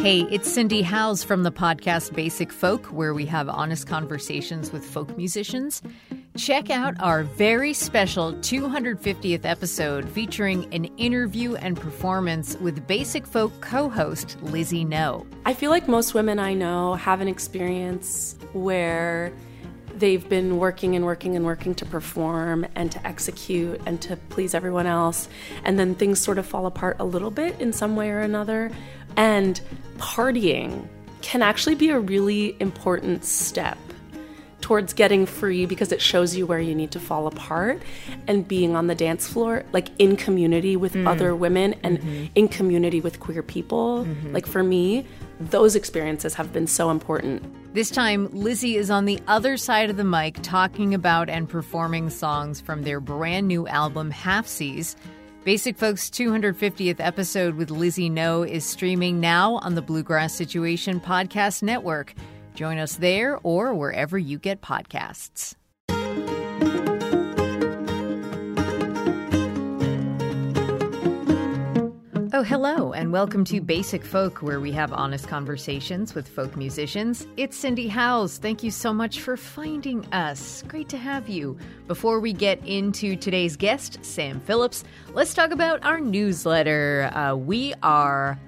Hey, 0.00 0.20
it's 0.30 0.50
Cindy 0.50 0.82
Howes 0.82 1.24
from 1.24 1.42
the 1.42 1.50
podcast 1.50 2.14
Basic 2.14 2.52
Folk, 2.52 2.86
where 2.86 3.12
we 3.12 3.26
have 3.26 3.48
honest 3.48 3.88
conversations 3.88 4.70
with 4.70 4.84
folk 4.84 5.16
musicians. 5.16 5.82
Check 6.36 6.70
out 6.70 6.94
our 7.00 7.24
very 7.24 7.74
special 7.74 8.32
250th 8.34 9.44
episode 9.44 10.08
featuring 10.08 10.72
an 10.72 10.84
interview 10.98 11.56
and 11.56 11.76
performance 11.76 12.56
with 12.58 12.86
Basic 12.86 13.26
Folk 13.26 13.60
co 13.60 13.88
host 13.88 14.40
Lizzie 14.40 14.84
No. 14.84 15.26
I 15.44 15.52
feel 15.52 15.70
like 15.70 15.88
most 15.88 16.14
women 16.14 16.38
I 16.38 16.54
know 16.54 16.94
have 16.94 17.20
an 17.20 17.26
experience 17.26 18.36
where 18.52 19.32
they've 19.98 20.28
been 20.28 20.58
working 20.58 20.94
and 20.94 21.04
working 21.04 21.34
and 21.34 21.44
working 21.44 21.74
to 21.74 21.84
perform 21.84 22.66
and 22.74 22.92
to 22.92 23.04
execute 23.06 23.80
and 23.84 24.00
to 24.02 24.16
please 24.28 24.54
everyone 24.54 24.86
else. 24.86 25.28
And 25.64 25.78
then 25.78 25.94
things 25.94 26.20
sort 26.20 26.38
of 26.38 26.46
fall 26.46 26.66
apart 26.66 26.96
a 27.00 27.04
little 27.04 27.30
bit 27.30 27.58
in 27.60 27.72
some 27.72 27.96
way 27.96 28.10
or 28.10 28.20
another. 28.20 28.70
And 29.18 29.60
partying 29.98 30.86
can 31.20 31.42
actually 31.42 31.74
be 31.74 31.90
a 31.90 31.98
really 31.98 32.56
important 32.60 33.24
step 33.24 33.76
towards 34.60 34.92
getting 34.92 35.26
free 35.26 35.66
because 35.66 35.92
it 35.92 36.00
shows 36.00 36.36
you 36.36 36.46
where 36.46 36.60
you 36.60 36.74
need 36.74 36.90
to 36.92 37.00
fall 37.00 37.26
apart 37.26 37.80
and 38.26 38.46
being 38.46 38.76
on 38.76 38.86
the 38.86 38.94
dance 38.94 39.26
floor 39.26 39.64
like 39.72 39.88
in 39.98 40.16
community 40.16 40.76
with 40.76 40.94
mm. 40.94 41.06
other 41.06 41.34
women 41.34 41.74
and 41.82 41.98
mm-hmm. 41.98 42.26
in 42.34 42.48
community 42.48 43.00
with 43.00 43.20
queer 43.20 43.42
people 43.42 44.04
mm-hmm. 44.04 44.32
like 44.32 44.46
for 44.46 44.64
me 44.64 45.06
those 45.38 45.76
experiences 45.76 46.34
have 46.34 46.52
been 46.52 46.66
so 46.66 46.90
important 46.90 47.40
this 47.72 47.88
time 47.88 48.28
lizzie 48.32 48.76
is 48.76 48.90
on 48.90 49.04
the 49.04 49.20
other 49.28 49.56
side 49.56 49.90
of 49.90 49.96
the 49.96 50.04
mic 50.04 50.36
talking 50.42 50.92
about 50.92 51.28
and 51.28 51.48
performing 51.48 52.10
songs 52.10 52.60
from 52.60 52.82
their 52.82 52.98
brand 52.98 53.46
new 53.46 53.66
album 53.68 54.10
halfsies 54.10 54.96
Basic 55.48 55.78
Folks 55.78 56.10
250th 56.10 57.00
episode 57.00 57.54
with 57.54 57.70
Lizzie 57.70 58.10
No 58.10 58.42
is 58.42 58.66
streaming 58.66 59.18
now 59.18 59.54
on 59.62 59.76
the 59.76 59.80
Bluegrass 59.80 60.34
Situation 60.34 61.00
Podcast 61.00 61.62
Network. 61.62 62.12
Join 62.54 62.76
us 62.76 62.96
there 62.96 63.38
or 63.42 63.72
wherever 63.72 64.18
you 64.18 64.38
get 64.38 64.60
podcasts. 64.60 65.54
Oh, 72.38 72.44
hello, 72.44 72.92
and 72.92 73.10
welcome 73.10 73.44
to 73.46 73.60
Basic 73.60 74.04
Folk, 74.04 74.42
where 74.42 74.60
we 74.60 74.70
have 74.70 74.92
honest 74.92 75.26
conversations 75.26 76.14
with 76.14 76.28
folk 76.28 76.56
musicians. 76.56 77.26
It's 77.36 77.56
Cindy 77.56 77.88
Howes. 77.88 78.38
Thank 78.38 78.62
you 78.62 78.70
so 78.70 78.94
much 78.94 79.18
for 79.18 79.36
finding 79.36 80.06
us. 80.12 80.62
Great 80.68 80.88
to 80.90 80.96
have 80.98 81.28
you. 81.28 81.58
Before 81.88 82.20
we 82.20 82.32
get 82.32 82.64
into 82.64 83.16
today's 83.16 83.56
guest, 83.56 84.04
Sam 84.04 84.38
Phillips, 84.38 84.84
let's 85.14 85.34
talk 85.34 85.50
about 85.50 85.84
our 85.84 85.98
newsletter. 85.98 87.10
Uh, 87.12 87.34
we 87.34 87.74
are 87.82 88.38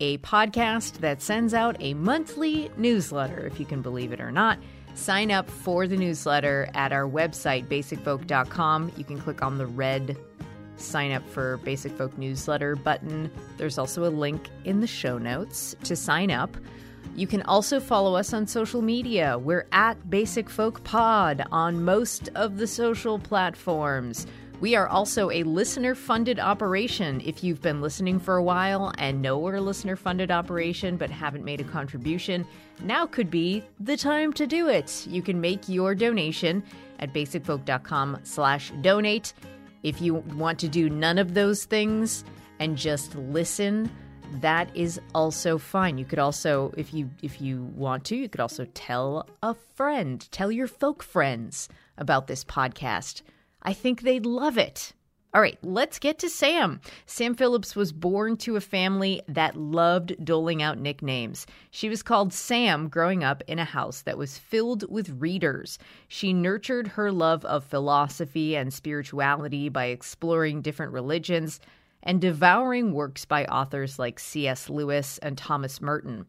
a 0.00 0.18
podcast 0.18 0.94
that 0.94 1.22
sends 1.22 1.54
out 1.54 1.76
a 1.78 1.94
monthly 1.94 2.68
newsletter, 2.76 3.46
if 3.46 3.60
you 3.60 3.64
can 3.64 3.80
believe 3.80 4.10
it 4.10 4.20
or 4.20 4.32
not. 4.32 4.58
Sign 4.96 5.30
up 5.30 5.48
for 5.48 5.86
the 5.86 5.96
newsletter 5.96 6.68
at 6.74 6.90
our 6.90 7.08
website, 7.08 7.68
basicfolk.com. 7.68 8.90
You 8.96 9.04
can 9.04 9.20
click 9.20 9.40
on 9.40 9.56
the 9.56 9.66
red 9.66 10.16
sign 10.76 11.12
up 11.12 11.28
for 11.28 11.58
Basic 11.58 11.92
Folk 11.92 12.16
newsletter 12.18 12.76
button. 12.76 13.30
There's 13.56 13.78
also 13.78 14.04
a 14.04 14.10
link 14.10 14.48
in 14.64 14.80
the 14.80 14.86
show 14.86 15.18
notes 15.18 15.74
to 15.84 15.96
sign 15.96 16.30
up. 16.30 16.56
You 17.14 17.26
can 17.26 17.42
also 17.42 17.80
follow 17.80 18.14
us 18.14 18.32
on 18.32 18.46
social 18.46 18.82
media. 18.82 19.38
We're 19.38 19.66
at 19.72 20.10
Basic 20.10 20.50
Folk 20.50 20.84
Pod 20.84 21.46
on 21.50 21.84
most 21.84 22.28
of 22.34 22.58
the 22.58 22.66
social 22.66 23.18
platforms. 23.18 24.26
We 24.60 24.74
are 24.74 24.88
also 24.88 25.30
a 25.30 25.42
listener 25.42 25.94
funded 25.94 26.40
operation. 26.40 27.20
If 27.24 27.44
you've 27.44 27.60
been 27.60 27.82
listening 27.82 28.18
for 28.18 28.36
a 28.36 28.42
while 28.42 28.92
and 28.96 29.20
know 29.20 29.38
we're 29.38 29.56
a 29.56 29.60
listener 29.60 29.96
funded 29.96 30.30
operation 30.30 30.96
but 30.96 31.10
haven't 31.10 31.44
made 31.44 31.60
a 31.60 31.64
contribution, 31.64 32.46
now 32.82 33.06
could 33.06 33.30
be 33.30 33.62
the 33.80 33.98
time 33.98 34.32
to 34.34 34.46
do 34.46 34.68
it. 34.68 35.06
You 35.06 35.20
can 35.20 35.40
make 35.40 35.68
your 35.68 35.94
donation 35.94 36.62
at 36.98 37.12
basicfolk.com 37.12 38.20
slash 38.22 38.72
donate. 38.80 39.34
If 39.86 40.00
you 40.00 40.14
want 40.14 40.58
to 40.58 40.68
do 40.68 40.90
none 40.90 41.16
of 41.16 41.34
those 41.34 41.64
things 41.64 42.24
and 42.58 42.76
just 42.76 43.14
listen, 43.14 43.88
that 44.40 44.68
is 44.76 45.00
also 45.14 45.58
fine. 45.58 45.96
You 45.96 46.04
could 46.04 46.18
also 46.18 46.74
if 46.76 46.92
you 46.92 47.08
if 47.22 47.40
you 47.40 47.62
want 47.76 48.04
to, 48.06 48.16
you 48.16 48.28
could 48.28 48.40
also 48.40 48.66
tell 48.74 49.28
a 49.44 49.54
friend, 49.76 50.26
tell 50.32 50.50
your 50.50 50.66
folk 50.66 51.04
friends 51.04 51.68
about 51.98 52.26
this 52.26 52.42
podcast. 52.42 53.22
I 53.62 53.74
think 53.74 54.00
they'd 54.02 54.26
love 54.26 54.58
it. 54.58 54.92
All 55.36 55.42
right, 55.42 55.58
let's 55.62 55.98
get 55.98 56.18
to 56.20 56.30
Sam. 56.30 56.80
Sam 57.04 57.34
Phillips 57.34 57.76
was 57.76 57.92
born 57.92 58.38
to 58.38 58.56
a 58.56 58.60
family 58.62 59.20
that 59.28 59.54
loved 59.54 60.24
doling 60.24 60.62
out 60.62 60.78
nicknames. 60.78 61.46
She 61.70 61.90
was 61.90 62.02
called 62.02 62.32
Sam 62.32 62.88
growing 62.88 63.22
up 63.22 63.42
in 63.46 63.58
a 63.58 63.66
house 63.66 64.00
that 64.00 64.16
was 64.16 64.38
filled 64.38 64.90
with 64.90 65.20
readers. 65.20 65.78
She 66.08 66.32
nurtured 66.32 66.88
her 66.88 67.12
love 67.12 67.44
of 67.44 67.64
philosophy 67.64 68.56
and 68.56 68.72
spirituality 68.72 69.68
by 69.68 69.88
exploring 69.88 70.62
different 70.62 70.94
religions 70.94 71.60
and 72.02 72.18
devouring 72.18 72.94
works 72.94 73.26
by 73.26 73.44
authors 73.44 73.98
like 73.98 74.18
C.S. 74.18 74.70
Lewis 74.70 75.18
and 75.18 75.36
Thomas 75.36 75.82
Merton. 75.82 76.24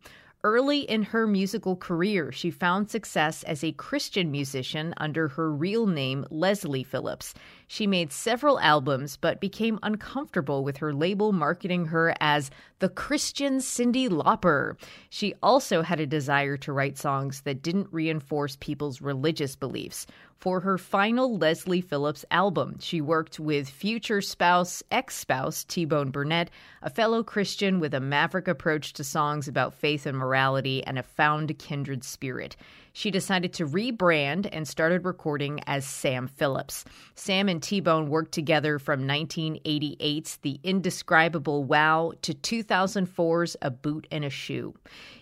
Early 0.48 0.80
in 0.80 1.04
her 1.04 1.28
musical 1.28 1.76
career, 1.76 2.32
she 2.32 2.52
found 2.52 2.90
success 2.90 3.44
as 3.44 3.66
a 3.66 3.74
Christian 3.74 4.32
musician 4.32 4.94
under 4.96 5.28
her 5.28 5.52
real 5.52 5.88
name, 5.88 6.26
Leslie 6.30 6.86
Phillips. 6.86 7.34
She 7.68 7.86
made 7.86 8.14
several 8.14 8.58
albums, 8.62 9.18
but 9.18 9.42
became 9.42 9.78
uncomfortable 9.84 10.64
with 10.64 10.78
her 10.78 10.94
label 10.94 11.34
marketing 11.34 11.88
her 11.88 12.16
as 12.22 12.50
the 12.80 12.88
Christian 12.88 13.58
Cyndi 13.58 14.08
Lauper. 14.08 14.78
She 15.10 15.34
also 15.44 15.82
had 15.82 16.00
a 16.00 16.08
desire 16.08 16.56
to 16.56 16.72
write 16.72 16.98
songs 16.98 17.42
that 17.42 17.62
didn't 17.62 17.92
reinforce 17.92 18.56
people's 18.56 19.02
religious 19.02 19.58
beliefs. 19.58 20.08
For 20.40 20.60
her 20.60 20.78
final 20.78 21.36
Leslie 21.36 21.82
Phillips 21.82 22.24
album, 22.30 22.78
she 22.80 23.02
worked 23.02 23.40
with 23.40 23.68
future 23.68 24.22
spouse, 24.22 24.84
ex 24.92 25.16
spouse 25.16 25.64
T 25.64 25.84
Bone 25.84 26.12
Burnett, 26.12 26.52
a 26.84 26.92
fellow 26.92 27.24
Christian 27.24 27.80
with 27.80 27.96
a 27.96 28.00
maverick 28.00 28.48
approach 28.48 28.94
to 28.94 29.04
songs 29.04 29.48
about 29.48 29.74
faith 29.74 30.06
and 30.06 30.16
morality 30.16 30.84
and 30.84 31.00
a 31.00 31.04
found 31.04 31.58
kindred 31.58 32.04
spirit 32.04 32.56
she 32.98 33.12
decided 33.12 33.54
to 33.54 33.64
rebrand 33.64 34.50
and 34.52 34.68
started 34.68 35.06
recording 35.06 35.60
as 35.68 35.86
Sam 35.86 36.28
Phillips. 36.28 36.84
Sam 37.14 37.48
and 37.48 37.62
T 37.62 37.80
Bone 37.80 38.10
worked 38.10 38.32
together 38.32 38.80
from 38.80 39.08
1988's 39.08 40.38
The 40.38 40.60
Indescribable 40.64 41.64
Wow 41.64 42.14
to 42.24 42.34
2004's 42.34 43.56
A 43.62 43.70
Boot 43.70 44.08
and 44.12 44.26
a 44.26 44.32
Shoe. 44.32 44.74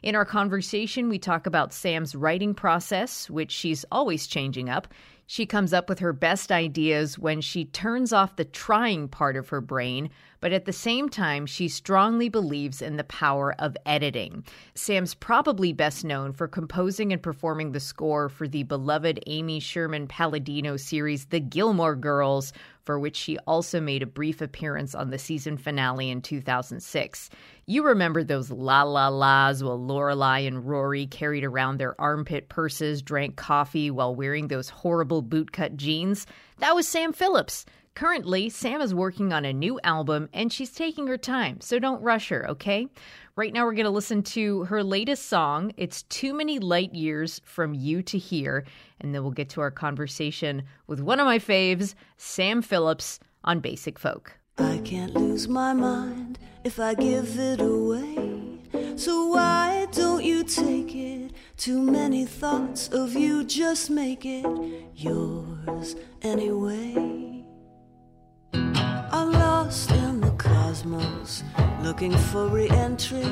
In 0.02 0.16
our 0.16 0.24
conversation, 0.24 1.10
we 1.10 1.20
talk 1.20 1.48
about 1.48 1.74
Sam's 1.74 2.16
writing 2.16 2.54
process, 2.54 3.30
which 3.30 3.52
she's 3.52 3.84
always 3.92 4.26
changing 4.26 4.70
up. 4.70 4.88
She 5.28 5.46
comes 5.46 5.74
up 5.74 5.90
with 5.90 6.00
her 6.00 6.14
best 6.14 6.52
ideas 6.52 7.18
when 7.18 7.42
she 7.42 7.66
turns 7.66 8.14
off 8.14 8.36
the 8.36 8.46
trying 8.46 9.08
part 9.08 9.36
of 9.36 9.50
her 9.50 9.62
brain 9.62 10.10
but 10.46 10.54
at 10.54 10.66
the 10.66 10.74
same 10.74 11.10
time, 11.10 11.48
she 11.48 11.68
strongly 11.68 12.30
believes 12.30 12.80
in 12.80 12.98
the 12.98 13.04
power 13.04 13.56
of 13.58 13.76
editing. 13.84 14.44
Sam's 14.76 15.16
probably 15.16 15.74
best 15.74 16.06
known 16.06 16.34
for 16.34 16.48
composing 16.48 17.12
and 17.12 17.20
performing 17.20 17.72
the 17.72 17.80
score 17.80 18.30
for 18.30 18.48
the 18.48 18.62
beloved 18.62 19.20
Amy 19.26 19.60
Sherman 19.60 20.06
Palladino 20.06 20.78
series 20.78 21.26
The 21.26 21.40
Gilmore 21.40 21.96
Girls, 21.96 22.54
for 22.86 23.00
which 23.00 23.16
she 23.16 23.38
also 23.40 23.82
made 23.82 24.04
a 24.04 24.08
brief 24.08 24.42
appearance 24.42 24.96
on 24.96 25.10
the 25.10 25.18
season 25.18 25.58
finale 25.58 26.10
in 26.10 26.22
2006. 26.22 27.30
You 27.66 27.84
remember 27.84 28.24
those 28.24 28.52
la 28.52 28.84
la 28.84 29.10
la's 29.10 29.64
while 29.64 29.80
Lorelai 29.80 30.48
and 30.48 30.66
Rory 30.66 31.08
carried 31.08 31.44
around 31.44 31.78
their 31.78 32.00
armpit 32.00 32.48
purses, 32.48 33.02
drank 33.02 33.36
coffee 33.36 33.90
while 33.90 34.16
wearing 34.16 34.48
those 34.48 34.70
horrible 34.70 35.24
bootcut 35.24 35.76
jeans? 35.76 36.28
That 36.60 36.76
was 36.76 36.88
Sam 36.88 37.12
Phillips. 37.12 37.66
Currently, 37.96 38.50
Sam 38.50 38.82
is 38.82 38.94
working 38.94 39.32
on 39.32 39.46
a 39.46 39.54
new 39.54 39.80
album 39.82 40.28
and 40.34 40.52
she's 40.52 40.72
taking 40.72 41.08
her 41.08 41.18
time, 41.18 41.62
so 41.62 41.80
don't 41.80 42.02
rush 42.02 42.28
her, 42.28 42.50
okay? 42.50 42.88
Right 43.38 43.54
now, 43.54 43.64
we're 43.64 43.74
going 43.74 43.86
to 43.86 43.90
listen 43.90 44.22
to 44.24 44.66
her 44.66 44.84
latest 44.84 45.28
song. 45.28 45.72
It's 45.78 46.04
Too 46.04 46.34
Many 46.34 46.60
Light 46.60 46.94
Years 46.94 47.40
from 47.46 47.74
You 47.74 48.02
to 48.04 48.18
Here, 48.18 48.66
and 49.00 49.16
then 49.16 49.22
we'll 49.22 49.32
get 49.32 49.48
to 49.52 49.62
our 49.62 49.72
conversation 49.72 50.64
with 50.88 51.00
one 51.00 51.22
of 51.22 51.26
my 51.26 51.40
faves, 51.40 51.96
Sam 52.18 52.62
Phillips, 52.62 53.22
on 53.46 53.62
Basic 53.62 53.98
Folk. 53.98 54.38
I 54.58 54.82
can't 54.84 55.14
lose 55.14 55.48
my 55.48 55.72
mind 55.72 56.38
if 56.66 56.82
I 56.82 56.96
give 56.96 57.40
it 57.40 57.62
away. 57.62 58.42
So 58.98 59.28
why 59.28 59.88
don't 59.94 60.22
you 60.22 60.44
take 60.44 60.94
it? 60.94 61.32
Too 61.56 61.82
many 61.82 62.26
thoughts 62.26 62.90
of 62.90 63.14
you, 63.14 63.46
just 63.46 63.90
make 63.90 64.26
it 64.26 64.46
yours 64.94 65.96
anyway. 66.22 67.35
Lost 69.66 69.92
in 69.94 70.22
the 70.22 70.30
cosmos, 70.38 71.44
looking 71.82 72.16
for 72.16 72.48
re 72.50 72.70
entry, 72.70 73.26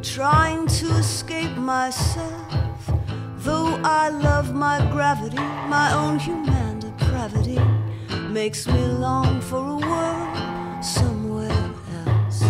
trying 0.00 0.66
to 0.66 0.86
escape 0.96 1.54
myself. 1.54 2.90
Though 3.36 3.78
I 3.84 4.08
love 4.08 4.54
my 4.54 4.78
gravity, 4.90 5.36
my 5.68 5.92
own 5.92 6.18
human 6.18 6.78
depravity 6.78 7.60
makes 8.30 8.66
me 8.66 8.82
long 8.86 9.42
for 9.42 9.58
a 9.58 9.76
world 9.76 10.82
somewhere 10.82 11.70
else. 12.06 12.40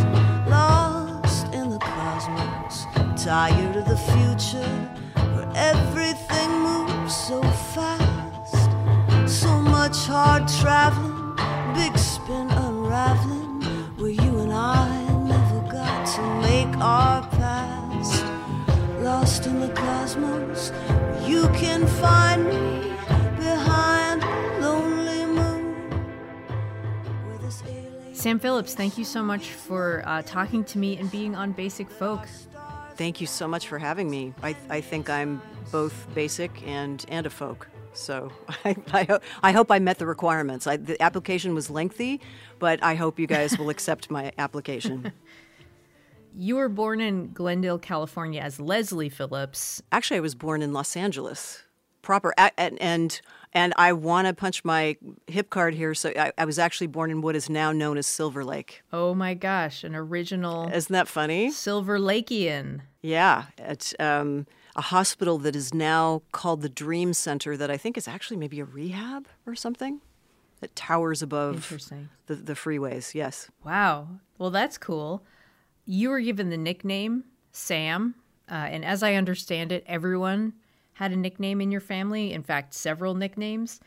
Lost 0.49 1.53
in 1.53 1.69
the 1.69 1.81
cosmos, 1.81 2.87
tired 3.21 3.75
of 3.75 3.87
the 3.89 4.01
future 4.13 4.77
where 5.35 5.51
everything 5.57 6.51
moves 6.63 7.17
so 7.17 7.43
fast. 7.75 8.71
So 9.27 9.61
much 9.61 9.97
hard 10.07 10.47
traveling, 10.47 11.35
big 11.75 11.99
unraveling, 12.91 13.63
where 13.99 14.11
you 14.11 14.41
and 14.41 14.53
I 14.53 15.23
never 15.23 15.61
got 15.71 16.07
to 16.17 16.23
make 16.41 16.77
our 16.79 17.23
past. 17.31 18.25
Lost 19.01 19.47
in 19.47 19.61
the 19.61 19.69
cosmos, 19.69 20.73
you 21.25 21.49
can 21.55 21.87
find 21.87 22.49
me 22.49 22.93
behind 23.37 24.25
a 24.25 24.61
lonely 24.61 25.25
moon. 25.25 25.91
where 27.27 27.39
this 27.39 27.63
Sam 28.13 28.41
Phillips, 28.41 28.75
thank 28.75 28.99
you 28.99 29.05
so 29.05 29.23
much 29.23 29.51
for 29.51 30.03
uh, 30.05 30.23
talking 30.23 30.65
to 30.65 30.79
me 30.79 30.97
and 30.97 31.09
being 31.13 31.37
on 31.37 31.53
Basic 31.53 31.89
Folk. 31.89 32.27
Thank 32.97 33.21
you 33.21 33.27
so 33.29 33.47
much 33.47 33.69
for 33.69 33.79
having 33.79 34.11
me. 34.11 34.35
I, 34.43 34.57
I 34.69 34.81
think 34.81 35.09
I'm 35.09 35.41
both 35.71 36.09
basic 36.13 36.67
and, 36.67 37.05
and 37.09 37.25
a 37.25 37.31
folk. 37.31 37.69
So 37.93 38.31
I, 38.65 38.77
I, 38.93 39.05
ho- 39.05 39.21
I 39.43 39.53
hope 39.53 39.71
I 39.71 39.79
met 39.79 39.99
the 39.99 40.07
requirements. 40.07 40.67
I, 40.67 40.77
the 40.77 41.01
application 41.03 41.55
was 41.55 41.71
lengthy, 41.71 42.21
but 42.59 42.83
I 42.83 42.95
hope 42.95 43.19
you 43.19 43.27
guys 43.27 43.59
will 43.59 43.71
accept 43.71 44.11
my 44.11 44.33
application. 44.39 45.13
You 46.33 46.57
were 46.57 46.69
born 46.69 47.01
in 47.01 47.33
Glendale, 47.33 47.79
California 47.79 48.41
as 48.41 48.61
Leslie 48.61 49.09
Phillips. 49.09 49.83
Actually, 49.91 50.19
I 50.19 50.21
was 50.21 50.37
born 50.37 50.63
in 50.63 50.73
Los 50.73 50.97
Angeles, 50.97 51.65
proper, 52.03 52.33
a- 52.39 52.53
and 52.59 52.81
and, 52.81 53.21
and 53.53 53.75
I 53.77 53.93
want 53.93 54.29
to 54.29 54.33
punch 54.33 54.65
my 54.65 54.97
hip 55.27 55.51
card 55.51 55.75
here. 55.75 55.93
So 55.93 56.13
I, 56.17 56.31
I 56.39 56.45
was 56.45 56.57
actually 56.57 56.87
born 56.87 57.11
in 57.11 57.21
what 57.21 57.35
is 57.35 57.51
now 57.51 57.73
known 57.73 57.99
as 57.99 58.07
Silver 58.07 58.45
Lake. 58.45 58.83
Oh 58.93 59.13
my 59.13 59.35
gosh, 59.35 59.83
an 59.83 59.97
original 59.97 60.71
Isn't 60.73 60.93
that 60.93 61.09
funny? 61.09 61.51
Silver 61.51 61.99
Lakean. 61.99 62.83
Yeah, 63.03 63.47
it's 63.59 63.93
um, 63.99 64.47
a 64.77 64.83
hospital 64.83 65.39
that 65.39 65.57
is 65.57 65.75
now 65.75 66.23
called 66.33 66.63
the 66.63 66.69
Dream 66.69 67.13
Center. 67.13 67.57
That 67.57 67.71
I 67.71 67.77
think 67.77 67.97
is 67.97 68.09
actually 68.09 68.37
maybe 68.37 68.61
a 68.61 68.65
rehab 68.65 69.29
or 69.47 69.55
something. 69.55 70.01
That 70.61 70.75
towers 70.77 71.23
above 71.23 71.69
the 72.27 72.35
the 72.35 72.55
freeways. 72.55 73.15
Yes. 73.15 73.51
Wow. 73.65 74.09
Well, 74.39 74.51
that's 74.51 74.79
cool. 74.79 75.25
You 75.87 76.11
were 76.11 76.21
given 76.21 76.51
the 76.51 76.57
nickname 76.57 77.25
Sam, 77.53 78.15
uh, 78.51 78.55
and 78.55 78.85
as 78.85 79.03
I 79.03 79.15
understand 79.15 79.73
it, 79.73 79.85
everyone 79.87 80.55
had 80.95 81.13
a 81.13 81.17
nickname 81.17 81.61
in 81.61 81.71
your 81.71 81.81
family. 81.81 82.33
In 82.33 82.43
fact, 82.43 82.75
several 82.75 83.15
nicknames. 83.15 83.81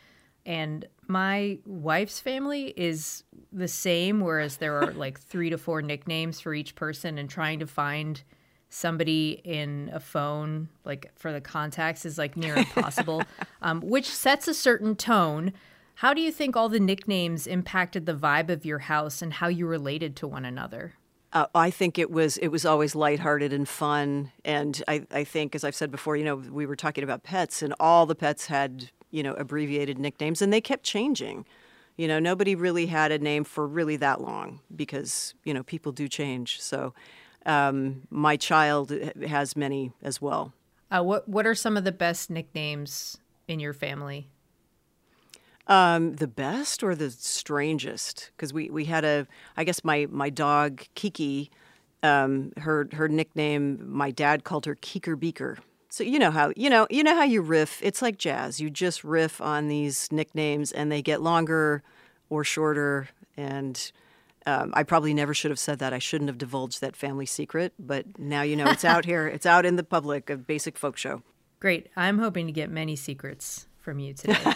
And 0.46 0.86
my 1.06 1.58
wife's 1.64 2.20
family 2.20 2.74
is 2.76 3.24
the 3.52 3.68
same, 3.68 4.20
whereas 4.20 4.56
there 4.56 4.76
are 4.82 4.92
like 5.04 5.20
three 5.20 5.50
to 5.50 5.58
four 5.58 5.80
nicknames 5.80 6.40
for 6.40 6.54
each 6.54 6.74
person, 6.74 7.18
and 7.18 7.30
trying 7.30 7.60
to 7.60 7.66
find 7.66 8.22
somebody 8.74 9.40
in 9.44 9.88
a 9.92 10.00
phone, 10.00 10.68
like 10.84 11.12
for 11.16 11.32
the 11.32 11.40
contacts, 11.40 12.04
is 12.04 12.18
like 12.18 12.36
near 12.36 12.56
impossible, 12.56 13.22
um, 13.62 13.80
which 13.80 14.10
sets 14.10 14.48
a 14.48 14.54
certain 14.54 14.96
tone. 14.96 15.52
How 15.96 16.12
do 16.12 16.20
you 16.20 16.32
think 16.32 16.56
all 16.56 16.68
the 16.68 16.80
nicknames 16.80 17.46
impacted 17.46 18.04
the 18.04 18.14
vibe 18.14 18.50
of 18.50 18.64
your 18.64 18.80
house 18.80 19.22
and 19.22 19.34
how 19.34 19.46
you 19.46 19.66
related 19.66 20.16
to 20.16 20.26
one 20.26 20.44
another? 20.44 20.94
Uh, 21.32 21.46
I 21.54 21.70
think 21.70 21.98
it 21.98 22.10
was 22.10 22.36
it 22.38 22.48
was 22.48 22.64
always 22.64 22.94
lighthearted 22.94 23.52
and 23.52 23.68
fun, 23.68 24.32
and 24.44 24.82
I, 24.88 25.06
I 25.10 25.24
think, 25.24 25.54
as 25.54 25.64
I've 25.64 25.74
said 25.74 25.90
before, 25.90 26.16
you 26.16 26.24
know, 26.24 26.36
we 26.36 26.66
were 26.66 26.76
talking 26.76 27.04
about 27.04 27.22
pets, 27.22 27.62
and 27.62 27.74
all 27.78 28.06
the 28.06 28.14
pets 28.14 28.46
had 28.46 28.90
you 29.10 29.22
know 29.22 29.34
abbreviated 29.34 29.98
nicknames, 29.98 30.42
and 30.42 30.52
they 30.52 30.60
kept 30.60 30.84
changing. 30.84 31.44
You 31.96 32.08
know, 32.08 32.18
nobody 32.18 32.56
really 32.56 32.86
had 32.86 33.12
a 33.12 33.18
name 33.18 33.44
for 33.44 33.68
really 33.68 33.96
that 33.96 34.20
long 34.20 34.60
because 34.74 35.34
you 35.44 35.54
know 35.54 35.62
people 35.62 35.92
do 35.92 36.08
change. 36.08 36.60
So, 36.60 36.92
um, 37.46 38.02
my 38.10 38.36
child 38.36 38.92
has 39.26 39.56
many 39.56 39.92
as 40.02 40.20
well. 40.20 40.52
Uh, 40.90 41.02
what 41.02 41.28
What 41.28 41.46
are 41.46 41.54
some 41.54 41.76
of 41.76 41.84
the 41.84 41.92
best 41.92 42.30
nicknames 42.30 43.18
in 43.48 43.60
your 43.60 43.72
family? 43.72 44.28
Um, 45.66 46.16
the 46.16 46.28
best 46.28 46.82
or 46.82 46.94
the 46.94 47.10
strangest? 47.10 48.30
Because 48.36 48.52
we, 48.52 48.68
we 48.68 48.84
had 48.84 49.04
a, 49.04 49.26
I 49.56 49.64
guess 49.64 49.82
my, 49.82 50.06
my 50.10 50.28
dog 50.28 50.82
Kiki, 50.94 51.50
um, 52.02 52.52
her 52.58 52.86
her 52.92 53.08
nickname, 53.08 53.90
my 53.90 54.10
dad 54.10 54.44
called 54.44 54.66
her 54.66 54.74
Keeker 54.76 55.18
Beaker. 55.18 55.58
So 55.88 56.04
you 56.04 56.18
know 56.18 56.30
how 56.30 56.52
you 56.56 56.68
know 56.68 56.86
you 56.90 57.02
know 57.02 57.14
how 57.14 57.22
you 57.22 57.40
riff. 57.40 57.80
It's 57.82 58.02
like 58.02 58.18
jazz. 58.18 58.60
You 58.60 58.68
just 58.68 59.04
riff 59.04 59.40
on 59.40 59.68
these 59.68 60.10
nicknames, 60.12 60.70
and 60.72 60.92
they 60.92 61.00
get 61.00 61.22
longer 61.22 61.82
or 62.28 62.44
shorter. 62.44 63.08
And 63.36 63.90
um, 64.46 64.72
I 64.74 64.82
probably 64.82 65.14
never 65.14 65.34
should 65.34 65.50
have 65.50 65.58
said 65.58 65.78
that. 65.78 65.92
I 65.92 65.98
shouldn't 65.98 66.28
have 66.28 66.38
divulged 66.38 66.80
that 66.80 66.96
family 66.96 67.26
secret. 67.26 67.72
But 67.78 68.18
now 68.18 68.42
you 68.42 68.56
know 68.56 68.66
it's 68.66 68.84
out 68.84 69.04
here. 69.12 69.26
It's 69.26 69.46
out 69.46 69.64
in 69.64 69.76
the 69.76 69.84
public. 69.84 70.30
A 70.30 70.36
basic 70.36 70.76
folk 70.76 70.96
show. 70.96 71.22
Great. 71.60 71.88
I'm 71.96 72.18
hoping 72.18 72.46
to 72.46 72.52
get 72.52 72.70
many 72.70 72.96
secrets 72.96 73.66
from 73.78 73.98
you 73.98 74.14
today. 74.14 74.38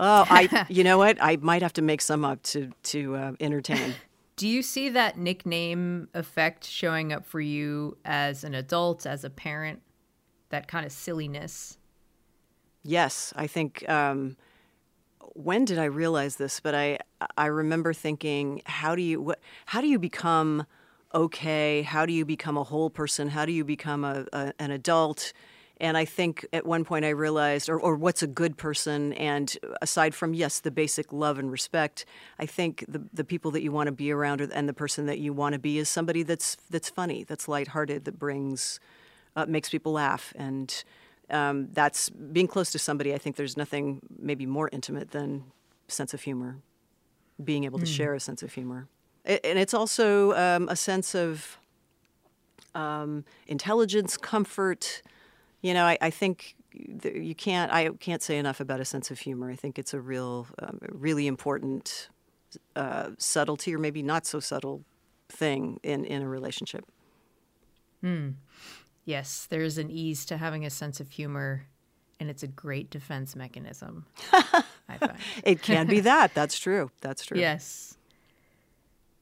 Oh, 0.00 0.24
I. 0.28 0.66
you 0.70 0.84
know 0.84 0.98
what? 0.98 1.18
I 1.20 1.36
might 1.36 1.62
have 1.62 1.74
to 1.74 1.82
make 1.82 2.00
some 2.00 2.24
up 2.24 2.42
to 2.44 2.72
to 2.84 3.14
uh, 3.14 3.32
entertain. 3.40 3.94
Do 4.36 4.48
you 4.48 4.62
see 4.62 4.88
that 4.88 5.18
nickname 5.18 6.08
effect 6.14 6.64
showing 6.64 7.12
up 7.12 7.26
for 7.26 7.40
you 7.40 7.98
as 8.04 8.42
an 8.42 8.54
adult, 8.54 9.06
as 9.06 9.22
a 9.22 9.30
parent? 9.30 9.82
That 10.48 10.66
kind 10.66 10.86
of 10.86 10.92
silliness. 10.92 11.78
Yes, 12.82 13.32
I 13.36 13.46
think. 13.46 13.88
Um, 13.88 14.36
when 15.34 15.64
did 15.64 15.78
I 15.78 15.84
realize 15.84 16.36
this? 16.36 16.60
But 16.60 16.74
I 16.74 16.98
I 17.36 17.46
remember 17.46 17.92
thinking, 17.92 18.62
how 18.66 18.94
do 18.94 19.02
you 19.02 19.20
what? 19.20 19.40
How 19.66 19.80
do 19.80 19.86
you 19.86 19.98
become 19.98 20.66
okay? 21.14 21.82
How 21.82 22.06
do 22.06 22.12
you 22.12 22.24
become 22.24 22.56
a 22.56 22.64
whole 22.64 22.90
person? 22.90 23.28
How 23.28 23.44
do 23.44 23.52
you 23.52 23.64
become 23.64 24.04
a, 24.04 24.26
a 24.32 24.52
an 24.58 24.70
adult? 24.70 25.32
And 25.82 25.96
I 25.96 26.04
think 26.04 26.46
at 26.52 26.64
one 26.64 26.84
point 26.84 27.04
I 27.04 27.08
realized, 27.08 27.68
or, 27.68 27.76
or 27.80 27.96
what's 27.96 28.22
a 28.22 28.28
good 28.28 28.56
person? 28.56 29.12
And 29.14 29.56
aside 29.80 30.14
from, 30.14 30.32
yes, 30.32 30.60
the 30.60 30.70
basic 30.70 31.12
love 31.12 31.40
and 31.40 31.50
respect, 31.50 32.04
I 32.38 32.46
think 32.46 32.84
the, 32.86 33.02
the 33.12 33.24
people 33.24 33.50
that 33.50 33.62
you 33.62 33.72
want 33.72 33.88
to 33.88 33.92
be 33.92 34.12
around 34.12 34.40
and 34.42 34.68
the 34.68 34.74
person 34.74 35.06
that 35.06 35.18
you 35.18 35.32
want 35.32 35.54
to 35.54 35.58
be 35.58 35.78
is 35.78 35.88
somebody 35.88 36.22
that's, 36.22 36.56
that's 36.70 36.88
funny, 36.88 37.24
that's 37.24 37.48
lighthearted, 37.48 38.04
that 38.04 38.16
brings, 38.16 38.78
uh, 39.34 39.46
makes 39.46 39.70
people 39.70 39.90
laugh. 39.90 40.32
And 40.36 40.84
um, 41.32 41.68
that's 41.72 42.10
being 42.10 42.46
close 42.46 42.70
to 42.72 42.78
somebody. 42.78 43.14
I 43.14 43.18
think 43.18 43.36
there's 43.36 43.56
nothing 43.56 44.00
maybe 44.18 44.46
more 44.46 44.68
intimate 44.72 45.10
than 45.10 45.44
sense 45.88 46.14
of 46.14 46.22
humor, 46.22 46.56
being 47.42 47.64
able 47.64 47.78
to 47.78 47.86
share 47.86 48.14
a 48.14 48.20
sense 48.20 48.42
of 48.42 48.52
humor. 48.54 48.86
A- 49.26 49.44
And 49.46 49.58
it's 49.58 49.74
also 49.74 50.32
um, 50.34 50.68
a 50.68 50.76
sense 50.76 51.14
of 51.14 51.58
um, 52.74 53.24
intelligence, 53.46 54.16
comfort. 54.16 55.02
You 55.62 55.74
know, 55.74 55.84
I, 55.84 55.98
I 56.00 56.10
think 56.10 56.54
you 56.72 57.34
can't. 57.34 57.70
I 57.72 57.90
can't 58.00 58.22
say 58.22 58.38
enough 58.38 58.60
about 58.60 58.80
a 58.80 58.84
sense 58.84 59.10
of 59.10 59.18
humor. 59.20 59.50
I 59.50 59.56
think 59.56 59.78
it's 59.78 59.92
a 59.94 60.00
real, 60.00 60.46
um, 60.58 60.78
really 60.90 61.26
important 61.26 62.08
uh, 62.76 63.10
subtlety, 63.18 63.74
or 63.74 63.78
maybe 63.78 64.02
not 64.02 64.26
so 64.26 64.40
subtle 64.40 64.82
thing 65.28 65.78
in 65.82 66.04
in 66.04 66.22
a 66.22 66.28
relationship. 66.28 66.84
Yes, 69.04 69.46
there's 69.50 69.78
an 69.78 69.90
ease 69.90 70.24
to 70.26 70.36
having 70.36 70.64
a 70.64 70.70
sense 70.70 71.00
of 71.00 71.10
humor, 71.10 71.66
and 72.20 72.30
it's 72.30 72.42
a 72.42 72.48
great 72.48 72.90
defense 72.90 73.34
mechanism. 73.34 74.06
I 74.32 74.98
find. 74.98 75.18
It 75.42 75.62
can 75.62 75.86
be 75.86 76.00
that. 76.00 76.34
That's 76.34 76.58
true. 76.58 76.90
That's 77.00 77.24
true. 77.24 77.38
Yes. 77.38 77.96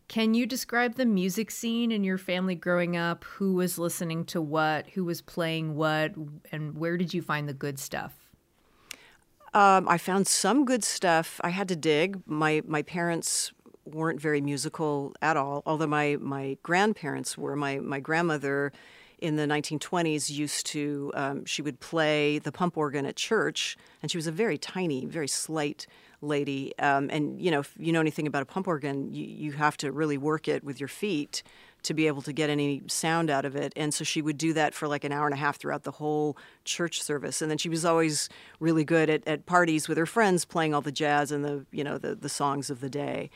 Can 0.08 0.34
you 0.34 0.44
describe 0.44 0.96
the 0.96 1.06
music 1.06 1.52
scene 1.52 1.92
in 1.92 2.02
your 2.02 2.18
family 2.18 2.56
growing 2.56 2.96
up? 2.96 3.22
Who 3.24 3.54
was 3.54 3.78
listening 3.78 4.24
to 4.26 4.42
what? 4.42 4.88
Who 4.90 5.04
was 5.04 5.22
playing 5.22 5.76
what? 5.76 6.14
And 6.50 6.76
where 6.76 6.96
did 6.96 7.14
you 7.14 7.22
find 7.22 7.48
the 7.48 7.54
good 7.54 7.78
stuff? 7.78 8.12
Um, 9.54 9.88
I 9.88 9.98
found 9.98 10.26
some 10.26 10.64
good 10.64 10.84
stuff. 10.84 11.40
I 11.42 11.50
had 11.50 11.68
to 11.68 11.76
dig. 11.76 12.22
My 12.26 12.62
my 12.66 12.82
parents 12.82 13.52
weren't 13.84 14.20
very 14.20 14.40
musical 14.40 15.14
at 15.22 15.36
all, 15.36 15.62
although 15.64 15.86
my 15.86 16.16
my 16.20 16.58
grandparents 16.62 17.38
were. 17.38 17.56
My 17.56 17.78
my 17.78 18.00
grandmother 18.00 18.72
in 19.20 19.36
the 19.36 19.46
1920s 19.46 20.30
used 20.30 20.66
to 20.66 21.12
um, 21.14 21.44
she 21.44 21.62
would 21.62 21.80
play 21.80 22.38
the 22.38 22.52
pump 22.52 22.76
organ 22.76 23.06
at 23.06 23.16
church, 23.16 23.76
and 24.02 24.10
she 24.10 24.18
was 24.18 24.26
a 24.26 24.32
very 24.32 24.58
tiny, 24.58 25.06
very 25.06 25.28
slight 25.28 25.86
lady. 26.22 26.72
Um, 26.78 27.08
and 27.10 27.40
you 27.40 27.50
know, 27.50 27.60
if 27.60 27.74
you 27.78 27.92
know 27.92 28.00
anything 28.00 28.26
about 28.26 28.42
a 28.42 28.46
pump 28.46 28.68
organ, 28.68 29.12
you, 29.12 29.24
you 29.24 29.52
have 29.52 29.76
to 29.78 29.92
really 29.92 30.18
work 30.18 30.48
it 30.48 30.64
with 30.64 30.80
your 30.80 30.88
feet 30.88 31.42
to 31.82 31.94
be 31.94 32.06
able 32.06 32.22
to 32.22 32.32
get 32.32 32.50
any 32.50 32.82
sound 32.88 33.30
out 33.30 33.44
of 33.44 33.56
it. 33.56 33.72
And 33.74 33.94
so 33.94 34.04
she 34.04 34.20
would 34.20 34.36
do 34.36 34.52
that 34.52 34.74
for 34.74 34.86
like 34.86 35.04
an 35.04 35.12
hour 35.12 35.26
and 35.26 35.34
a 35.34 35.38
half 35.38 35.58
throughout 35.58 35.84
the 35.84 35.92
whole 35.92 36.36
church 36.64 37.02
service. 37.02 37.40
And 37.40 37.50
then 37.50 37.58
she 37.58 37.68
was 37.68 37.84
always 37.84 38.28
really 38.58 38.84
good 38.84 39.08
at, 39.08 39.26
at 39.26 39.46
parties 39.46 39.88
with 39.88 39.96
her 39.96 40.06
friends, 40.06 40.44
playing 40.44 40.74
all 40.74 40.82
the 40.82 40.92
jazz 40.92 41.32
and 41.32 41.44
the 41.44 41.64
you 41.70 41.84
know 41.84 41.98
the, 41.98 42.14
the 42.14 42.28
songs 42.28 42.70
of 42.70 42.80
the 42.80 42.90
day. 42.90 43.30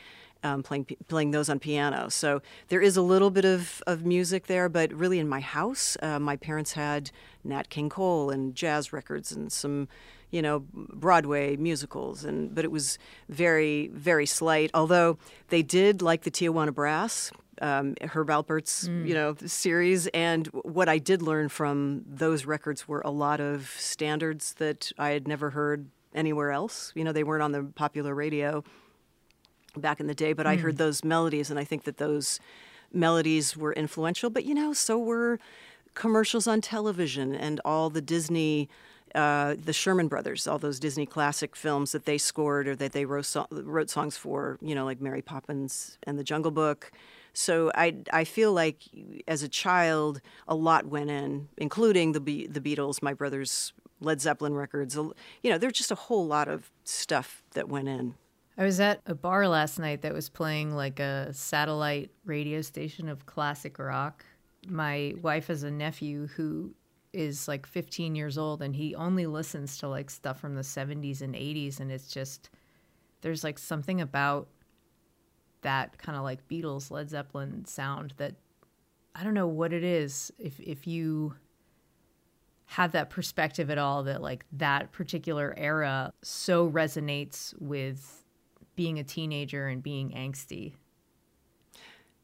Um, 0.45 0.61
playing 0.61 0.85
playing 1.07 1.31
those 1.31 1.49
on 1.49 1.57
piano, 1.59 2.07
so 2.09 2.41
there 2.67 2.83
is 2.87 2.97
a 2.97 3.01
little 3.01 3.31
bit 3.31 3.45
of, 3.45 3.81
of 3.87 4.05
music 4.05 4.45
there, 4.45 4.69
but 4.69 4.93
really 4.93 5.17
in 5.17 5.27
my 5.27 5.41
house, 5.41 5.97
uh, 6.03 6.19
my 6.19 6.37
parents 6.37 6.73
had 6.73 7.09
Nat 7.43 7.69
King 7.69 7.89
Cole 7.89 8.29
and 8.29 8.53
jazz 8.53 8.93
records 8.93 9.31
and 9.31 9.51
some, 9.51 9.87
you 10.29 10.43
know, 10.43 10.59
Broadway 10.71 11.55
musicals, 11.55 12.23
and 12.23 12.53
but 12.53 12.63
it 12.63 12.71
was 12.71 12.99
very 13.27 13.87
very 13.87 14.27
slight. 14.27 14.69
Although 14.73 15.17
they 15.49 15.63
did 15.63 16.03
like 16.03 16.21
the 16.21 16.31
Tijuana 16.31 16.73
Brass, 16.73 17.31
um, 17.61 17.95
Herb 18.13 18.29
Alpert's, 18.29 18.87
you 19.07 19.15
know, 19.15 19.35
series. 19.45 20.07
And 20.13 20.47
what 20.47 20.87
I 20.89 20.99
did 20.99 21.21
learn 21.21 21.49
from 21.49 22.03
those 22.07 22.45
records 22.45 22.87
were 22.87 23.01
a 23.01 23.11
lot 23.11 23.39
of 23.39 23.73
standards 23.79 24.53
that 24.55 24.91
I 24.97 25.09
had 25.09 25.27
never 25.27 25.49
heard 25.51 25.87
anywhere 26.13 26.51
else. 26.51 26.91
You 26.95 27.03
know, 27.03 27.13
they 27.13 27.23
weren't 27.23 27.43
on 27.43 27.51
the 27.51 27.63
popular 27.75 28.13
radio 28.13 28.63
back 29.81 29.99
in 29.99 30.07
the 30.07 30.15
day, 30.15 30.33
but 30.33 30.47
I 30.47 30.55
heard 30.57 30.77
those 30.77 31.03
melodies, 31.03 31.49
and 31.49 31.59
I 31.59 31.63
think 31.63 31.83
that 31.83 31.97
those 31.97 32.39
melodies 32.93 33.57
were 33.57 33.73
influential. 33.73 34.29
But 34.29 34.45
you 34.45 34.53
know, 34.53 34.73
so 34.73 34.97
were 34.97 35.39
commercials 35.93 36.47
on 36.47 36.61
television 36.61 37.35
and 37.35 37.61
all 37.65 37.89
the 37.89 38.01
Disney. 38.01 38.69
Uh, 39.13 39.55
the 39.57 39.71
Sherman 39.71 40.09
Brothers, 40.09 40.45
all 40.45 40.59
those 40.59 40.77
Disney 40.77 41.05
classic 41.05 41.55
films 41.55 41.93
that 41.93 42.03
they 42.03 42.17
scored 42.17 42.67
or 42.67 42.75
that 42.75 42.91
they 42.91 43.05
wrote, 43.05 43.25
so- 43.25 43.47
wrote 43.49 43.89
songs 43.89 44.17
for, 44.17 44.57
you 44.61 44.75
know, 44.75 44.83
like 44.83 44.99
Mary 44.99 45.21
Poppins 45.21 45.97
and 46.03 46.19
The 46.19 46.23
Jungle 46.25 46.51
Book. 46.51 46.91
So 47.31 47.71
I, 47.75 47.95
I 48.11 48.25
feel 48.25 48.51
like 48.51 48.79
as 49.25 49.41
a 49.41 49.47
child, 49.47 50.19
a 50.49 50.55
lot 50.55 50.87
went 50.87 51.09
in, 51.09 51.47
including 51.55 52.11
the 52.11 52.19
Be- 52.19 52.47
the 52.47 52.59
Beatles, 52.59 53.01
my 53.01 53.13
brother's 53.13 53.71
Led 54.01 54.19
Zeppelin 54.19 54.53
records. 54.53 54.95
You 54.95 55.13
know, 55.45 55.57
there's 55.57 55.73
just 55.73 55.91
a 55.91 55.95
whole 55.95 56.27
lot 56.27 56.49
of 56.49 56.69
stuff 56.83 57.41
that 57.53 57.69
went 57.69 57.87
in. 57.87 58.15
I 58.57 58.63
was 58.63 58.79
at 58.79 59.01
a 59.05 59.15
bar 59.15 59.47
last 59.47 59.79
night 59.79 60.01
that 60.03 60.13
was 60.13 60.29
playing 60.29 60.73
like 60.73 60.99
a 60.99 61.33
satellite 61.33 62.11
radio 62.23 62.61
station 62.61 63.09
of 63.09 63.25
classic 63.25 63.77
rock. 63.77 64.23
My 64.67 65.13
wife 65.21 65.47
has 65.47 65.63
a 65.63 65.71
nephew 65.71 66.27
who 66.27 66.73
is 67.11 67.47
like 67.47 67.65
15 67.65 68.15
years 68.15 68.37
old 68.37 68.61
and 68.61 68.75
he 68.75 68.95
only 68.95 69.25
listens 69.25 69.77
to 69.79 69.87
like 69.87 70.09
stuff 70.09 70.39
from 70.39 70.55
the 70.55 70.61
70s 70.61 71.21
and 71.21 71.33
80s 71.35 71.79
and 71.79 71.91
it's 71.91 72.07
just 72.07 72.49
there's 73.21 73.43
like 73.43 73.57
something 73.57 74.01
about 74.01 74.47
that 75.61 75.97
kind 75.97 76.17
of 76.17 76.23
like 76.23 76.47
Beatles 76.47 76.91
Led 76.91 77.09
Zeppelin 77.09 77.65
sound 77.65 78.13
that 78.17 78.35
I 79.15 79.23
don't 79.23 79.33
know 79.33 79.47
what 79.47 79.71
it 79.73 79.83
is 79.83 80.31
if 80.37 80.59
if 80.59 80.85
you 80.85 81.35
have 82.65 82.91
that 82.91 83.09
perspective 83.09 83.69
at 83.69 83.77
all 83.77 84.03
that 84.03 84.21
like 84.21 84.45
that 84.51 84.91
particular 84.91 85.53
era 85.57 86.11
so 86.21 86.69
resonates 86.69 87.53
with 87.61 88.24
being 88.75 88.99
a 88.99 89.03
teenager 89.03 89.67
and 89.67 89.81
being 89.81 90.11
angsty. 90.11 90.73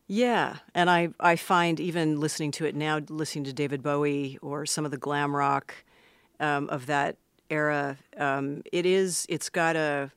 Yeah, 0.07 0.57
and 0.75 0.89
I, 0.89 1.09
I 1.19 1.37
find 1.37 1.79
even 1.79 2.19
listening 2.19 2.51
to 2.51 2.65
it 2.65 2.75
now, 2.75 2.99
listening 3.09 3.45
to 3.45 3.53
David 3.53 3.81
Bowie 3.81 4.37
or 4.41 4.65
some 4.65 4.83
of 4.83 4.91
the 4.91 4.97
glam 4.97 5.33
rock 5.35 5.73
um, 6.39 6.67
of 6.69 6.87
that 6.87 7.15
era, 7.49 7.97
um, 8.17 8.61
it 8.71 8.85
is 8.85 9.25
it's 9.29 9.49
got 9.49 9.75
a 9.75 10.11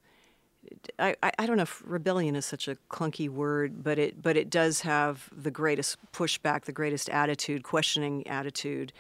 I, 0.99 1.15
I 1.23 1.33
I 1.41 1.47
don't 1.47 1.57
know 1.57 1.65
if 1.65 1.83
rebellion 1.85 2.37
is 2.37 2.47
such 2.47 2.69
a 2.69 2.77
clunky 2.89 3.29
word, 3.29 3.83
but 3.83 3.99
it 3.99 4.23
but 4.23 4.37
it 4.37 4.49
does 4.49 4.81
have 4.83 5.29
the 5.37 5.51
greatest 5.51 5.99
pushback, 6.13 6.63
the 6.65 6.73
greatest 6.73 7.11
attitude, 7.11 7.65
questioning 7.65 8.27
attitude, 8.27 8.93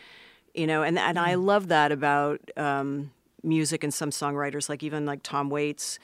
you 0.54 0.66
know, 0.66 0.82
and 0.82 0.98
and 0.98 1.18
I 1.18 1.34
love 1.34 1.68
that 1.68 1.92
about 1.92 2.40
um, 2.56 3.12
music 3.42 3.84
and 3.84 3.94
some 3.94 4.10
songwriters, 4.10 4.68
like 4.68 4.82
even 4.82 5.06
like 5.06 5.22
Tom 5.22 5.48
Waits, 5.48 5.98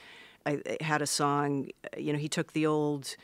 I, 0.45 0.61
had 0.81 1.01
a 1.01 1.07
song, 1.07 1.69
you 1.97 2.13
know, 2.13 2.19
he 2.19 2.27
took 2.29 2.53
the 2.53 2.65
old 2.65 3.15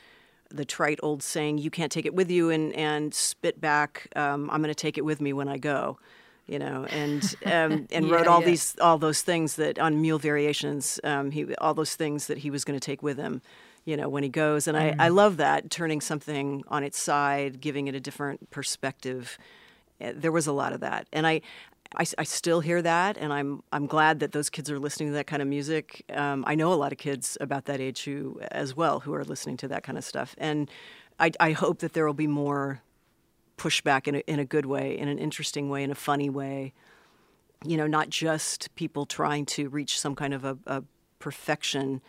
the 0.50 0.64
trite 0.64 0.98
old 1.02 1.22
saying, 1.22 1.58
"You 1.58 1.70
can't 1.70 1.92
take 1.92 2.06
it 2.06 2.14
with 2.14 2.30
you," 2.30 2.50
and 2.50 2.72
and 2.74 3.12
spit 3.14 3.60
back, 3.60 4.08
um, 4.16 4.50
"I'm 4.50 4.62
going 4.62 4.74
to 4.74 4.74
take 4.74 4.96
it 4.98 5.04
with 5.04 5.20
me 5.20 5.32
when 5.32 5.48
I 5.48 5.58
go," 5.58 5.98
you 6.46 6.58
know, 6.58 6.86
and 6.90 7.22
um, 7.46 7.86
and 7.92 8.06
Yeah, 8.06 8.10
wrote 8.10 8.26
all 8.26 8.40
yeah. 8.40 8.46
these 8.46 8.74
all 8.80 8.98
those 8.98 9.22
things 9.22 9.56
that 9.56 9.78
on 9.78 10.00
Mule 10.00 10.18
Variations, 10.18 11.00
um, 11.04 11.30
he 11.32 11.54
all 11.56 11.74
those 11.74 11.96
things 11.96 12.26
that 12.28 12.38
he 12.38 12.50
was 12.50 12.64
going 12.64 12.78
to 12.78 12.84
take 12.84 13.02
with 13.02 13.18
him, 13.18 13.42
you 13.84 13.96
know, 13.96 14.08
when 14.08 14.22
he 14.22 14.28
goes, 14.30 14.66
and 14.66 14.76
I 14.76 14.94
I 14.98 15.08
love 15.08 15.36
that 15.38 15.70
turning 15.70 16.00
something 16.00 16.64
on 16.68 16.82
its 16.84 16.98
side, 16.98 17.60
giving 17.60 17.88
it 17.88 17.94
a 17.94 18.00
different 18.00 18.50
perspective. 18.50 19.38
Uh, 20.00 20.12
There 20.14 20.32
was 20.32 20.46
a 20.46 20.52
lot 20.52 20.72
of 20.72 20.80
that, 20.80 21.06
and 21.12 21.26
I. 21.26 21.42
I, 21.96 22.04
I 22.18 22.24
still 22.24 22.60
hear 22.60 22.82
that, 22.82 23.16
and 23.16 23.32
I'm 23.32 23.62
I'm 23.72 23.86
glad 23.86 24.20
that 24.20 24.32
those 24.32 24.50
kids 24.50 24.70
are 24.70 24.78
listening 24.78 25.08
to 25.08 25.14
that 25.14 25.26
kind 25.26 25.40
of 25.40 25.48
music. 25.48 26.04
Um, 26.12 26.44
I 26.46 26.54
know 26.54 26.72
a 26.72 26.76
lot 26.76 26.92
of 26.92 26.98
kids 26.98 27.38
about 27.40 27.64
that 27.64 27.80
age 27.80 28.04
who, 28.04 28.40
as 28.50 28.76
well, 28.76 29.00
who 29.00 29.14
are 29.14 29.24
listening 29.24 29.56
to 29.58 29.68
that 29.68 29.84
kind 29.84 29.96
of 29.96 30.04
stuff, 30.04 30.34
and 30.38 30.70
I, 31.18 31.32
I 31.40 31.52
hope 31.52 31.78
that 31.78 31.94
there 31.94 32.06
will 32.06 32.14
be 32.14 32.26
more 32.26 32.82
pushback 33.56 34.06
in 34.06 34.16
a, 34.16 34.18
in 34.26 34.38
a 34.38 34.44
good 34.44 34.66
way, 34.66 34.96
in 34.98 35.08
an 35.08 35.18
interesting 35.18 35.70
way, 35.70 35.82
in 35.82 35.90
a 35.90 35.94
funny 35.94 36.28
way. 36.28 36.74
You 37.64 37.76
know, 37.76 37.86
not 37.86 38.10
just 38.10 38.72
people 38.74 39.06
trying 39.06 39.46
to 39.46 39.68
reach 39.68 39.98
some 39.98 40.14
kind 40.14 40.34
of 40.34 40.44
a, 40.44 40.58
a 40.66 40.84
perfection. 41.18 42.02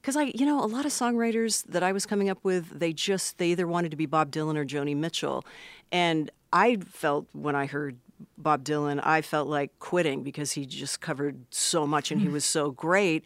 Because 0.00 0.16
I, 0.16 0.32
you 0.34 0.46
know, 0.46 0.62
a 0.62 0.66
lot 0.66 0.86
of 0.86 0.92
songwriters 0.92 1.64
that 1.66 1.82
I 1.82 1.92
was 1.92 2.06
coming 2.06 2.30
up 2.30 2.38
with, 2.42 2.78
they 2.78 2.92
just 2.92 3.38
they 3.38 3.48
either 3.48 3.66
wanted 3.66 3.90
to 3.90 3.96
be 3.96 4.06
Bob 4.06 4.30
Dylan 4.30 4.56
or 4.56 4.64
Joni 4.64 4.96
Mitchell, 4.96 5.44
and 5.90 6.30
I 6.52 6.76
felt 6.76 7.26
when 7.32 7.56
I 7.56 7.66
heard 7.66 7.98
Bob 8.38 8.64
Dylan, 8.64 9.00
I 9.04 9.22
felt 9.22 9.48
like 9.48 9.78
quitting 9.78 10.22
because 10.22 10.52
he 10.52 10.66
just 10.66 11.00
covered 11.00 11.44
so 11.50 11.86
much 11.86 12.10
and 12.10 12.20
he 12.20 12.28
was 12.28 12.44
so 12.44 12.70
great. 12.70 13.24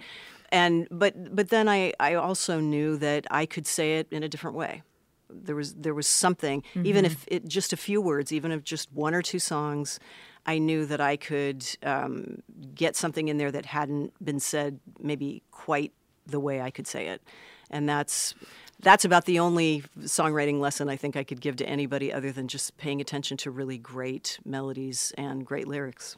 And 0.51 0.89
but 0.91 1.35
but 1.35 1.51
then 1.51 1.69
I 1.69 1.93
I 2.01 2.15
also 2.15 2.61
knew 2.61 2.97
that 2.99 3.27
I 3.31 3.47
could 3.47 3.67
say 3.67 3.99
it 3.99 4.09
in 4.11 4.23
a 4.23 4.29
different 4.29 4.57
way 4.57 4.83
there 5.31 5.57
was 5.57 5.75
there 5.75 5.95
was 5.95 6.07
something 6.07 6.63
even 6.85 7.05
if 7.05 7.25
it 7.29 7.47
just 7.47 7.73
a 7.73 7.77
few 7.77 8.01
words 8.01 8.33
even 8.33 8.53
if 8.53 8.65
just 8.65 8.93
one 8.93 9.15
or 9.15 9.23
two 9.23 9.39
songs 9.39 10.01
i 10.47 10.59
knew 10.59 10.87
that 10.87 11.01
i 11.01 11.17
could 11.17 11.65
um, 11.83 12.43
get 12.75 12.97
something 12.97 13.29
in 13.29 13.37
there 13.37 13.51
that 13.51 13.67
hadn't 13.67 14.13
been 14.25 14.41
said 14.41 14.81
maybe 15.01 15.43
quite 15.51 15.93
the 16.29 16.41
way 16.41 16.61
i 16.61 16.71
could 16.71 16.87
say 16.87 17.09
it 17.09 17.23
and 17.71 17.89
that's 17.89 18.35
that's 18.81 19.05
about 19.05 19.25
the 19.25 19.39
only 19.39 19.83
songwriting 20.01 20.61
lesson 20.61 20.89
i 20.89 20.97
think 20.97 21.17
i 21.17 21.25
could 21.25 21.41
give 21.41 21.57
to 21.57 21.67
anybody 21.69 22.13
other 22.13 22.31
than 22.31 22.47
just 22.49 22.77
paying 22.77 23.01
attention 23.01 23.37
to 23.37 23.51
really 23.51 23.79
great 23.79 24.39
melodies 24.45 25.13
and 25.19 25.45
great 25.45 25.67
lyrics 25.67 26.17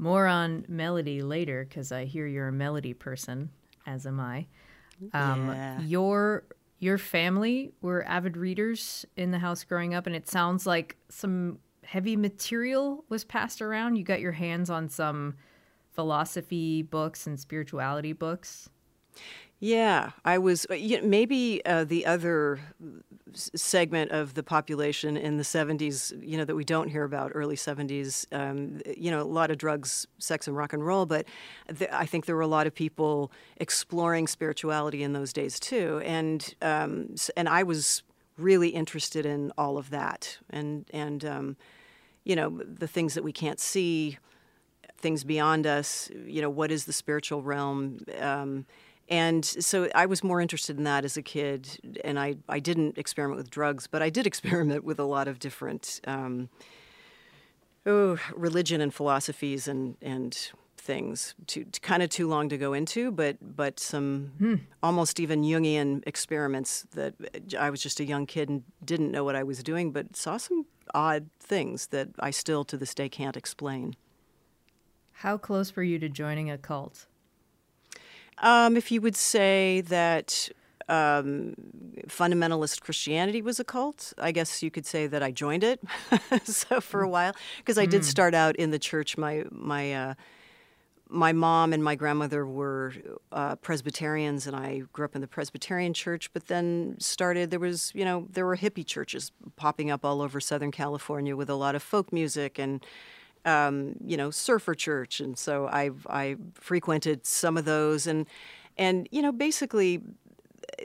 More 0.00 0.28
on 0.28 0.64
melody 0.68 1.22
later 1.22 1.66
because 1.68 1.90
I 1.90 2.04
hear 2.04 2.24
you're 2.28 2.46
a 2.46 2.52
melody 2.52 2.94
person, 2.94 3.50
as 3.84 4.06
am 4.06 4.20
I. 4.20 4.46
Um, 5.12 5.48
Yeah. 5.48 5.80
Your 5.80 6.44
your 6.78 6.98
family 6.98 7.72
were 7.82 8.04
avid 8.06 8.36
readers 8.36 9.04
in 9.16 9.32
the 9.32 9.40
house 9.40 9.64
growing 9.64 9.94
up, 9.94 10.06
and 10.06 10.14
it 10.14 10.28
sounds 10.28 10.66
like 10.66 10.96
some 11.08 11.58
heavy 11.82 12.14
material 12.14 13.04
was 13.08 13.24
passed 13.24 13.60
around. 13.60 13.96
You 13.96 14.04
got 14.04 14.20
your 14.20 14.30
hands 14.32 14.70
on 14.70 14.88
some 14.88 15.34
philosophy 15.90 16.82
books 16.82 17.26
and 17.26 17.40
spirituality 17.40 18.12
books. 18.12 18.68
Yeah, 19.60 20.10
I 20.24 20.38
was 20.38 20.66
uh, 20.70 20.76
maybe 21.02 21.60
uh, 21.66 21.82
the 21.82 22.06
other 22.06 22.60
segment 23.34 24.12
of 24.12 24.34
the 24.34 24.42
population 24.44 25.16
in 25.16 25.36
the 25.36 25.42
70s, 25.42 26.12
you 26.24 26.36
know, 26.36 26.44
that 26.44 26.54
we 26.54 26.64
don't 26.64 26.88
hear 26.88 27.02
about 27.02 27.32
early 27.34 27.56
70s, 27.56 28.26
um, 28.32 28.80
you 28.96 29.10
know, 29.10 29.20
a 29.20 29.24
lot 29.24 29.50
of 29.50 29.58
drugs, 29.58 30.06
sex, 30.18 30.46
and 30.46 30.56
rock 30.56 30.72
and 30.72 30.86
roll. 30.86 31.06
But 31.06 31.26
th- 31.76 31.90
I 31.92 32.06
think 32.06 32.26
there 32.26 32.36
were 32.36 32.42
a 32.42 32.46
lot 32.46 32.68
of 32.68 32.74
people 32.74 33.32
exploring 33.56 34.28
spirituality 34.28 35.02
in 35.02 35.12
those 35.12 35.32
days 35.32 35.58
too. 35.58 36.00
And, 36.04 36.54
um, 36.62 37.16
and 37.36 37.48
I 37.48 37.64
was 37.64 38.04
really 38.36 38.68
interested 38.68 39.26
in 39.26 39.52
all 39.58 39.76
of 39.76 39.90
that 39.90 40.38
and, 40.50 40.88
and 40.92 41.24
um, 41.24 41.56
you 42.22 42.36
know, 42.36 42.50
the 42.64 42.86
things 42.86 43.14
that 43.14 43.24
we 43.24 43.32
can't 43.32 43.58
see, 43.58 44.18
things 44.98 45.24
beyond 45.24 45.66
us, 45.66 46.10
you 46.24 46.42
know, 46.42 46.50
what 46.50 46.70
is 46.70 46.84
the 46.84 46.92
spiritual 46.92 47.42
realm? 47.42 47.98
And 49.08 49.44
so 49.44 49.88
I 49.94 50.06
was 50.06 50.22
more 50.22 50.40
interested 50.40 50.76
in 50.76 50.84
that 50.84 51.04
as 51.04 51.16
a 51.16 51.22
kid, 51.22 51.78
and 52.04 52.18
I, 52.18 52.36
I 52.48 52.58
didn't 52.58 52.98
experiment 52.98 53.38
with 53.38 53.50
drugs, 53.50 53.86
but 53.86 54.02
I 54.02 54.10
did 54.10 54.26
experiment 54.32 54.84
with 54.84 54.98
a 54.98 55.04
lot 55.04 55.28
of 55.28 55.38
different 55.38 56.00
um, 56.06 56.50
oh, 57.86 58.18
religion 58.34 58.80
and 58.80 58.92
philosophies 58.92 59.66
and, 59.66 59.96
and 60.02 60.50
things. 60.76 61.34
Too, 61.46 61.66
kind 61.82 62.02
of 62.02 62.10
too 62.10 62.28
long 62.28 62.48
to 62.48 62.56
go 62.56 62.72
into, 62.72 63.10
but 63.10 63.36
but 63.40 63.78
some 63.78 64.66
almost 64.82 65.20
even 65.20 65.42
Jungian 65.42 66.02
experiments 66.06 66.86
that 66.92 67.14
I 67.58 67.70
was 67.70 67.82
just 67.82 68.00
a 68.00 68.04
young 68.04 68.24
kid 68.26 68.48
and 68.48 68.62
didn't 68.84 69.10
know 69.10 69.24
what 69.24 69.36
I 69.36 69.42
was 69.42 69.62
doing, 69.62 69.92
but 69.92 70.16
saw 70.16 70.36
some 70.38 70.64
odd 70.94 71.28
things 71.40 71.88
that 71.88 72.08
I 72.18 72.30
still 72.30 72.64
to 72.64 72.76
this 72.76 72.94
day 72.94 73.08
can't 73.08 73.36
explain. 73.36 73.96
How 75.12 75.36
close 75.36 75.74
were 75.74 75.82
you 75.82 75.98
to 75.98 76.08
joining 76.08 76.50
a 76.50 76.56
cult? 76.56 77.07
Um, 78.42 78.76
if 78.76 78.90
you 78.90 79.00
would 79.00 79.16
say 79.16 79.80
that 79.82 80.48
um, 80.88 81.54
fundamentalist 82.06 82.80
Christianity 82.80 83.42
was 83.42 83.60
a 83.60 83.64
cult, 83.64 84.12
I 84.18 84.32
guess 84.32 84.62
you 84.62 84.70
could 84.70 84.86
say 84.86 85.06
that 85.06 85.22
I 85.22 85.30
joined 85.30 85.64
it. 85.64 85.80
so 86.44 86.80
for 86.80 87.02
a 87.02 87.08
while, 87.08 87.34
because 87.58 87.78
I 87.78 87.86
did 87.86 88.04
start 88.04 88.34
out 88.34 88.56
in 88.56 88.70
the 88.70 88.78
church. 88.78 89.18
My 89.18 89.44
my 89.50 89.92
uh, 89.92 90.14
my 91.10 91.32
mom 91.32 91.72
and 91.72 91.82
my 91.82 91.94
grandmother 91.94 92.46
were 92.46 92.94
uh, 93.32 93.56
Presbyterians, 93.56 94.46
and 94.46 94.54
I 94.54 94.82
grew 94.92 95.04
up 95.04 95.14
in 95.14 95.20
the 95.20 95.28
Presbyterian 95.28 95.94
church. 95.94 96.32
But 96.32 96.46
then 96.46 96.96
started 96.98 97.50
there 97.50 97.60
was 97.60 97.92
you 97.94 98.04
know 98.04 98.26
there 98.30 98.46
were 98.46 98.56
hippie 98.56 98.86
churches 98.86 99.32
popping 99.56 99.90
up 99.90 100.04
all 100.04 100.22
over 100.22 100.40
Southern 100.40 100.70
California 100.70 101.36
with 101.36 101.50
a 101.50 101.54
lot 101.54 101.74
of 101.74 101.82
folk 101.82 102.12
music 102.12 102.58
and 102.58 102.84
um, 103.48 103.94
you 104.04 104.16
know, 104.16 104.30
surfer 104.30 104.74
church, 104.74 105.20
and 105.20 105.38
so 105.38 105.66
I 105.66 105.90
I 106.08 106.36
frequented 106.54 107.26
some 107.26 107.56
of 107.56 107.64
those, 107.64 108.06
and 108.06 108.26
and 108.76 109.08
you 109.10 109.22
know, 109.22 109.32
basically 109.32 110.02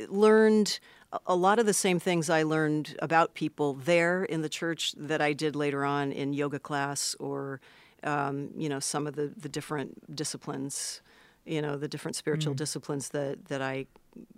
learned 0.08 0.80
a 1.26 1.36
lot 1.36 1.60
of 1.60 1.66
the 1.66 1.74
same 1.74 2.00
things 2.00 2.30
I 2.30 2.44
learned 2.44 2.96
about 3.00 3.34
people 3.34 3.74
there 3.74 4.24
in 4.24 4.42
the 4.42 4.50
church 4.50 4.94
that 4.98 5.22
I 5.22 5.34
did 5.34 5.56
later 5.56 5.86
on 5.86 6.12
in 6.12 6.34
yoga 6.34 6.60
class 6.60 7.16
or, 7.20 7.62
um, 8.04 8.50
you 8.58 8.70
know, 8.70 8.80
some 8.80 9.06
of 9.06 9.16
the, 9.16 9.32
the 9.38 9.50
different 9.50 10.16
disciplines, 10.16 11.02
you 11.46 11.62
know, 11.62 11.78
the 11.78 11.88
different 11.88 12.16
spiritual 12.16 12.54
mm. 12.54 12.58
disciplines 12.58 13.10
that, 13.10 13.46
that 13.46 13.62
I 13.62 13.86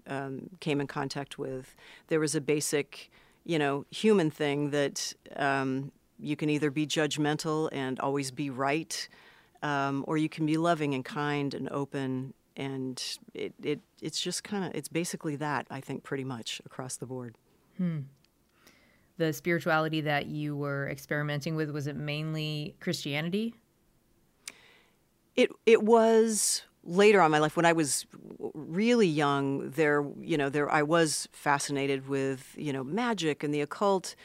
um, 0.07 0.49
came 0.59 0.81
in 0.81 0.87
contact 0.87 1.37
with. 1.37 1.75
There 2.07 2.19
was 2.19 2.35
a 2.35 2.41
basic, 2.41 3.09
you 3.45 3.57
know, 3.57 3.85
human 3.89 4.29
thing 4.29 4.71
that 4.71 5.13
um, 5.37 5.91
you 6.25 6.35
can 6.35 6.49
either 6.49 6.71
be 6.71 6.87
judgmental 6.87 7.69
and 7.71 7.99
always 7.99 8.31
be 8.31 8.49
right, 8.49 9.07
um, 9.61 10.03
or 10.07 10.17
you 10.17 10.29
can 10.29 10.45
be 10.45 10.57
loving 10.57 10.93
and 10.93 11.05
kind 11.05 11.53
and 11.53 11.69
open 11.69 12.33
and 12.57 13.17
it, 13.33 13.53
it 13.61 13.81
it's 14.01 14.19
just 14.19 14.43
kind 14.43 14.65
of 14.65 14.73
it's 14.73 14.87
basically 14.87 15.35
that 15.37 15.67
I 15.69 15.81
think 15.81 16.03
pretty 16.03 16.23
much 16.23 16.61
across 16.65 16.97
the 16.97 17.05
board. 17.05 17.35
Hmm. 17.77 17.99
The 19.17 19.33
spirituality 19.33 20.01
that 20.01 20.27
you 20.27 20.55
were 20.55 20.89
experimenting 20.89 21.55
with 21.55 21.69
was 21.69 21.87
it 21.87 21.95
mainly 21.95 22.75
Christianity? 22.79 23.55
It 25.35 25.51
it 25.65 25.83
was 25.83 26.63
later 26.83 27.19
on 27.21 27.31
my 27.31 27.39
life 27.39 27.57
when 27.57 27.65
I 27.65 27.73
was 27.73 28.05
really 28.53 29.07
young. 29.07 29.71
There 29.71 30.05
you 30.21 30.37
know 30.37 30.49
there 30.49 30.69
I 30.69 30.83
was 30.83 31.27
fascinated 31.31 32.07
with 32.07 32.55
you 32.57 32.71
know 32.71 32.83
magic 32.83 33.43
and 33.43 33.53
the 33.53 33.61
occult, 33.61 34.15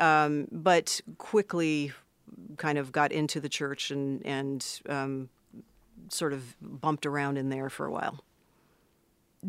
um, 0.00 0.48
but 0.50 1.00
quickly 1.18 1.92
kind 2.56 2.78
of 2.78 2.90
got 2.90 3.12
into 3.12 3.40
the 3.40 3.48
church 3.48 3.90
and 3.90 4.24
and 4.26 4.80
um, 4.88 5.28
sort 6.08 6.32
of 6.32 6.56
bumped 6.60 7.06
around 7.06 7.38
in 7.38 7.50
there 7.50 7.68
for 7.70 7.86
a 7.86 7.92
while. 7.92 8.24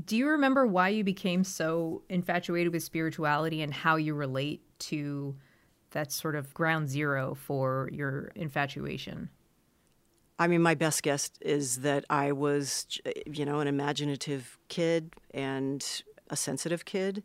Do 0.05 0.15
you 0.15 0.27
remember 0.29 0.65
why 0.65 0.89
you 0.89 1.03
became 1.03 1.43
so 1.43 2.03
infatuated 2.07 2.71
with 2.71 2.83
spirituality 2.83 3.61
and 3.61 3.73
how 3.73 3.97
you 3.97 4.13
relate 4.13 4.61
to 4.79 5.35
that 5.91 6.11
sort 6.11 6.35
of 6.35 6.53
ground 6.53 6.87
zero 6.87 7.35
for 7.35 7.89
your 7.91 8.31
infatuation? 8.35 9.29
I 10.39 10.47
mean, 10.47 10.61
my 10.61 10.75
best 10.75 11.03
guess 11.03 11.29
is 11.41 11.79
that 11.79 12.05
I 12.09 12.31
was, 12.31 12.87
you 13.25 13.45
know, 13.45 13.59
an 13.59 13.67
imaginative 13.67 14.57
kid 14.69 15.13
and 15.33 15.85
a 16.29 16.35
sensitive 16.35 16.85
kid. 16.85 17.21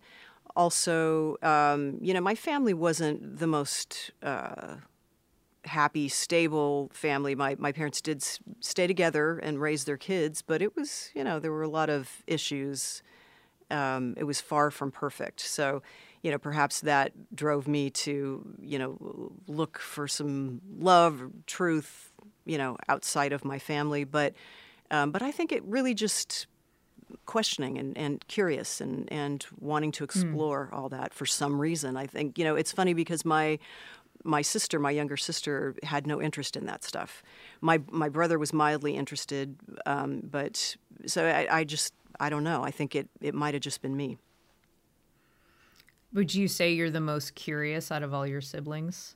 Also, 0.56 1.36
um, 1.42 1.98
you 2.00 2.14
know, 2.14 2.20
my 2.20 2.34
family 2.34 2.74
wasn't 2.74 3.38
the 3.38 3.46
most. 3.46 4.10
Uh, 4.22 4.76
happy, 5.66 6.08
stable 6.08 6.90
family. 6.92 7.34
My 7.34 7.56
my 7.58 7.72
parents 7.72 8.00
did 8.00 8.22
stay 8.60 8.86
together 8.86 9.38
and 9.38 9.60
raise 9.60 9.84
their 9.84 9.96
kids, 9.96 10.42
but 10.42 10.62
it 10.62 10.76
was 10.76 11.10
you 11.14 11.24
know 11.24 11.38
there 11.38 11.52
were 11.52 11.62
a 11.62 11.68
lot 11.68 11.90
of 11.90 12.22
issues. 12.26 13.02
Um, 13.70 14.14
it 14.16 14.24
was 14.24 14.40
far 14.40 14.70
from 14.70 14.92
perfect. 14.92 15.40
So, 15.40 15.82
you 16.22 16.30
know, 16.30 16.38
perhaps 16.38 16.80
that 16.82 17.12
drove 17.34 17.66
me 17.66 17.90
to 17.90 18.56
you 18.60 18.78
know 18.78 19.32
look 19.48 19.78
for 19.78 20.08
some 20.08 20.60
love, 20.78 21.30
truth, 21.46 22.12
you 22.44 22.58
know, 22.58 22.76
outside 22.88 23.32
of 23.32 23.44
my 23.44 23.58
family. 23.58 24.04
But 24.04 24.34
um, 24.90 25.10
but 25.10 25.22
I 25.22 25.32
think 25.32 25.52
it 25.52 25.64
really 25.64 25.94
just 25.94 26.46
questioning 27.26 27.78
and, 27.78 27.96
and 27.98 28.26
curious 28.28 28.80
and, 28.80 29.10
and 29.12 29.44
wanting 29.60 29.92
to 29.92 30.00
hmm. 30.00 30.04
explore 30.04 30.68
mm. 30.72 30.76
all 30.76 30.88
that 30.88 31.12
for 31.12 31.26
some 31.26 31.60
reason. 31.60 31.96
I 31.96 32.06
think, 32.06 32.38
you 32.38 32.44
know, 32.44 32.56
it's 32.56 32.72
funny 32.72 32.94
because 32.94 33.24
my 33.24 33.58
my 34.24 34.42
sister, 34.42 34.80
my 34.80 34.90
younger 34.90 35.16
sister, 35.16 35.76
had 35.82 36.06
no 36.06 36.20
interest 36.20 36.56
in 36.56 36.66
that 36.66 36.82
stuff. 36.82 37.22
My 37.60 37.80
my 37.90 38.08
brother 38.08 38.38
was 38.38 38.52
mildly 38.52 38.96
interested, 38.96 39.56
um, 39.84 40.22
but 40.28 40.76
so 41.06 41.24
I, 41.26 41.58
I 41.58 41.64
just 41.64 41.94
I 42.18 42.28
don't 42.28 42.42
know. 42.44 42.62
I 42.64 42.70
think 42.70 42.94
it 42.94 43.08
it 43.20 43.34
might 43.34 43.54
have 43.54 43.62
just 43.62 43.82
been 43.82 43.96
me. 43.96 44.18
Would 46.12 46.34
you 46.34 46.48
say 46.48 46.72
you're 46.72 46.90
the 46.90 47.00
most 47.00 47.34
curious 47.34 47.92
out 47.92 48.02
of 48.02 48.12
all 48.14 48.26
your 48.26 48.40
siblings? 48.40 49.14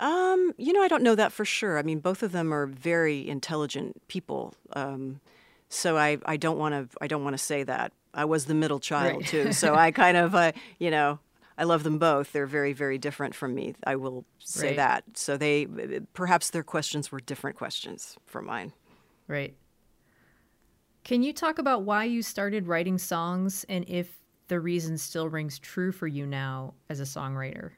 Um, 0.00 0.54
you 0.58 0.72
know, 0.72 0.82
I 0.82 0.88
don't 0.88 1.02
know 1.02 1.14
that 1.14 1.32
for 1.32 1.44
sure. 1.44 1.78
I 1.78 1.82
mean, 1.82 1.98
both 1.98 2.22
of 2.22 2.32
them 2.32 2.52
are 2.52 2.66
very 2.66 3.28
intelligent 3.28 4.00
people. 4.08 4.54
Um, 4.74 5.20
so 5.68 5.96
I, 5.96 6.18
I 6.24 6.36
don't 6.36 6.58
want 6.58 6.74
to 6.74 6.96
I 7.00 7.06
don't 7.06 7.24
want 7.24 7.34
to 7.34 7.42
say 7.42 7.62
that. 7.64 7.92
I 8.14 8.24
was 8.24 8.46
the 8.46 8.54
middle 8.54 8.80
child 8.80 9.18
right. 9.18 9.26
too, 9.26 9.52
so 9.52 9.74
I 9.76 9.90
kind 9.90 10.16
of 10.16 10.34
uh, 10.34 10.52
you 10.78 10.90
know 10.90 11.18
I 11.58 11.64
love 11.64 11.82
them 11.82 11.98
both. 11.98 12.30
They're 12.32 12.46
very, 12.46 12.72
very 12.72 12.98
different 12.98 13.34
from 13.34 13.52
me. 13.52 13.74
I 13.84 13.96
will 13.96 14.24
say 14.38 14.68
right. 14.68 14.76
that. 14.76 15.04
So 15.14 15.36
they 15.36 15.66
perhaps 16.14 16.50
their 16.50 16.62
questions 16.62 17.10
were 17.10 17.18
different 17.18 17.56
questions 17.56 18.16
from 18.26 18.46
mine. 18.46 18.72
Right. 19.26 19.54
Can 21.02 21.22
you 21.24 21.32
talk 21.32 21.58
about 21.58 21.82
why 21.82 22.04
you 22.04 22.22
started 22.22 22.68
writing 22.68 22.96
songs 22.96 23.64
and 23.68 23.84
if 23.88 24.20
the 24.46 24.60
reason 24.60 24.96
still 24.98 25.28
rings 25.28 25.58
true 25.58 25.90
for 25.90 26.06
you 26.06 26.26
now 26.26 26.74
as 26.88 27.00
a 27.00 27.04
songwriter? 27.04 27.72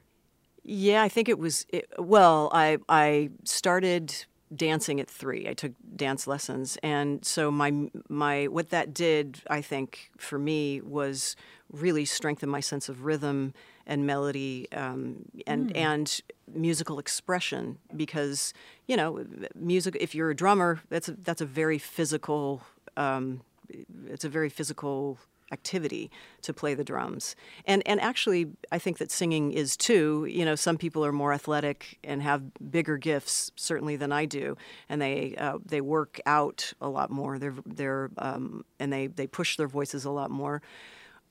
Yeah, 0.63 1.01
I 1.01 1.09
think 1.09 1.27
it 1.27 1.39
was. 1.39 1.65
It, 1.69 1.87
well, 1.97 2.51
I 2.53 2.77
I 2.87 3.31
started 3.45 4.25
dancing 4.55 4.99
at 4.99 5.09
three. 5.09 5.47
I 5.47 5.53
took 5.53 5.73
dance 5.95 6.27
lessons, 6.27 6.77
and 6.83 7.23
so 7.23 7.51
my 7.51 7.89
my 8.09 8.47
what 8.47 8.69
that 8.69 8.93
did, 8.93 9.41
I 9.49 9.61
think, 9.61 10.11
for 10.17 10.37
me 10.37 10.81
was 10.81 11.35
really 11.71 12.05
strengthen 12.05 12.49
my 12.49 12.59
sense 12.59 12.89
of 12.89 13.05
rhythm 13.05 13.53
and 13.85 14.05
melody 14.05 14.67
um, 14.73 15.25
and 15.47 15.69
mm. 15.69 15.77
and 15.77 16.21
musical 16.53 16.99
expression 16.99 17.77
because 17.95 18.53
you 18.87 18.97
know 18.97 19.25
music 19.55 19.95
if 19.99 20.13
you're 20.13 20.29
a 20.29 20.35
drummer 20.35 20.81
that's 20.89 21.07
a, 21.07 21.13
that's 21.13 21.41
a 21.41 21.45
very 21.45 21.77
physical 21.77 22.61
um, 22.97 23.41
it's 24.07 24.25
a 24.25 24.29
very 24.29 24.49
physical 24.49 25.17
activity 25.51 26.09
to 26.41 26.53
play 26.53 26.73
the 26.73 26.83
drums 26.83 27.35
and 27.65 27.83
and 27.85 27.99
actually 28.01 28.47
I 28.71 28.79
think 28.79 28.97
that 28.99 29.11
singing 29.11 29.51
is 29.51 29.77
too 29.77 30.25
you 30.29 30.45
know 30.45 30.55
some 30.55 30.77
people 30.77 31.05
are 31.05 31.11
more 31.11 31.33
athletic 31.33 31.99
and 32.03 32.21
have 32.21 32.43
bigger 32.71 32.97
gifts 32.97 33.51
certainly 33.55 33.95
than 33.95 34.11
I 34.11 34.25
do 34.25 34.57
and 34.89 35.01
they 35.01 35.35
uh, 35.37 35.57
they 35.65 35.81
work 35.81 36.19
out 36.25 36.73
a 36.81 36.89
lot 36.89 37.09
more 37.09 37.37
they're 37.37 37.55
they're 37.65 38.11
um, 38.17 38.65
and 38.79 38.91
they 38.91 39.07
they 39.07 39.27
push 39.27 39.57
their 39.57 39.67
voices 39.67 40.05
a 40.05 40.11
lot 40.11 40.31
more 40.31 40.61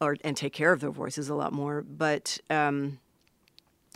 or 0.01 0.17
and 0.25 0.37
take 0.37 0.53
care 0.53 0.73
of 0.73 0.81
their 0.81 0.91
voices 0.91 1.29
a 1.29 1.35
lot 1.35 1.53
more. 1.53 1.83
But 1.83 2.39
um, 2.49 2.99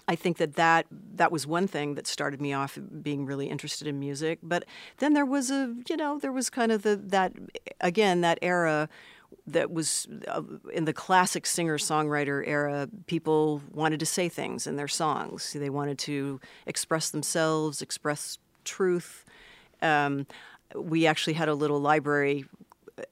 I 0.06 0.16
think 0.16 0.36
that, 0.36 0.54
that 0.54 0.86
that 1.14 1.32
was 1.32 1.46
one 1.46 1.66
thing 1.66 1.94
that 1.94 2.06
started 2.06 2.40
me 2.40 2.52
off 2.52 2.78
being 3.02 3.24
really 3.24 3.48
interested 3.48 3.88
in 3.88 3.98
music. 3.98 4.38
But 4.42 4.64
then 4.98 5.14
there 5.14 5.24
was 5.24 5.50
a 5.50 5.74
you 5.88 5.96
know 5.96 6.18
there 6.18 6.32
was 6.32 6.50
kind 6.50 6.72
of 6.72 6.82
the 6.82 6.96
that 6.96 7.32
again 7.80 8.20
that 8.20 8.38
era 8.42 8.88
that 9.46 9.70
was 9.72 10.06
uh, 10.28 10.42
in 10.72 10.84
the 10.84 10.92
classic 10.92 11.46
singer 11.46 11.78
songwriter 11.78 12.46
era 12.46 12.88
people 13.06 13.62
wanted 13.72 14.00
to 14.00 14.06
say 14.06 14.28
things 14.28 14.66
in 14.66 14.76
their 14.76 14.88
songs 14.88 15.52
they 15.52 15.70
wanted 15.70 15.98
to 15.98 16.40
express 16.66 17.10
themselves 17.10 17.82
express 17.82 18.38
truth 18.64 19.24
um, 19.82 20.26
we 20.74 21.06
actually 21.06 21.34
had 21.34 21.48
a 21.48 21.54
little 21.54 21.78
library 21.78 22.44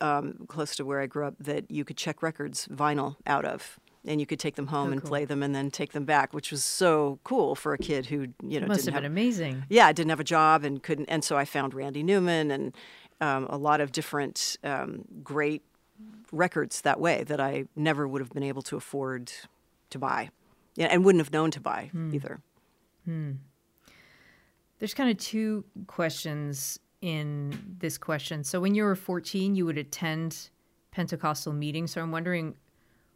um, 0.01 0.45
close 0.49 0.77
to 0.77 0.85
where 0.85 1.01
I 1.01 1.07
grew 1.07 1.27
up 1.27 1.35
that 1.41 1.71
you 1.71 1.85
could 1.85 1.97
check 1.97 2.23
records 2.23 2.69
vinyl 2.69 3.17
out 3.27 3.45
of 3.45 3.79
and 4.05 4.21
you 4.21 4.27
could 4.27 4.41
take 4.41 4.57
them 4.57 4.67
home 4.67 4.89
oh, 4.89 4.93
and 4.93 5.01
cool. 5.01 5.09
play 5.09 5.25
them 5.25 5.43
and 5.43 5.55
then 5.55 5.71
take 5.71 5.93
them 5.93 6.05
back, 6.05 6.35
which 6.35 6.51
was 6.51 6.65
so 6.65 7.21
cool 7.23 7.55
for 7.55 7.73
a 7.73 7.79
kid 7.79 8.07
who 8.07 8.27
you 8.43 8.61
know 8.61 8.67
must 8.67 8.81
didn't 8.81 8.95
have 8.95 9.03
been 9.03 9.13
amazing. 9.13 9.65
Yeah, 9.69 9.93
didn't 9.93 10.11
have 10.11 10.21
a 10.21 10.25
job 10.25 10.65
and 10.65 10.83
couldn't, 10.83 11.07
and 11.07 11.23
so 11.23 11.37
I 11.37 11.45
found 11.45 11.75
Randy 11.75 12.03
Newman 12.03 12.51
and 12.51 12.77
um, 13.21 13.47
a 13.49 13.57
lot 13.57 13.81
of 13.81 13.93
different 13.93 14.57
um, 14.65 15.05
great 15.23 15.63
records 16.31 16.81
that 16.83 16.99
way 16.99 17.25
that 17.25 17.41
I 17.41 17.65
never 17.77 18.09
would 18.09 18.21
have 18.21 18.31
been 18.31 18.43
able 18.43 18.63
to 18.63 18.77
afford 18.77 19.33
to 19.91 19.99
buy, 19.99 20.31
and 20.79 21.05
wouldn't 21.05 21.23
have 21.23 21.33
known 21.33 21.51
to 21.53 21.61
buy 21.61 21.91
hmm. 21.93 22.15
either. 22.15 22.41
Hmm. 23.05 23.33
There's 24.79 24.95
kind 24.95 25.11
of 25.11 25.19
two 25.19 25.65
questions 25.87 26.79
in 27.03 27.77
this 27.79 27.99
question. 27.99 28.43
So 28.43 28.61
when 28.61 28.75
you 28.75 28.85
were 28.85 28.95
14, 28.95 29.55
you 29.55 29.67
would 29.67 29.79
attend 29.79 30.51
Pentecostal 30.93 31.53
meetings. 31.53 31.93
So 31.93 32.01
I'm 32.01 32.13
wondering 32.13 32.55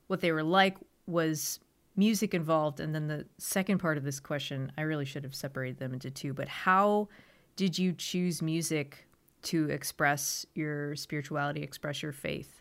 what 0.06 0.20
they 0.20 0.32
were 0.32 0.42
like. 0.42 0.76
Was 1.06 1.60
music 1.96 2.34
involved? 2.34 2.80
And 2.80 2.94
then 2.94 3.06
the 3.06 3.26
second 3.38 3.78
part 3.78 3.96
of 3.96 4.04
this 4.04 4.20
question, 4.20 4.70
I 4.76 4.82
really 4.82 5.04
should 5.04 5.24
have 5.24 5.34
separated 5.34 5.78
them 5.78 5.92
into 5.92 6.10
two, 6.10 6.34
but 6.34 6.48
how 6.48 7.08
did 7.56 7.78
you 7.78 7.92
choose 7.92 8.42
music 8.42 9.06
to 9.42 9.70
express 9.70 10.44
your 10.54 10.94
spirituality, 10.96 11.62
express 11.62 12.02
your 12.02 12.12
faith? 12.12 12.60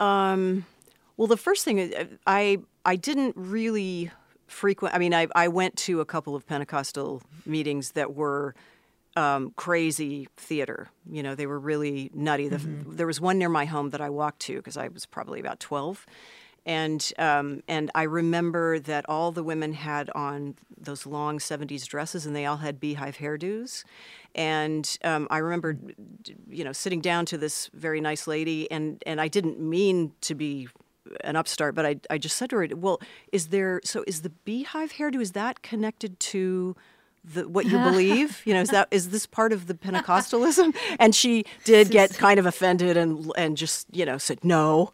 Um, 0.00 0.66
well, 1.16 1.28
the 1.28 1.36
first 1.36 1.64
thing 1.64 1.78
is 1.78 1.94
I 2.26 2.58
I 2.84 2.96
didn't 2.96 3.34
really 3.36 4.10
frequent. 4.46 4.94
I 4.94 4.98
mean, 4.98 5.14
I 5.14 5.28
I 5.34 5.48
went 5.48 5.76
to 5.78 6.00
a 6.00 6.04
couple 6.04 6.34
of 6.34 6.46
Pentecostal 6.46 7.22
meetings 7.46 7.92
that 7.92 8.14
were 8.14 8.54
um, 9.16 9.52
crazy 9.56 10.28
theater. 10.36 10.88
You 11.08 11.22
know, 11.22 11.34
they 11.34 11.46
were 11.46 11.58
really 11.58 12.10
nutty. 12.14 12.48
The, 12.48 12.56
mm-hmm. 12.56 12.96
There 12.96 13.06
was 13.06 13.20
one 13.20 13.38
near 13.38 13.48
my 13.48 13.64
home 13.64 13.90
that 13.90 14.00
I 14.00 14.10
walked 14.10 14.40
to 14.42 14.56
because 14.56 14.76
I 14.76 14.88
was 14.88 15.06
probably 15.06 15.40
about 15.40 15.60
12. 15.60 16.06
And 16.66 17.12
um, 17.18 17.62
and 17.68 17.90
I 17.94 18.02
remember 18.04 18.78
that 18.78 19.04
all 19.08 19.32
the 19.32 19.42
women 19.42 19.74
had 19.74 20.10
on 20.10 20.56
those 20.78 21.06
long 21.06 21.38
'70s 21.38 21.86
dresses, 21.86 22.26
and 22.26 22.34
they 22.34 22.46
all 22.46 22.58
had 22.58 22.80
beehive 22.80 23.18
hairdos. 23.18 23.84
And 24.34 24.98
um, 25.04 25.28
I 25.30 25.38
remember, 25.38 25.76
you 26.48 26.64
know, 26.64 26.72
sitting 26.72 27.00
down 27.00 27.26
to 27.26 27.38
this 27.38 27.70
very 27.74 28.00
nice 28.00 28.26
lady, 28.26 28.70
and 28.70 29.02
and 29.06 29.20
I 29.20 29.28
didn't 29.28 29.60
mean 29.60 30.12
to 30.22 30.34
be 30.34 30.68
an 31.22 31.36
upstart, 31.36 31.74
but 31.74 31.84
I 31.84 31.96
I 32.08 32.18
just 32.18 32.36
said 32.36 32.50
to 32.50 32.56
her, 32.56 32.68
"Well, 32.74 33.00
is 33.30 33.48
there 33.48 33.80
so 33.84 34.04
is 34.06 34.22
the 34.22 34.30
beehive 34.30 34.94
hairdo 34.94 35.20
is 35.20 35.32
that 35.32 35.62
connected 35.62 36.18
to?" 36.20 36.76
The, 37.24 37.48
what 37.48 37.66
you 37.66 37.78
believe? 37.90 38.42
you 38.44 38.54
know, 38.54 38.60
is 38.60 38.70
that 38.70 38.88
is 38.90 39.10
this 39.10 39.26
part 39.26 39.52
of 39.52 39.66
the 39.66 39.74
Pentecostalism? 39.74 40.74
And 40.98 41.14
she 41.14 41.44
did 41.64 41.90
get 41.90 42.14
kind 42.14 42.38
of 42.38 42.46
offended 42.46 42.96
and 42.96 43.30
and 43.36 43.56
just 43.56 43.86
you 43.92 44.04
know 44.04 44.18
said 44.18 44.44
no, 44.44 44.92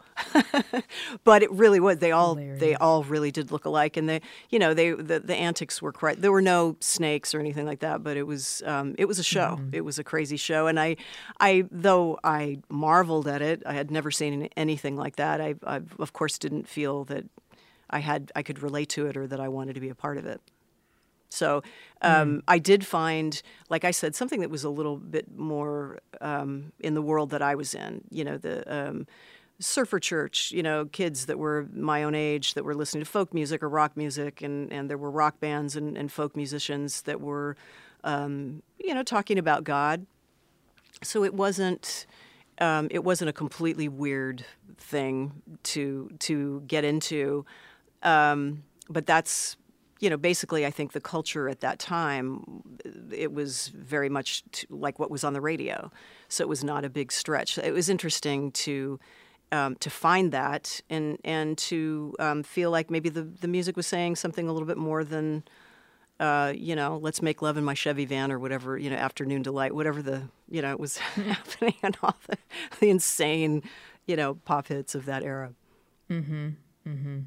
but 1.23 1.43
it 1.43 1.51
really 1.51 1.79
was. 1.79 1.99
They 1.99 2.11
all 2.11 2.35
Hilarious. 2.35 2.59
they 2.59 2.75
all 2.75 3.03
really 3.03 3.31
did 3.31 3.51
look 3.51 3.65
alike, 3.65 3.97
and 3.97 4.09
they 4.09 4.21
you 4.49 4.57
know 4.59 4.73
they 4.73 4.91
the, 4.91 5.19
the 5.19 5.35
antics 5.35 5.81
were 5.81 5.91
quite. 5.91 6.21
There 6.21 6.31
were 6.31 6.41
no 6.41 6.75
snakes 6.79 7.33
or 7.33 7.39
anything 7.39 7.65
like 7.65 7.79
that, 7.79 8.03
but 8.03 8.17
it 8.17 8.23
was 8.23 8.63
um, 8.65 8.95
it 8.97 9.05
was 9.05 9.19
a 9.19 9.23
show. 9.23 9.57
Mm-hmm. 9.59 9.75
It 9.75 9.85
was 9.85 9.99
a 9.99 10.03
crazy 10.03 10.37
show, 10.37 10.67
and 10.67 10.79
I 10.79 10.95
I 11.39 11.65
though 11.71 12.19
I 12.23 12.59
marveled 12.69 13.27
at 13.27 13.41
it, 13.41 13.61
I 13.65 13.73
had 13.73 13.91
never 13.91 14.11
seen 14.11 14.49
anything 14.57 14.95
like 14.95 15.17
that. 15.17 15.39
I, 15.41 15.55
I 15.65 15.81
of 15.99 16.13
course 16.13 16.37
didn't 16.37 16.67
feel 16.67 17.03
that 17.05 17.25
I 17.89 17.99
had 17.99 18.31
I 18.35 18.43
could 18.43 18.63
relate 18.63 18.89
to 18.89 19.05
it 19.07 19.17
or 19.17 19.27
that 19.27 19.39
I 19.39 19.49
wanted 19.49 19.75
to 19.75 19.81
be 19.81 19.89
a 19.89 19.95
part 19.95 20.17
of 20.17 20.25
it. 20.25 20.41
So 21.31 21.63
um, 22.01 22.37
mm. 22.37 22.43
I 22.47 22.59
did 22.59 22.85
find, 22.85 23.41
like 23.69 23.85
I 23.85 23.91
said, 23.91 24.15
something 24.15 24.41
that 24.41 24.49
was 24.49 24.63
a 24.63 24.69
little 24.69 24.97
bit 24.97 25.37
more 25.37 25.99
um, 26.19 26.73
in 26.79 26.93
the 26.93 27.01
world 27.01 27.29
that 27.31 27.41
I 27.41 27.55
was 27.55 27.73
in. 27.73 28.03
You 28.09 28.25
know, 28.25 28.37
the 28.37 28.63
um, 28.71 29.07
surfer 29.59 29.99
church. 29.99 30.51
You 30.51 30.61
know, 30.61 30.85
kids 30.85 31.25
that 31.27 31.39
were 31.39 31.67
my 31.73 32.03
own 32.03 32.15
age 32.15 32.53
that 32.53 32.65
were 32.65 32.75
listening 32.75 33.03
to 33.03 33.09
folk 33.09 33.33
music 33.33 33.63
or 33.63 33.69
rock 33.69 33.95
music, 33.95 34.41
and 34.41 34.71
and 34.73 34.89
there 34.89 34.97
were 34.97 35.11
rock 35.11 35.39
bands 35.39 35.75
and, 35.75 35.97
and 35.97 36.11
folk 36.11 36.35
musicians 36.35 37.03
that 37.03 37.21
were, 37.21 37.55
um, 38.03 38.61
you 38.77 38.93
know, 38.93 39.03
talking 39.03 39.39
about 39.39 39.63
God. 39.63 40.05
So 41.01 41.23
it 41.23 41.33
wasn't. 41.33 42.05
Um, 42.59 42.89
it 42.91 43.03
wasn't 43.03 43.27
a 43.29 43.33
completely 43.33 43.87
weird 43.87 44.45
thing 44.77 45.41
to 45.63 46.11
to 46.19 46.61
get 46.67 46.83
into, 46.83 47.43
um, 48.03 48.63
but 48.87 49.07
that's 49.07 49.57
you 50.01 50.09
know, 50.09 50.17
basically, 50.17 50.65
I 50.65 50.71
think 50.71 50.93
the 50.93 50.99
culture 50.99 51.47
at 51.47 51.61
that 51.61 51.77
time, 51.77 52.63
it 53.13 53.31
was 53.31 53.67
very 53.67 54.09
much 54.09 54.43
like 54.69 54.97
what 54.97 55.11
was 55.11 55.23
on 55.23 55.33
the 55.33 55.41
radio. 55.41 55.91
So 56.27 56.43
it 56.43 56.49
was 56.49 56.63
not 56.63 56.83
a 56.83 56.89
big 56.89 57.11
stretch. 57.11 57.59
It 57.59 57.71
was 57.71 57.87
interesting 57.87 58.51
to 58.51 58.99
um, 59.51 59.75
to 59.75 59.89
find 59.89 60.31
that 60.31 60.81
and 60.89 61.19
and 61.23 61.55
to 61.59 62.15
um, 62.17 62.41
feel 62.41 62.71
like 62.71 62.89
maybe 62.89 63.09
the 63.09 63.21
the 63.21 63.47
music 63.47 63.77
was 63.77 63.85
saying 63.85 64.15
something 64.15 64.49
a 64.49 64.51
little 64.51 64.67
bit 64.67 64.77
more 64.77 65.03
than. 65.05 65.43
Uh, 66.19 66.53
you 66.55 66.75
know, 66.75 66.99
let's 67.01 67.19
make 67.23 67.41
love 67.41 67.57
in 67.57 67.63
my 67.63 67.73
Chevy 67.73 68.05
van 68.05 68.31
or 68.31 68.37
whatever, 68.37 68.77
you 68.77 68.91
know, 68.91 68.95
afternoon 68.95 69.41
delight, 69.41 69.73
whatever 69.73 70.03
the, 70.03 70.21
you 70.51 70.61
know, 70.61 70.69
it 70.69 70.79
was 70.79 70.97
happening 70.97 71.73
and 71.81 71.97
all 72.03 72.15
the, 72.27 72.37
the 72.79 72.91
insane, 72.91 73.63
you 74.05 74.15
know, 74.15 74.35
pop 74.35 74.67
hits 74.67 74.93
of 74.93 75.05
that 75.05 75.23
era. 75.23 75.51
Mm-hmm. 76.11 76.49
Mm-hmm. 76.87 77.19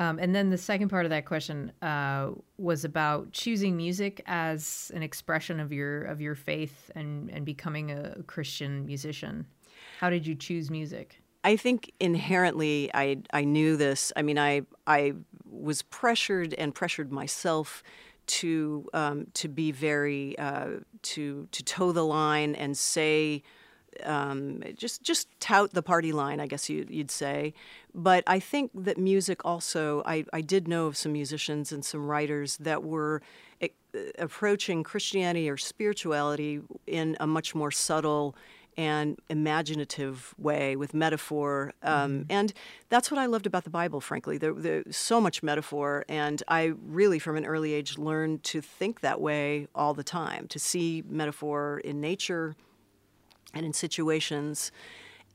Um, 0.00 0.18
and 0.18 0.34
then 0.34 0.48
the 0.48 0.58
second 0.58 0.88
part 0.88 1.04
of 1.04 1.10
that 1.10 1.26
question 1.26 1.72
uh, 1.82 2.30
was 2.56 2.86
about 2.86 3.32
choosing 3.32 3.76
music 3.76 4.22
as 4.26 4.90
an 4.94 5.02
expression 5.02 5.60
of 5.60 5.72
your 5.72 6.04
of 6.04 6.22
your 6.22 6.34
faith 6.34 6.90
and 6.94 7.30
and 7.30 7.44
becoming 7.44 7.90
a 7.90 8.22
Christian 8.26 8.86
musician. 8.86 9.46
How 9.98 10.08
did 10.08 10.26
you 10.26 10.34
choose 10.34 10.70
music? 10.70 11.20
I 11.44 11.56
think 11.56 11.92
inherently 12.00 12.90
I 12.94 13.18
I 13.34 13.44
knew 13.44 13.76
this. 13.76 14.10
I 14.16 14.22
mean, 14.22 14.38
I 14.38 14.62
I 14.86 15.12
was 15.44 15.82
pressured 15.82 16.54
and 16.54 16.74
pressured 16.74 17.12
myself 17.12 17.82
to 18.26 18.88
um, 18.94 19.26
to 19.34 19.48
be 19.48 19.70
very 19.70 20.38
uh, 20.38 20.78
to 21.02 21.46
to 21.52 21.62
toe 21.62 21.92
the 21.92 22.06
line 22.06 22.54
and 22.54 22.76
say 22.76 23.42
um, 24.04 24.62
just 24.76 25.02
just 25.02 25.28
tout 25.40 25.72
the 25.72 25.82
party 25.82 26.12
line, 26.12 26.40
I 26.40 26.46
guess 26.46 26.68
you, 26.68 26.86
would 26.90 27.10
say. 27.10 27.54
But 27.94 28.24
I 28.26 28.40
think 28.40 28.70
that 28.74 28.98
music 28.98 29.44
also, 29.44 30.02
I, 30.06 30.24
I 30.32 30.40
did 30.40 30.68
know 30.68 30.86
of 30.86 30.96
some 30.96 31.12
musicians 31.12 31.72
and 31.72 31.84
some 31.84 32.06
writers 32.06 32.56
that 32.58 32.84
were 32.84 33.20
uh, 33.62 33.66
approaching 34.18 34.82
Christianity 34.84 35.50
or 35.50 35.56
spirituality 35.56 36.60
in 36.86 37.16
a 37.20 37.26
much 37.26 37.54
more 37.54 37.70
subtle 37.70 38.36
and 38.76 39.18
imaginative 39.28 40.34
way 40.38 40.76
with 40.76 40.94
metaphor. 40.94 41.72
Um, 41.82 42.20
mm-hmm. 42.20 42.22
And 42.30 42.52
that's 42.88 43.10
what 43.10 43.18
I 43.18 43.26
loved 43.26 43.46
about 43.46 43.64
the 43.64 43.70
Bible, 43.70 44.00
frankly. 44.00 44.38
There, 44.38 44.54
there's 44.54 44.96
so 44.96 45.20
much 45.20 45.42
metaphor. 45.42 46.04
And 46.08 46.42
I 46.48 46.72
really, 46.86 47.18
from 47.18 47.36
an 47.36 47.44
early 47.44 47.74
age, 47.74 47.98
learned 47.98 48.42
to 48.44 48.60
think 48.60 49.00
that 49.00 49.20
way 49.20 49.66
all 49.74 49.92
the 49.92 50.04
time, 50.04 50.46
to 50.48 50.58
see 50.58 51.02
metaphor 51.08 51.80
in 51.84 52.00
nature 52.00 52.54
and 53.54 53.66
in 53.66 53.72
situations. 53.72 54.72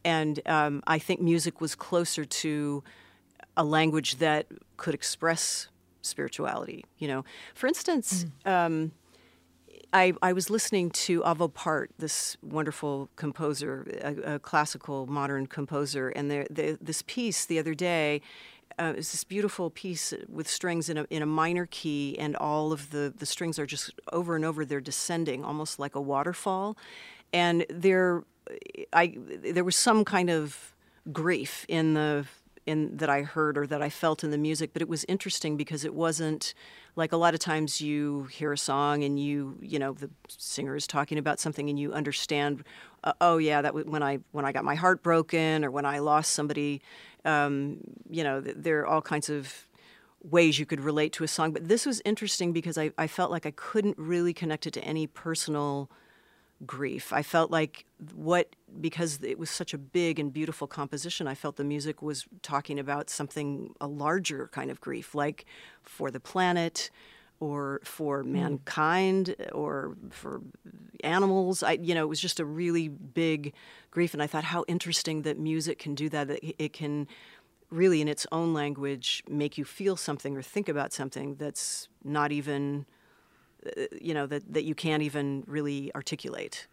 And 0.03 0.39
um, 0.45 0.83
I 0.85 0.99
think 0.99 1.21
music 1.21 1.61
was 1.61 1.75
closer 1.75 2.25
to 2.25 2.83
a 3.57 3.63
language 3.63 4.17
that 4.17 4.47
could 4.77 4.93
express 4.93 5.67
spirituality. 6.01 6.85
You 6.99 7.07
know, 7.07 7.25
for 7.53 7.67
instance, 7.67 8.25
mm. 8.45 8.51
um, 8.51 8.91
I, 9.91 10.13
I, 10.21 10.33
was 10.33 10.49
listening 10.49 10.91
to 10.91 11.21
Arvo 11.21 11.53
Pärt, 11.53 11.91
this 11.97 12.37
wonderful 12.43 13.09
composer, 13.15 13.87
a, 14.01 14.35
a 14.35 14.39
classical 14.39 15.07
modern 15.07 15.47
composer, 15.47 16.09
and 16.09 16.29
the, 16.29 16.45
the, 16.49 16.77
this 16.81 17.01
piece 17.03 17.45
the 17.45 17.59
other 17.59 17.73
day. 17.73 18.21
Uh, 18.77 18.93
it's 18.97 19.13
this 19.13 19.23
beautiful 19.23 19.69
piece 19.69 20.13
with 20.27 20.49
strings 20.49 20.89
in 20.89 20.97
a, 20.97 21.05
in 21.09 21.21
a 21.21 21.25
minor 21.25 21.65
key, 21.71 22.17
and 22.19 22.35
all 22.35 22.73
of 22.73 22.91
the, 22.91 23.13
the 23.17 23.25
strings 23.25 23.57
are 23.57 23.65
just 23.65 23.93
over 24.11 24.35
and 24.35 24.43
over. 24.43 24.65
They're 24.65 24.81
descending, 24.81 25.45
almost 25.45 25.79
like 25.79 25.95
a 25.95 26.01
waterfall 26.01 26.75
and 27.33 27.65
there, 27.69 28.23
I 28.93 29.15
there 29.17 29.63
was 29.63 29.75
some 29.75 30.05
kind 30.05 30.29
of 30.29 30.73
grief 31.11 31.65
in 31.67 31.93
the 31.93 32.25
in 32.65 32.97
that 32.97 33.09
I 33.09 33.21
heard 33.21 33.57
or 33.57 33.67
that 33.67 33.81
I 33.81 33.89
felt 33.89 34.23
in 34.23 34.31
the 34.31 34.37
music, 34.37 34.71
but 34.73 34.81
it 34.81 34.89
was 34.89 35.05
interesting 35.07 35.55
because 35.55 35.85
it 35.85 35.93
wasn't 35.93 36.55
like 36.95 37.11
a 37.11 37.17
lot 37.17 37.33
of 37.35 37.39
times 37.39 37.79
you 37.79 38.23
hear 38.25 38.51
a 38.51 38.57
song 38.57 39.03
and 39.03 39.19
you 39.19 39.57
you 39.61 39.77
know 39.77 39.93
the 39.93 40.09
singer 40.27 40.75
is 40.75 40.87
talking 40.87 41.17
about 41.17 41.39
something 41.39 41.69
and 41.69 41.79
you 41.79 41.93
understand 41.93 42.63
uh, 43.03 43.13
oh 43.21 43.37
yeah 43.37 43.61
that 43.61 43.73
when 43.87 44.01
I 44.01 44.19
when 44.31 44.45
I 44.45 44.51
got 44.51 44.63
my 44.63 44.75
heart 44.75 45.03
broken 45.03 45.63
or 45.63 45.69
when 45.69 45.85
I 45.85 45.99
lost 45.99 46.33
somebody 46.33 46.81
um, 47.23 47.77
you 48.09 48.23
know 48.23 48.41
there 48.41 48.79
are 48.79 48.87
all 48.87 49.01
kinds 49.01 49.29
of 49.29 49.67
ways 50.23 50.57
you 50.57 50.65
could 50.65 50.79
relate 50.79 51.13
to 51.13 51.23
a 51.23 51.27
song. 51.27 51.51
But 51.51 51.67
this 51.67 51.85
was 51.85 52.01
interesting 52.03 52.51
because 52.51 52.77
I, 52.77 52.91
I 52.97 53.07
felt 53.07 53.31
like 53.31 53.45
I 53.45 53.51
couldn't 53.51 53.97
really 53.97 54.33
connect 54.33 54.65
it 54.65 54.71
to 54.71 54.83
any 54.83 55.07
personal 55.07 55.89
grief. 56.65 57.11
I 57.11 57.21
felt 57.21 57.51
like 57.51 57.85
what 58.13 58.55
because 58.79 59.19
it 59.23 59.39
was 59.39 59.49
such 59.49 59.73
a 59.73 59.77
big 59.77 60.19
and 60.19 60.31
beautiful 60.31 60.67
composition, 60.67 61.27
I 61.27 61.35
felt 61.35 61.55
the 61.55 61.63
music 61.63 62.01
was 62.01 62.25
talking 62.41 62.79
about 62.79 63.09
something 63.09 63.73
a 63.81 63.87
larger 63.87 64.49
kind 64.49 64.69
of 64.69 64.81
grief, 64.81 65.15
like 65.15 65.45
for 65.83 66.11
the 66.11 66.19
planet 66.19 66.89
or 67.39 67.81
for 67.83 68.23
mm. 68.23 68.27
mankind 68.27 69.35
or 69.51 69.95
for 70.09 70.41
animals. 71.03 71.63
I 71.63 71.73
you 71.73 71.93
know, 71.93 72.03
it 72.03 72.09
was 72.09 72.21
just 72.21 72.39
a 72.39 72.45
really 72.45 72.87
big 72.87 73.53
grief 73.91 74.13
and 74.13 74.23
I 74.23 74.27
thought 74.27 74.43
how 74.43 74.63
interesting 74.67 75.23
that 75.23 75.37
music 75.37 75.79
can 75.79 75.95
do 75.95 76.09
that 76.09 76.27
that 76.27 76.63
it 76.63 76.73
can 76.73 77.07
really 77.69 77.99
in 78.01 78.07
its 78.07 78.27
own 78.31 78.53
language 78.53 79.23
make 79.27 79.57
you 79.57 79.65
feel 79.65 79.95
something 79.97 80.37
or 80.37 80.41
think 80.41 80.69
about 80.69 80.93
something 80.93 81.35
that's 81.35 81.89
not 82.03 82.31
even 82.31 82.85
you 84.01 84.13
know 84.13 84.25
that, 84.27 84.53
that 84.53 84.63
you 84.63 84.75
can't 84.75 85.03
even 85.03 85.43
really 85.47 85.91
articulate 85.95 86.67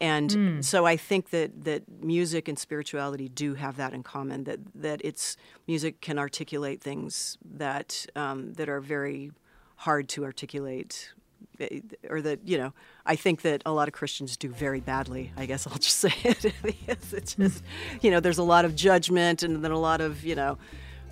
and 0.00 0.30
mm. 0.30 0.64
so 0.64 0.86
I 0.86 0.96
think 0.96 1.30
that, 1.30 1.64
that 1.64 1.82
music 2.02 2.48
and 2.48 2.58
spirituality 2.58 3.28
do 3.28 3.54
have 3.54 3.76
that 3.76 3.92
in 3.92 4.02
common. 4.02 4.44
That 4.44 4.60
that 4.76 5.00
it's 5.04 5.36
music 5.66 6.00
can 6.00 6.18
articulate 6.18 6.80
things 6.80 7.36
that 7.44 8.06
um, 8.16 8.54
that 8.54 8.68
are 8.68 8.80
very 8.80 9.30
hard 9.76 10.08
to 10.10 10.24
articulate, 10.24 11.12
eh, 11.60 11.80
or 12.08 12.22
that 12.22 12.40
you 12.46 12.56
know. 12.56 12.72
I 13.04 13.14
think 13.14 13.42
that 13.42 13.62
a 13.66 13.72
lot 13.72 13.88
of 13.88 13.94
Christians 13.94 14.38
do 14.38 14.48
very 14.48 14.80
badly. 14.80 15.32
I 15.36 15.44
guess 15.44 15.66
I'll 15.66 15.78
just 15.78 15.98
say 15.98 16.14
it. 16.24 16.46
it's 16.88 17.34
just 17.34 17.62
you 18.00 18.10
know, 18.10 18.20
there's 18.20 18.38
a 18.38 18.42
lot 18.42 18.64
of 18.64 18.74
judgment, 18.74 19.42
and 19.42 19.62
then 19.62 19.70
a 19.70 19.78
lot 19.78 20.00
of 20.00 20.24
you 20.24 20.34
know 20.34 20.56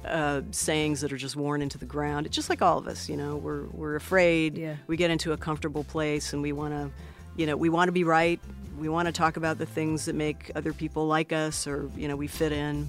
uh, 0.05 0.43
sayings 0.51 1.01
that 1.01 1.13
are 1.13 1.17
just 1.17 1.37
worn 1.37 1.63
into 1.63 1.79
the 1.79 1.87
ground. 1.87 2.27
It's 2.27 2.37
just 2.37 2.49
like 2.49 2.63
all 2.63 2.79
of 2.79 2.87
us, 2.87 3.09
you 3.09 3.17
know, 3.17 3.37
we're, 3.37 3.65
we're 3.67 3.97
afraid. 3.97 4.57
Yeah. 4.57 4.77
We 4.87 4.97
get 4.97 5.11
into 5.11 5.33
a 5.33 5.37
comfortable 5.37 5.85
place 5.85 6.33
and 6.33 6.43
we 6.43 6.53
want 6.53 6.75
to, 6.75 6.91
you 7.37 7.47
know, 7.47 7.57
we 7.57 7.69
want 7.69 7.89
to 7.89 7.93
be 7.93 8.05
right. 8.05 8.41
We 8.79 8.89
want 8.89 9.07
to 9.07 9.13
talk 9.13 9.37
about 9.37 9.59
the 9.59 9.67
things 9.67 10.05
that 10.05 10.15
make 10.15 10.53
other 10.55 10.73
people 10.73 11.07
like 11.07 11.33
us 11.33 11.67
or, 11.67 11.91
you 11.97 12.09
know, 12.09 12.17
we 12.17 12.27
fit 12.27 12.53
in, 12.53 12.89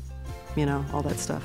you 0.55 0.65
know, 0.65 0.85
all 0.93 1.01
that 1.01 1.17
stuff. 1.17 1.43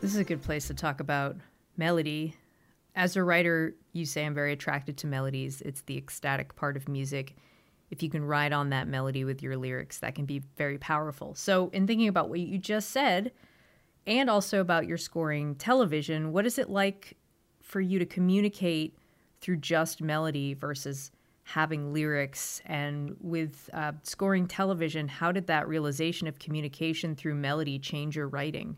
This 0.00 0.12
is 0.12 0.18
a 0.18 0.24
good 0.24 0.42
place 0.42 0.66
to 0.68 0.74
talk 0.74 1.00
about 1.00 1.36
melody. 1.76 2.36
As 2.94 3.16
a 3.16 3.22
writer, 3.22 3.74
you 3.92 4.06
say 4.06 4.24
I'm 4.24 4.34
very 4.34 4.52
attracted 4.52 4.96
to 4.98 5.06
melodies. 5.06 5.60
It's 5.62 5.80
the 5.82 5.96
ecstatic 5.96 6.54
part 6.56 6.76
of 6.76 6.88
music 6.88 7.36
if 7.94 8.02
you 8.02 8.10
can 8.10 8.24
ride 8.24 8.52
on 8.52 8.70
that 8.70 8.88
melody 8.88 9.24
with 9.24 9.40
your 9.40 9.56
lyrics, 9.56 9.98
that 9.98 10.16
can 10.16 10.26
be 10.26 10.42
very 10.56 10.78
powerful. 10.78 11.32
So, 11.36 11.70
in 11.72 11.86
thinking 11.86 12.08
about 12.08 12.28
what 12.28 12.40
you 12.40 12.58
just 12.58 12.90
said, 12.90 13.30
and 14.04 14.28
also 14.28 14.60
about 14.60 14.88
your 14.88 14.98
scoring 14.98 15.54
television, 15.54 16.32
what 16.32 16.44
is 16.44 16.58
it 16.58 16.68
like 16.68 17.16
for 17.62 17.80
you 17.80 18.00
to 18.00 18.04
communicate 18.04 18.98
through 19.40 19.58
just 19.58 20.02
melody 20.02 20.54
versus 20.54 21.12
having 21.44 21.92
lyrics? 21.92 22.60
And 22.66 23.16
with 23.20 23.70
uh, 23.72 23.92
scoring 24.02 24.48
television, 24.48 25.06
how 25.06 25.30
did 25.30 25.46
that 25.46 25.68
realization 25.68 26.26
of 26.26 26.40
communication 26.40 27.14
through 27.14 27.36
melody 27.36 27.78
change 27.78 28.16
your 28.16 28.26
writing? 28.26 28.76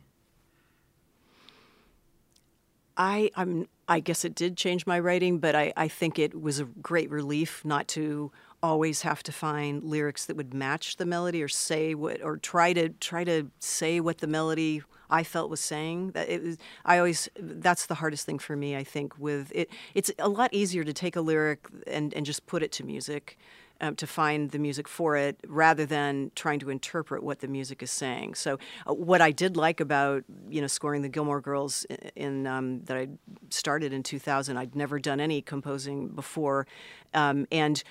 I 2.98 3.30
I'm 3.34 3.66
I 3.88 4.00
guess 4.00 4.24
it 4.24 4.34
did 4.34 4.56
change 4.56 4.86
my 4.86 4.98
writing, 4.98 5.38
but 5.38 5.54
I, 5.54 5.72
I 5.76 5.88
think 5.88 6.18
it 6.18 6.38
was 6.40 6.60
a 6.60 6.64
great 6.64 7.10
relief 7.10 7.64
not 7.64 7.88
to 7.88 8.30
always 8.66 9.02
have 9.02 9.22
to 9.24 9.32
find 9.32 9.82
lyrics 9.82 10.26
that 10.26 10.36
would 10.36 10.52
match 10.52 10.96
the 10.96 11.06
melody 11.06 11.42
or 11.42 11.48
say 11.48 11.94
what 11.94 12.22
or 12.22 12.36
try 12.36 12.72
to 12.72 12.90
try 12.90 13.24
to 13.24 13.50
say 13.58 14.00
what 14.00 14.18
the 14.18 14.26
melody 14.26 14.82
I 15.08 15.22
felt 15.22 15.50
was 15.50 15.60
saying. 15.60 16.10
That 16.12 16.28
it 16.28 16.42
was 16.42 16.58
I 16.84 16.98
always 16.98 17.28
that's 17.38 17.86
the 17.86 17.94
hardest 17.94 18.26
thing 18.26 18.38
for 18.38 18.56
me, 18.56 18.76
I 18.76 18.84
think, 18.84 19.18
with 19.18 19.52
it 19.54 19.70
it's 19.94 20.10
a 20.18 20.28
lot 20.28 20.52
easier 20.52 20.84
to 20.84 20.92
take 20.92 21.16
a 21.16 21.20
lyric 21.20 21.66
and, 21.86 22.12
and 22.14 22.26
just 22.26 22.46
put 22.46 22.62
it 22.62 22.72
to 22.72 22.84
music 22.84 23.38
um, 23.80 23.96
to 23.96 24.06
find 24.06 24.50
the 24.50 24.58
music 24.58 24.88
for 24.88 25.16
it 25.16 25.38
rather 25.46 25.84
than 25.84 26.30
trying 26.34 26.58
to 26.60 26.70
interpret 26.70 27.22
what 27.22 27.40
the 27.40 27.48
music 27.48 27.82
is 27.82 27.90
saying. 27.90 28.34
So, 28.34 28.58
uh, 28.86 28.94
what 28.94 29.20
I 29.20 29.30
did 29.32 29.56
like 29.56 29.80
about 29.80 30.24
you 30.48 30.60
know 30.60 30.66
scoring 30.66 31.02
the 31.02 31.08
Gilmore 31.08 31.40
Girls 31.40 31.84
in, 31.84 32.10
in 32.16 32.46
um, 32.46 32.80
that 32.84 32.96
I 32.96 33.08
started 33.50 33.92
in 33.92 34.02
2000, 34.02 34.56
I'd 34.56 34.74
never 34.74 34.98
done 34.98 35.20
any 35.20 35.42
composing 35.42 36.08
before, 36.08 36.66
um, 37.14 37.46
and 37.52 37.82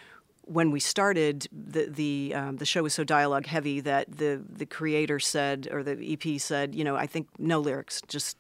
when 0.46 0.72
we 0.72 0.80
started, 0.80 1.48
the 1.52 1.86
the 1.86 2.34
um, 2.36 2.58
the 2.58 2.66
show 2.66 2.84
was 2.84 2.94
so 2.94 3.04
dialogue 3.04 3.46
heavy 3.46 3.80
that 3.82 4.18
the 4.18 4.42
the 4.48 4.66
creator 4.66 5.20
said, 5.20 5.68
or 5.72 5.84
the 5.84 6.14
EP 6.14 6.40
said, 6.40 6.76
you 6.76 6.84
know, 6.84 6.96
I 6.96 7.08
think 7.08 7.28
no 7.38 7.60
lyrics, 7.60 8.02
just 8.08 8.38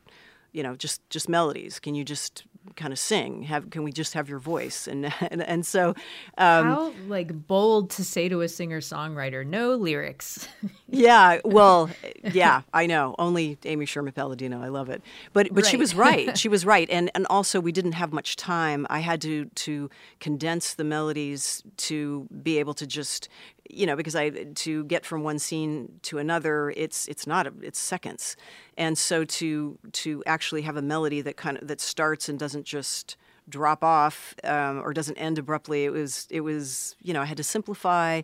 you 0.52 0.64
know, 0.64 0.76
just 0.76 1.08
just 1.10 1.28
melodies. 1.28 1.80
Can 1.80 1.96
you 1.96 2.04
just 2.04 2.46
kind 2.76 2.92
of 2.92 3.00
sing? 3.00 3.44
Have 3.44 3.70
can 3.70 3.84
we 3.84 3.92
just 3.92 4.14
have 4.14 4.30
your 4.30 4.40
voice? 4.40 4.88
And 4.88 5.14
and, 5.22 5.42
and 5.42 5.66
so 5.66 5.90
um, 6.38 6.66
how 6.66 6.94
like 7.08 7.48
bold 7.48 7.90
to 7.92 8.04
say 8.04 8.30
to 8.30 8.42
a 8.42 8.48
singer 8.48 8.80
songwriter, 8.80 9.46
no 9.46 9.76
lyrics. 9.76 10.48
yeah, 10.90 11.40
well, 11.44 11.90
yeah, 12.24 12.62
I 12.74 12.86
know. 12.86 13.16
Only 13.20 13.58
Amy 13.66 13.86
Sherman 13.86 14.14
Palladino. 14.14 14.62
I 14.62 14.68
love 14.68 14.90
it. 14.90 15.02
But 15.34 15.50
but 15.52 15.64
right. 15.64 15.72
she 15.72 15.78
was 15.78 15.96
right. 15.96 16.38
She 16.46 16.50
was 16.50 16.66
right. 16.66 16.90
And 16.90 17.10
and 17.16 17.26
also 17.30 17.60
we 17.60 17.72
didn't 17.72 17.94
have 17.94 18.12
much 18.12 18.36
time. 18.36 18.86
I 18.90 19.00
had 19.00 19.22
to 19.22 19.46
to 19.46 19.90
condense 20.20 20.74
the 20.74 20.84
melodies 20.84 21.64
to 21.78 22.28
be 22.44 22.60
able 22.60 22.74
to 22.76 22.86
just 22.86 23.30
you 23.70 23.86
know 23.86 23.96
because 23.96 24.16
I 24.16 24.30
to 24.30 24.84
get 24.86 25.06
from 25.06 25.24
one 25.24 25.40
scene 25.40 26.00
to 26.04 26.18
another 26.18 26.74
it's 26.76 27.08
it's 27.08 27.26
not 27.28 27.48
a, 27.48 27.54
it's 27.62 27.80
seconds. 27.80 28.36
And 28.78 28.98
so 28.98 29.26
to 29.26 29.78
to 29.94 30.24
actually 30.26 30.64
have 30.64 30.78
a 30.78 30.82
melody 30.82 31.22
that 31.22 31.38
kind 31.38 31.58
of 31.58 31.68
that 31.68 31.82
starts 31.82 32.30
and 32.30 32.38
doesn't 32.40 32.66
just 32.66 33.18
drop 33.48 33.84
off 33.84 34.34
um, 34.44 34.80
or 34.80 34.92
doesn't 34.92 35.18
end 35.18 35.38
abruptly 35.38 35.86
it 35.86 35.92
was 35.92 36.28
it 36.32 36.42
was 36.42 36.96
you 37.04 37.14
know 37.14 37.22
I 37.22 37.26
had 37.26 37.38
to 37.38 37.44
simplify 37.44 38.22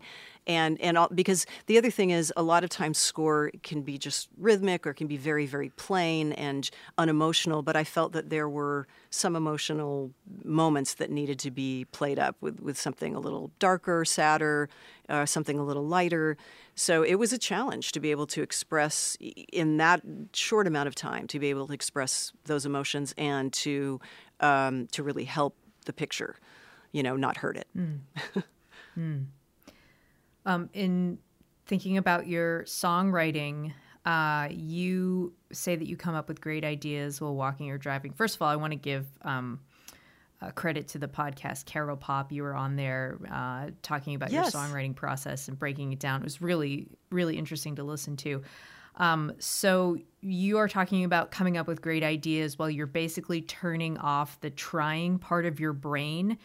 and 0.48 0.80
and 0.82 0.98
all, 0.98 1.08
because 1.14 1.46
the 1.68 1.78
other 1.78 1.92
thing 1.92 2.10
is 2.10 2.34
a 2.36 2.44
lot 2.44 2.64
of 2.64 2.70
times 2.70 2.98
score 2.98 3.52
can 3.64 3.82
be 3.82 3.98
just 3.98 4.30
rhythmic 4.38 4.88
or 4.88 4.94
can 4.94 5.08
be 5.08 5.18
very 5.18 5.46
very 5.46 5.70
plain 5.70 6.34
and 6.34 6.70
unemotional 6.98 7.62
but 7.62 7.76
i 7.76 7.84
felt 7.84 8.12
that 8.14 8.30
there 8.30 8.50
were 8.50 8.88
some 9.10 9.36
emotional 9.36 10.12
moments 10.44 10.96
that 10.96 11.12
needed 11.12 11.38
to 11.38 11.52
be 11.52 11.86
played 11.92 12.18
up 12.18 12.36
with 12.42 12.60
with 12.60 12.80
something 12.80 13.16
a 13.16 13.20
little 13.20 13.52
darker 13.60 14.04
sadder 14.04 14.70
uh, 15.10 15.26
something 15.26 15.60
a 15.60 15.64
little 15.64 15.86
lighter 15.86 16.38
so 16.76 17.04
it 17.04 17.16
was 17.16 17.32
a 17.34 17.38
challenge 17.38 17.92
to 17.92 18.00
be 18.00 18.12
able 18.12 18.26
to 18.26 18.42
express 18.42 19.18
in 19.52 19.78
that 19.78 20.02
short 20.34 20.66
amount 20.66 20.88
of 20.88 20.96
time 20.96 21.28
to 21.28 21.40
be 21.40 21.50
able 21.50 21.68
to 21.68 21.74
express 21.74 22.32
those 22.46 22.66
emotions 22.66 23.14
and 23.18 23.54
to 23.54 24.00
um, 24.40 24.88
to 24.88 25.04
really 25.04 25.26
help 25.26 25.56
the 25.86 25.94
picture 25.94 26.38
you 26.92 27.04
know 27.04 27.16
not 27.16 27.38
hurt 27.38 27.58
it 27.58 27.68
mm. 27.78 28.00
mm. 28.98 29.26
Um, 30.46 30.70
in 30.74 31.20
thinking 31.66 31.98
about 31.98 32.28
your 32.28 32.64
songwriting, 32.64 33.74
uh, 34.06 34.48
you 34.50 35.34
say 35.52 35.76
that 35.76 35.88
you 35.88 35.96
come 35.96 36.16
up 36.16 36.28
with 36.28 36.42
great 36.42 36.64
ideas 36.64 37.22
while 37.22 37.36
walking 37.36 37.70
or 37.70 37.78
driving. 37.78 38.14
First 38.14 38.36
of 38.36 38.42
all, 38.42 38.50
I 38.50 38.56
want 38.56 38.72
to 38.72 38.78
give 38.78 39.06
um, 39.22 39.60
uh, 40.42 40.50
credit 40.52 40.88
to 40.90 40.98
the 40.98 41.08
podcast 41.08 41.66
Carol 41.66 41.98
Pop. 41.98 42.32
You 42.32 42.44
were 42.44 42.56
on 42.56 42.76
there 42.76 43.20
uh, 43.32 43.70
talking 43.84 44.16
about 44.16 44.32
yes. 44.32 44.54
your 44.54 44.62
songwriting 44.62 44.96
process 44.96 45.48
and 45.48 45.58
breaking 45.58 45.94
it 45.94 46.00
down. 46.00 46.22
It 46.22 46.24
was 46.24 46.42
really, 46.42 46.88
really 47.12 47.38
interesting 47.38 47.76
to 47.76 47.84
listen 47.84 48.18
to. 48.18 48.42
Um, 48.98 49.34
so 49.40 49.98
you 50.20 50.58
are 50.58 50.68
talking 50.68 51.04
about 51.04 51.32
coming 51.32 51.58
up 51.58 51.68
with 51.68 51.82
great 51.82 52.04
ideas 52.04 52.60
while 52.60 52.70
you're 52.70 52.88
basically 52.88 53.42
turning 53.42 53.98
off 53.98 54.40
the 54.42 54.50
trying 54.50 55.18
part 55.18 55.46
of 55.46 55.60
your 55.60 55.74
brain 55.74 56.38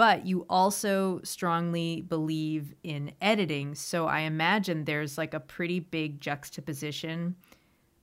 but 0.00 0.24
you 0.24 0.46
also 0.48 1.20
strongly 1.24 2.00
believe 2.00 2.74
in 2.82 3.12
editing. 3.20 3.74
So 3.74 4.06
I 4.06 4.20
imagine 4.20 4.86
there's 4.86 5.18
like 5.18 5.34
a 5.34 5.40
pretty 5.40 5.78
big 5.78 6.22
juxtaposition 6.22 7.36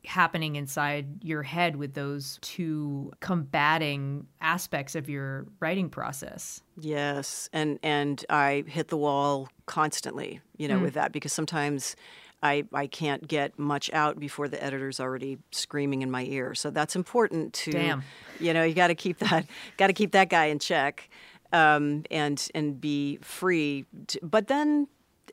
happening 0.05 0.57
inside 0.57 1.23
your 1.23 1.41
head 1.41 1.75
with 1.75 1.95
those 1.95 2.37
two 2.43 3.11
combating 3.19 4.27
aspects 4.41 4.93
of 4.93 5.09
your 5.09 5.47
writing 5.59 5.89
process. 5.89 6.61
Yes, 6.79 7.49
and 7.51 7.79
and 7.81 8.23
I 8.29 8.63
hit 8.67 8.89
the 8.89 8.97
wall 8.97 9.49
constantly, 9.65 10.39
you 10.55 10.67
know, 10.67 10.77
mm. 10.77 10.83
with 10.83 10.93
that 10.93 11.11
because 11.11 11.33
sometimes 11.33 11.95
I, 12.43 12.65
I 12.71 12.85
can't 12.85 13.27
get 13.27 13.57
much 13.57 13.91
out 13.93 14.19
before 14.19 14.47
the 14.47 14.63
editor's 14.63 14.99
already 14.99 15.39
screaming 15.51 16.03
in 16.03 16.11
my 16.11 16.23
ear. 16.25 16.53
So 16.53 16.69
that's 16.69 16.95
important 16.95 17.53
to 17.53 17.71
Damn. 17.71 18.03
you 18.39 18.53
know, 18.53 18.63
you 18.63 18.75
got 18.75 18.87
to 18.87 18.95
keep 18.95 19.17
that 19.17 19.47
got 19.77 19.87
to 19.87 19.93
keep 19.93 20.11
that 20.11 20.29
guy 20.29 20.45
in 20.45 20.59
check 20.59 21.09
um, 21.53 22.03
and 22.11 22.47
and 22.53 22.79
be 22.79 23.17
free. 23.21 23.85
To, 24.07 24.19
but 24.23 24.47
then, 24.47 24.87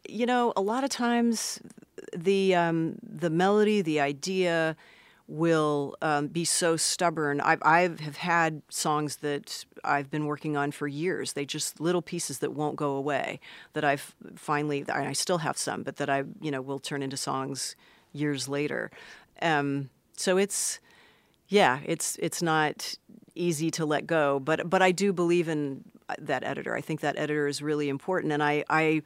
you 0.09 0.27
know, 0.27 0.53
a 0.57 0.61
lot 0.61 0.85
of 0.85 0.91
times 0.91 1.61
the 2.17 2.55
um, 2.55 2.97
the 3.03 3.31
melody, 3.31 3.83
the 3.83 4.01
idea 4.01 4.77
will 5.27 5.97
um, 6.03 6.27
be 6.29 6.45
so 6.45 6.77
stubborn. 6.77 7.41
I've 7.41 7.63
I've 7.63 8.01
have 8.01 8.17
had 8.19 8.63
songs 8.69 9.17
that 9.17 9.65
I've 9.83 10.11
been 10.11 10.27
working 10.27 10.57
on 10.57 10.71
for 10.71 10.87
years. 10.87 11.33
They 11.33 11.47
just 11.47 11.81
little 11.81 12.03
pieces 12.03 12.41
that 12.41 12.53
won't 12.53 12.77
go 12.77 12.93
away. 12.93 13.41
That 13.73 13.85
I've 13.85 14.15
finally, 14.37 14.85
I 14.91 15.13
still 15.13 15.39
have 15.39 15.57
some, 15.57 15.83
but 15.83 15.97
that 15.97 16.11
I 16.11 16.25
you 16.41 16.51
know 16.51 16.61
will 16.61 16.79
turn 16.79 17.03
into 17.03 17.17
songs 17.17 17.77
years 18.13 18.49
later. 18.49 18.91
Um, 19.41 19.91
so 20.17 20.37
it's 20.37 20.81
yeah, 21.49 21.81
it's 21.85 22.17
it's 22.21 22.43
not 22.43 22.97
easy 23.35 23.71
to 23.73 23.85
let 23.85 24.07
go, 24.07 24.41
but 24.41 24.69
but 24.69 24.83
I 24.83 24.93
do 24.93 25.13
believe 25.13 25.49
in 25.49 25.85
that 26.19 26.45
editor. 26.45 26.75
I 26.77 26.81
think 26.81 27.01
that 27.01 27.17
editor 27.19 27.47
is 27.47 27.63
really 27.63 27.89
important, 27.89 28.33
and 28.33 28.43
I, 28.43 28.65
I 28.69 29.03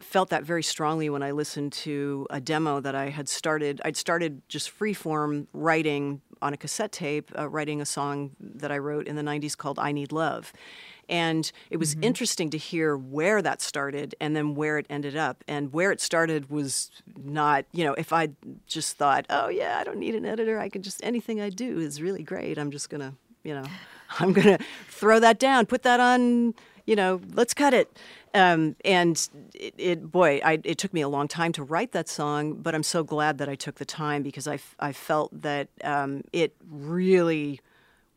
felt 0.00 0.30
that 0.30 0.44
very 0.44 0.62
strongly 0.62 1.08
when 1.08 1.22
I 1.22 1.30
listened 1.30 1.72
to 1.72 2.26
a 2.30 2.40
demo 2.40 2.80
that 2.80 2.94
I 2.94 3.08
had 3.08 3.28
started. 3.28 3.80
I'd 3.84 3.96
started 3.96 4.42
just 4.48 4.76
freeform 4.76 5.46
writing 5.52 6.20
on 6.42 6.52
a 6.52 6.56
cassette 6.56 6.92
tape, 6.92 7.30
uh, 7.38 7.48
writing 7.48 7.80
a 7.80 7.86
song 7.86 8.32
that 8.38 8.70
I 8.70 8.78
wrote 8.78 9.06
in 9.06 9.16
the 9.16 9.22
'90s 9.22 9.56
called 9.56 9.78
"I 9.78 9.92
Need 9.92 10.12
Love." 10.12 10.52
And 11.08 11.50
it 11.70 11.76
was 11.76 11.94
mm-hmm. 11.94 12.04
interesting 12.04 12.50
to 12.50 12.58
hear 12.58 12.96
where 12.96 13.42
that 13.42 13.60
started 13.60 14.14
and 14.20 14.34
then 14.34 14.54
where 14.54 14.78
it 14.78 14.86
ended 14.88 15.16
up. 15.16 15.44
And 15.46 15.72
where 15.72 15.92
it 15.92 16.00
started 16.00 16.50
was 16.50 16.90
not, 17.16 17.66
you 17.72 17.84
know, 17.84 17.94
if 17.94 18.12
I 18.12 18.30
just 18.66 18.96
thought, 18.96 19.26
oh, 19.30 19.48
yeah, 19.48 19.78
I 19.78 19.84
don't 19.84 19.98
need 19.98 20.14
an 20.14 20.24
editor, 20.24 20.58
I 20.58 20.68
can 20.68 20.82
just, 20.82 21.04
anything 21.04 21.40
I 21.40 21.50
do 21.50 21.78
is 21.78 22.00
really 22.00 22.22
great. 22.22 22.58
I'm 22.58 22.70
just 22.70 22.90
going 22.90 23.00
to, 23.00 23.12
you 23.42 23.54
know, 23.54 23.64
I'm 24.20 24.32
going 24.32 24.58
to 24.58 24.64
throw 24.88 25.20
that 25.20 25.38
down, 25.38 25.66
put 25.66 25.82
that 25.82 26.00
on, 26.00 26.54
you 26.86 26.96
know, 26.96 27.20
let's 27.32 27.54
cut 27.54 27.74
it. 27.74 27.96
Um, 28.34 28.74
and 28.84 29.28
it, 29.54 29.74
it 29.78 30.10
boy, 30.10 30.40
I, 30.44 30.60
it 30.64 30.78
took 30.78 30.92
me 30.92 31.00
a 31.00 31.08
long 31.08 31.28
time 31.28 31.52
to 31.52 31.62
write 31.62 31.92
that 31.92 32.08
song, 32.08 32.54
but 32.54 32.74
I'm 32.74 32.82
so 32.82 33.04
glad 33.04 33.38
that 33.38 33.48
I 33.48 33.54
took 33.54 33.76
the 33.76 33.84
time 33.84 34.22
because 34.22 34.48
I, 34.48 34.58
I 34.80 34.92
felt 34.92 35.42
that 35.42 35.68
um, 35.84 36.22
it 36.32 36.56
really 36.68 37.60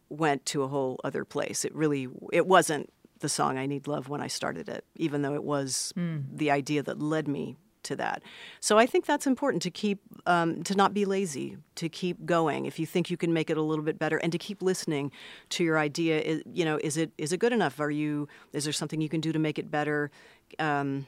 went 0.10 0.46
to 0.48 0.64
a 0.64 0.68
whole 0.68 1.00
other 1.04 1.24
place. 1.24 1.66
It 1.66 1.76
really, 1.76 2.08
it 2.34 2.48
wasn't 2.48 2.92
the 3.20 3.30
song 3.30 3.58
I 3.58 3.66
Need 3.66 3.88
Love 3.88 4.10
when 4.10 4.22
I 4.22 4.28
started 4.28 4.70
it, 4.70 4.86
even 4.96 5.22
though 5.22 5.36
it 5.36 5.44
was 5.44 5.94
mm. 5.98 6.24
the 6.32 6.50
idea 6.50 6.82
that 6.84 7.00
led 7.00 7.28
me 7.28 7.58
to 7.88 7.96
that. 7.96 8.22
So 8.60 8.78
I 8.78 8.86
think 8.86 9.06
that's 9.06 9.26
important 9.26 9.64
to 9.64 9.72
keep 9.72 10.00
um, 10.26 10.64
to 10.64 10.76
not 10.76 10.94
be 10.94 11.06
lazy, 11.06 11.58
to 11.76 11.90
keep 11.90 12.26
going. 12.26 12.66
If 12.66 12.80
you 12.80 12.86
think 12.86 13.10
you 13.10 13.18
can 13.18 13.34
make 13.34 13.50
it 13.50 13.58
a 13.58 13.62
little 13.62 13.84
bit 13.84 13.98
better, 13.98 14.18
and 14.18 14.32
to 14.32 14.38
keep 14.38 14.62
listening 14.62 15.12
to 15.50 15.64
your 15.64 15.78
idea. 15.78 16.20
Is, 16.20 16.44
you 16.54 16.66
know, 16.66 16.80
is 16.84 16.98
it 16.98 17.12
is 17.18 17.34
it 17.34 17.40
good 17.40 17.54
enough? 17.54 17.80
Are 17.80 17.92
you 17.92 18.28
is 18.54 18.64
there 18.66 18.74
something 18.74 19.02
you 19.02 19.10
can 19.10 19.22
do 19.22 19.32
to 19.32 19.40
make 19.40 19.58
it 19.58 19.72
better? 19.72 20.12
Um, 20.60 21.08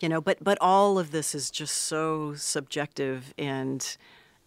you 0.00 0.08
know, 0.08 0.20
but 0.20 0.38
but 0.42 0.58
all 0.60 0.98
of 0.98 1.10
this 1.10 1.34
is 1.34 1.50
just 1.50 1.76
so 1.76 2.34
subjective 2.34 3.32
and. 3.38 3.96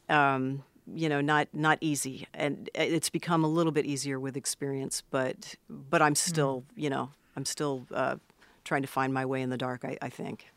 Um, 0.10 0.64
you 0.94 1.08
know 1.08 1.22
not 1.22 1.48
not 1.54 1.78
easy 1.80 2.28
and 2.34 2.70
it's 2.76 3.10
become 3.10 3.46
a 3.46 3.48
little 3.48 3.72
bit 3.72 3.86
easier 3.86 4.20
with 4.20 4.36
experience 4.36 5.02
but 5.12 5.56
but 5.70 6.02
i'm 6.02 6.14
mm. 6.14 6.18
still 6.18 6.66
mm. 6.76 6.84
you 6.84 6.90
know 6.90 7.10
i'm 7.38 7.46
still 7.46 7.88
uh, 7.94 8.18
trying 8.64 8.82
to 8.82 8.88
find 8.88 9.14
my 9.14 9.26
way 9.26 9.42
in 9.42 9.50
the 9.50 9.58
dark. 9.58 9.86
I, 9.86 9.98
I 10.02 10.10
think. 10.10 10.48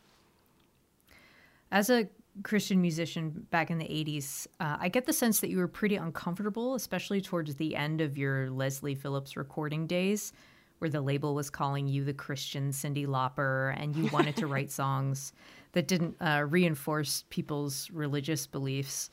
As 1.70 1.90
a 1.90 2.08
Christian 2.42 2.80
musician 2.80 3.46
back 3.50 3.70
in 3.70 3.78
the 3.78 3.86
80s, 3.86 4.46
uh, 4.60 4.76
I 4.78 4.88
get 4.88 5.06
the 5.06 5.12
sense 5.12 5.40
that 5.40 5.50
you 5.50 5.58
were 5.58 5.68
pretty 5.68 5.96
uncomfortable, 5.96 6.74
especially 6.74 7.20
towards 7.20 7.56
the 7.56 7.74
end 7.74 8.00
of 8.00 8.18
your 8.18 8.50
Leslie 8.50 8.94
Phillips 8.94 9.36
recording 9.36 9.86
days, 9.86 10.32
where 10.78 10.90
the 10.90 11.00
label 11.00 11.34
was 11.34 11.48
calling 11.48 11.88
you 11.88 12.04
the 12.04 12.12
Christian 12.12 12.70
Cyndi 12.70 13.06
Lauper, 13.06 13.74
and 13.80 13.96
you 13.96 14.06
wanted 14.12 14.36
to 14.36 14.46
write 14.46 14.70
songs 14.82 15.32
that 15.72 15.88
didn't 15.88 16.16
uh, 16.20 16.44
reinforce 16.48 17.24
people's 17.30 17.90
religious 17.90 18.46
beliefs. 18.46 19.10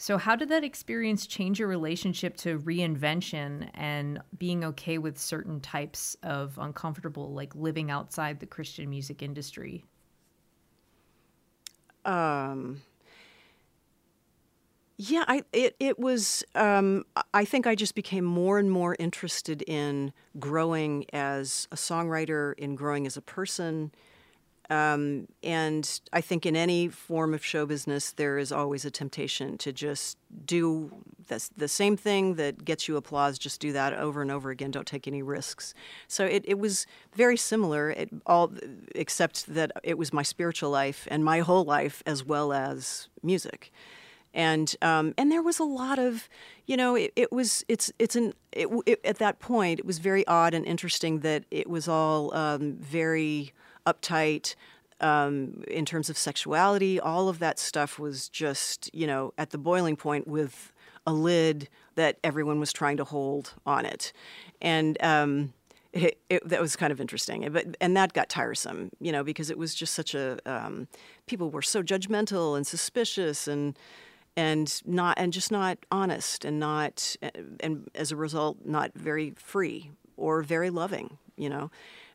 So, 0.00 0.16
how 0.16 0.36
did 0.36 0.50
that 0.50 0.62
experience 0.62 1.26
change 1.26 1.58
your 1.58 1.66
relationship 1.66 2.36
to 2.38 2.60
reinvention 2.60 3.68
and 3.74 4.20
being 4.38 4.62
okay 4.64 4.98
with 4.98 5.18
certain 5.18 5.60
types 5.60 6.16
of 6.22 6.56
uncomfortable, 6.60 7.32
like 7.32 7.54
living 7.56 7.90
outside 7.90 8.38
the 8.38 8.46
Christian 8.46 8.88
music 8.88 9.22
industry? 9.22 9.84
Um, 12.08 12.82
yeah, 14.96 15.24
I 15.28 15.42
it 15.52 15.76
it 15.78 15.98
was. 15.98 16.42
Um, 16.56 17.04
I 17.32 17.44
think 17.44 17.66
I 17.68 17.76
just 17.76 17.94
became 17.94 18.24
more 18.24 18.58
and 18.58 18.72
more 18.72 18.96
interested 18.98 19.62
in 19.62 20.12
growing 20.40 21.04
as 21.12 21.68
a 21.70 21.76
songwriter, 21.76 22.54
in 22.58 22.74
growing 22.74 23.06
as 23.06 23.16
a 23.16 23.22
person, 23.22 23.92
um, 24.70 25.28
and 25.42 26.00
I 26.12 26.20
think 26.20 26.44
in 26.44 26.54
any 26.54 26.88
form 26.88 27.32
of 27.32 27.42
show 27.44 27.64
business, 27.64 28.12
there 28.12 28.36
is 28.36 28.52
always 28.52 28.84
a 28.84 28.90
temptation 28.90 29.56
to 29.58 29.72
just 29.72 30.18
do 30.44 30.90
the, 31.28 31.48
the 31.56 31.68
same 31.68 31.96
thing 31.96 32.34
that 32.34 32.64
gets 32.66 32.86
you 32.86 32.96
applause, 32.96 33.38
just 33.38 33.60
do 33.60 33.72
that 33.72 33.94
over 33.94 34.20
and 34.20 34.30
over 34.30 34.50
again. 34.50 34.70
Don't 34.70 34.86
take 34.86 35.08
any 35.08 35.22
risks. 35.22 35.72
So 36.06 36.26
it, 36.26 36.44
it 36.46 36.58
was 36.58 36.86
very 37.14 37.38
similar, 37.38 37.90
it, 37.90 38.10
all 38.26 38.52
except 38.94 39.46
that 39.54 39.72
it 39.82 39.96
was 39.96 40.12
my 40.12 40.22
spiritual 40.22 40.70
life 40.70 41.08
and 41.10 41.24
my 41.24 41.40
whole 41.40 41.64
life 41.64 42.02
as 42.04 42.22
well 42.22 42.52
as 42.52 43.08
music. 43.22 43.72
And 44.34 44.76
um, 44.82 45.14
and 45.16 45.32
there 45.32 45.42
was 45.42 45.58
a 45.58 45.64
lot 45.64 45.98
of, 45.98 46.28
you 46.66 46.76
know, 46.76 46.94
it, 46.94 47.12
it 47.16 47.32
was 47.32 47.64
it's 47.68 47.90
it's 47.98 48.14
an 48.14 48.34
it, 48.52 49.00
at 49.02 49.16
that 49.16 49.38
point 49.38 49.80
it 49.80 49.86
was 49.86 49.98
very 49.98 50.26
odd 50.26 50.52
and 50.52 50.66
interesting 50.66 51.20
that 51.20 51.44
it 51.50 51.68
was 51.68 51.88
all 51.88 52.34
um, 52.34 52.74
very 52.74 53.54
uptight 53.92 54.54
um, 55.00 55.62
in 55.68 55.84
terms 55.84 56.10
of 56.10 56.18
sexuality. 56.18 56.98
All 57.00 57.28
of 57.28 57.38
that 57.38 57.58
stuff 57.58 57.98
was 57.98 58.28
just, 58.28 58.92
you 58.94 59.06
know, 59.06 59.32
at 59.38 59.50
the 59.50 59.58
boiling 59.58 59.96
point 59.96 60.26
with 60.26 60.72
a 61.06 61.12
lid 61.12 61.68
that 61.94 62.18
everyone 62.22 62.60
was 62.60 62.72
trying 62.72 62.96
to 62.98 63.04
hold 63.04 63.54
on 63.64 63.84
it. 63.84 64.12
And 64.60 65.02
um, 65.02 65.52
it, 65.92 66.18
it, 66.28 66.48
that 66.48 66.60
was 66.60 66.76
kind 66.76 66.92
of 66.92 67.00
interesting, 67.00 67.48
but 67.50 67.76
and 67.80 67.96
that 67.96 68.12
got 68.12 68.28
tiresome, 68.28 68.90
you 69.00 69.10
know, 69.10 69.24
because 69.24 69.50
it 69.50 69.58
was 69.58 69.74
just 69.74 69.94
such 69.94 70.14
a 70.14 70.38
um, 70.44 70.88
people 71.26 71.50
were 71.50 71.62
so 71.62 71.82
judgmental 71.82 72.56
and 72.56 72.66
suspicious 72.66 73.48
and 73.48 73.78
and 74.36 74.82
not 74.84 75.18
and 75.18 75.32
just 75.32 75.50
not 75.50 75.78
honest 75.90 76.44
and 76.44 76.60
not 76.60 77.16
and 77.60 77.88
as 77.94 78.12
a 78.12 78.16
result 78.16 78.58
not 78.64 78.92
very 78.94 79.32
free 79.38 79.90
or 80.16 80.42
very 80.42 80.70
loving, 80.70 81.16
you 81.36 81.48
know 81.48 81.70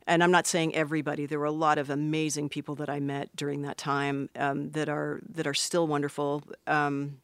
and 0.08 0.24
I'm 0.24 0.32
not 0.32 0.48
saying 0.48 0.76
everybody. 0.76 1.26
There 1.26 1.40
were 1.40 1.46
a 1.46 1.52
lot 1.52 1.78
of 1.78 1.90
amazing 1.90 2.50
people 2.50 2.76
that 2.76 2.90
I 2.90 3.00
met 3.00 3.36
during 3.36 3.62
that 3.64 3.78
time 3.78 4.30
um, 4.36 4.72
that 4.72 4.90
are 4.90 5.22
that 5.30 5.48
are 5.48 5.54
still 5.54 5.88
wonderful. 5.88 6.44
Um, 6.68 7.18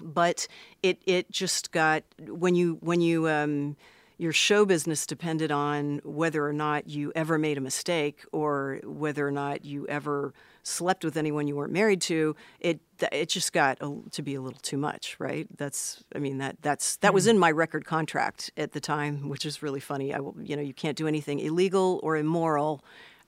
but 0.00 0.46
it 0.82 1.00
it 1.06 1.30
just 1.30 1.72
got 1.72 2.02
when 2.18 2.54
you 2.54 2.78
when 2.80 3.00
you 3.00 3.28
um, 3.28 3.76
your 4.18 4.32
show 4.32 4.64
business 4.64 5.06
depended 5.06 5.52
on 5.52 6.00
whether 6.04 6.46
or 6.46 6.52
not 6.52 6.88
you 6.88 7.12
ever 7.14 7.38
made 7.38 7.58
a 7.58 7.60
mistake 7.60 8.24
or 8.32 8.80
whether 8.84 9.26
or 9.26 9.30
not 9.30 9.64
you 9.64 9.86
ever 9.88 10.32
slept 10.62 11.04
with 11.04 11.16
anyone 11.16 11.46
you 11.46 11.54
weren't 11.54 11.72
married 11.72 12.00
to, 12.00 12.34
it 12.58 12.80
it 13.12 13.28
just 13.28 13.52
got 13.52 13.78
a, 13.80 13.94
to 14.10 14.22
be 14.22 14.34
a 14.34 14.40
little 14.40 14.58
too 14.60 14.78
much, 14.78 15.16
right? 15.18 15.46
That's 15.56 16.02
I 16.14 16.18
mean 16.18 16.38
that 16.38 16.56
that's 16.62 16.96
that 16.98 17.14
was 17.14 17.24
hmm. 17.24 17.30
in 17.30 17.38
my 17.38 17.50
record 17.50 17.84
contract 17.84 18.50
at 18.56 18.72
the 18.72 18.80
time, 18.80 19.28
which 19.28 19.44
is 19.44 19.62
really 19.62 19.80
funny. 19.80 20.14
I 20.14 20.18
you 20.42 20.56
know 20.56 20.62
you 20.62 20.74
can't 20.74 20.96
do 20.96 21.06
anything 21.06 21.38
illegal 21.38 22.00
or 22.02 22.16
immoral. 22.16 22.82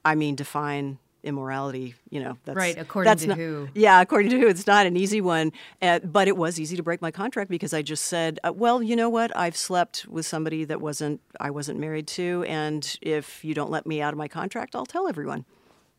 I 0.05 0.15
mean 0.15 0.37
define 0.37 0.99
immorality 1.25 1.95
you 2.11 2.23
know 2.23 2.39
that's 2.45 2.57
right 2.57 2.79
according 2.79 3.11
that's 3.11 3.23
to 3.23 3.29
not, 3.29 3.39
who 3.39 3.69
yeah 3.75 4.01
according 4.01 4.31
to 4.31 4.39
who 4.39 4.47
it's 4.47 4.67
not 4.67 4.87
an 4.87 4.97
easy 4.97 5.21
one 5.21 5.51
uh, 5.83 5.99
but 6.01 6.29
it 6.29 6.37
was 6.37 6.61
easy 6.61 6.77
to 6.77 6.83
break 6.83 7.03
my 7.03 7.11
contract 7.11 7.51
because 7.51 7.75
i 7.75 7.83
just 7.83 8.05
said 8.05 8.39
uh, 8.45 8.53
well 8.55 8.83
you 8.83 8.95
know 8.95 9.09
what 9.09 9.37
i've 9.37 9.57
slept 9.57 10.07
with 10.09 10.25
somebody 10.25 10.65
that 10.65 10.81
wasn't 10.81 11.21
i 11.41 11.51
wasn't 11.51 11.79
married 11.79 12.07
to 12.07 12.45
and 12.47 12.97
if 13.03 13.45
you 13.45 13.53
don't 13.53 13.71
let 13.71 13.85
me 13.85 14.01
out 14.01 14.15
of 14.15 14.19
my 14.19 14.29
contract 14.29 14.77
i'll 14.77 14.87
tell 14.87 15.09
everyone 15.09 15.45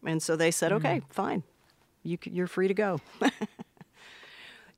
and 0.06 0.22
so 0.22 0.36
they 0.36 0.52
said, 0.52 0.72
okay, 0.72 0.98
mm-hmm. 0.98 1.12
fine, 1.12 1.44
you, 2.04 2.18
you're 2.24 2.48
free 2.48 2.68
to 2.68 2.74
go. 2.74 3.02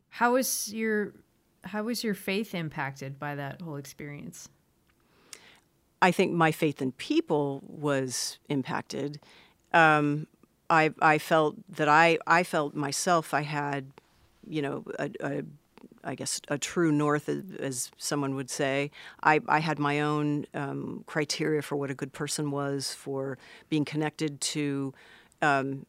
how 0.09 0.33
was 0.33 0.71
your 0.73 1.13
how 1.63 1.83
was 1.83 2.03
your 2.03 2.15
faith 2.15 2.55
impacted 2.55 3.19
by 3.19 3.35
that 3.35 3.61
whole 3.61 3.75
experience? 3.75 4.49
I 6.01 6.11
think 6.11 6.33
my 6.33 6.51
faith 6.51 6.81
in 6.81 6.91
people 6.93 7.61
was 7.67 8.39
impacted. 8.49 9.19
Um, 9.73 10.25
I 10.71 10.91
I 11.01 11.17
felt 11.19 11.55
that 11.69 11.89
I 11.89 12.17
I 12.25 12.43
felt 12.43 12.73
myself 12.73 13.33
I 13.33 13.41
had, 13.41 13.91
you 14.47 14.61
know, 14.61 14.85
a, 14.97 15.11
a 15.19 15.43
I 16.03 16.15
guess, 16.15 16.41
a 16.47 16.57
true 16.57 16.91
north, 16.91 17.29
as 17.59 17.91
someone 17.97 18.33
would 18.35 18.49
say. 18.49 18.89
I, 19.21 19.39
I 19.47 19.59
had 19.59 19.77
my 19.77 20.01
own 20.01 20.45
um, 20.53 21.03
criteria 21.05 21.61
for 21.61 21.75
what 21.75 21.91
a 21.91 21.93
good 21.93 22.11
person 22.11 22.49
was, 22.49 22.91
for 22.93 23.37
being 23.69 23.85
connected 23.85 24.41
to 24.41 24.95
um, 25.43 25.85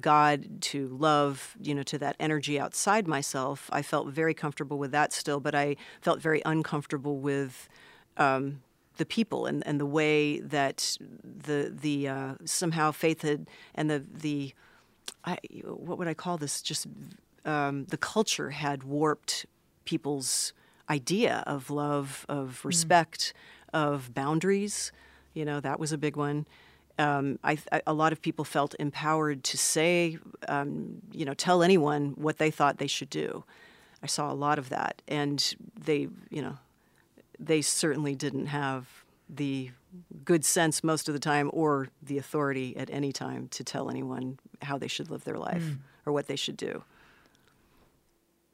God, 0.00 0.62
to 0.62 0.88
love, 0.88 1.56
you 1.60 1.74
know, 1.74 1.82
to 1.84 1.98
that 1.98 2.16
energy 2.20 2.60
outside 2.60 3.08
myself. 3.08 3.68
I 3.72 3.82
felt 3.82 4.08
very 4.08 4.34
comfortable 4.34 4.78
with 4.78 4.92
that 4.92 5.12
still, 5.12 5.40
but 5.40 5.54
I 5.54 5.76
felt 6.00 6.20
very 6.20 6.42
uncomfortable 6.44 7.18
with. 7.18 7.68
Um, 8.16 8.62
the 8.96 9.06
people 9.06 9.46
and, 9.46 9.66
and 9.66 9.80
the 9.80 9.86
way 9.86 10.40
that 10.40 10.96
the 11.22 11.72
the 11.74 12.08
uh, 12.08 12.34
somehow 12.44 12.90
faith 12.92 13.22
had 13.22 13.48
and 13.74 13.90
the 13.90 14.04
the 14.12 14.54
I, 15.24 15.38
what 15.64 15.98
would 15.98 16.08
I 16.08 16.14
call 16.14 16.36
this 16.38 16.62
just 16.62 16.86
um, 17.44 17.84
the 17.86 17.96
culture 17.96 18.50
had 18.50 18.84
warped 18.84 19.46
people's 19.84 20.52
idea 20.90 21.42
of 21.46 21.70
love, 21.70 22.26
of 22.28 22.60
mm. 22.62 22.64
respect, 22.64 23.32
mm. 23.72 23.78
of 23.78 24.14
boundaries. 24.14 24.92
You 25.34 25.44
know, 25.44 25.60
that 25.60 25.78
was 25.78 25.92
a 25.92 25.98
big 25.98 26.16
one. 26.16 26.46
Um, 26.98 27.38
I, 27.44 27.58
I, 27.70 27.82
a 27.86 27.92
lot 27.92 28.12
of 28.12 28.22
people 28.22 28.44
felt 28.44 28.74
empowered 28.78 29.44
to 29.44 29.58
say, 29.58 30.18
um, 30.48 31.02
you 31.12 31.24
know, 31.24 31.34
tell 31.34 31.62
anyone 31.62 32.14
what 32.16 32.38
they 32.38 32.50
thought 32.50 32.78
they 32.78 32.86
should 32.86 33.10
do. 33.10 33.44
I 34.02 34.06
saw 34.06 34.32
a 34.32 34.34
lot 34.34 34.58
of 34.58 34.70
that, 34.70 35.02
and 35.08 35.54
they, 35.78 36.08
you 36.30 36.42
know, 36.42 36.58
they 37.38 37.62
certainly 37.62 38.14
didn't 38.14 38.46
have 38.46 39.04
the 39.28 39.70
good 40.24 40.44
sense 40.44 40.84
most 40.84 41.08
of 41.08 41.14
the 41.14 41.20
time 41.20 41.50
or 41.52 41.88
the 42.02 42.18
authority 42.18 42.76
at 42.76 42.90
any 42.90 43.12
time 43.12 43.48
to 43.48 43.64
tell 43.64 43.90
anyone 43.90 44.38
how 44.62 44.78
they 44.78 44.88
should 44.88 45.10
live 45.10 45.24
their 45.24 45.38
life 45.38 45.62
mm. 45.62 45.78
or 46.04 46.12
what 46.12 46.26
they 46.26 46.36
should 46.36 46.56
do. 46.56 46.82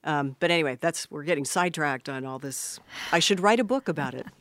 Um, 0.04 0.36
but 0.40 0.50
anyway, 0.50 0.78
that's 0.80 1.10
we're 1.10 1.22
getting 1.22 1.44
sidetracked 1.44 2.08
on 2.08 2.24
all 2.24 2.38
this. 2.38 2.80
I 3.12 3.18
should 3.18 3.40
write 3.40 3.60
a 3.60 3.64
book 3.64 3.88
about 3.88 4.14
it. 4.14 4.26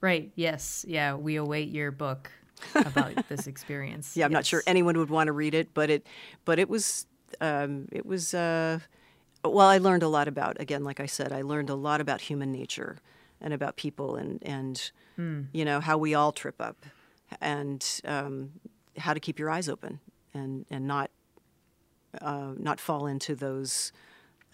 Right. 0.00 0.32
Yes. 0.34 0.84
Yeah. 0.88 1.14
We 1.14 1.36
await 1.36 1.68
your 1.68 1.92
book 1.92 2.28
about 2.74 3.12
this 3.28 3.46
experience. 3.46 4.16
Yeah. 4.16 4.24
I'm 4.24 4.32
yes. 4.32 4.36
not 4.38 4.46
sure 4.46 4.62
anyone 4.66 4.98
would 4.98 5.10
want 5.10 5.28
to 5.28 5.32
read 5.32 5.54
it, 5.54 5.72
but 5.74 5.90
it, 5.90 6.04
but 6.44 6.58
it 6.58 6.68
was, 6.68 7.06
um, 7.40 7.86
it 7.92 8.04
was. 8.04 8.34
Uh, 8.34 8.80
well, 9.44 9.68
I 9.68 9.78
learned 9.78 10.02
a 10.02 10.08
lot 10.08 10.26
about. 10.26 10.60
Again, 10.60 10.82
like 10.82 10.98
I 10.98 11.06
said, 11.06 11.32
I 11.32 11.42
learned 11.42 11.70
a 11.70 11.76
lot 11.76 12.00
about 12.00 12.20
human 12.20 12.50
nature 12.50 12.98
and 13.42 13.52
about 13.52 13.76
people 13.76 14.16
and 14.16 14.38
and 14.42 14.92
mm. 15.18 15.46
you 15.52 15.64
know 15.64 15.80
how 15.80 15.98
we 15.98 16.14
all 16.14 16.32
trip 16.32 16.60
up 16.60 16.86
and 17.40 18.00
um, 18.04 18.50
how 18.96 19.12
to 19.12 19.20
keep 19.20 19.38
your 19.38 19.50
eyes 19.50 19.68
open 19.68 20.00
and 20.32 20.64
and 20.70 20.86
not 20.86 21.10
uh, 22.20 22.52
not 22.56 22.80
fall 22.80 23.06
into 23.06 23.34
those 23.34 23.92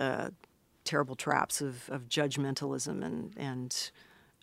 uh, 0.01 0.31
terrible 0.85 1.15
traps 1.15 1.61
of, 1.61 1.89
of 1.91 2.09
judgmentalism 2.09 3.05
and 3.05 3.33
and 3.37 3.91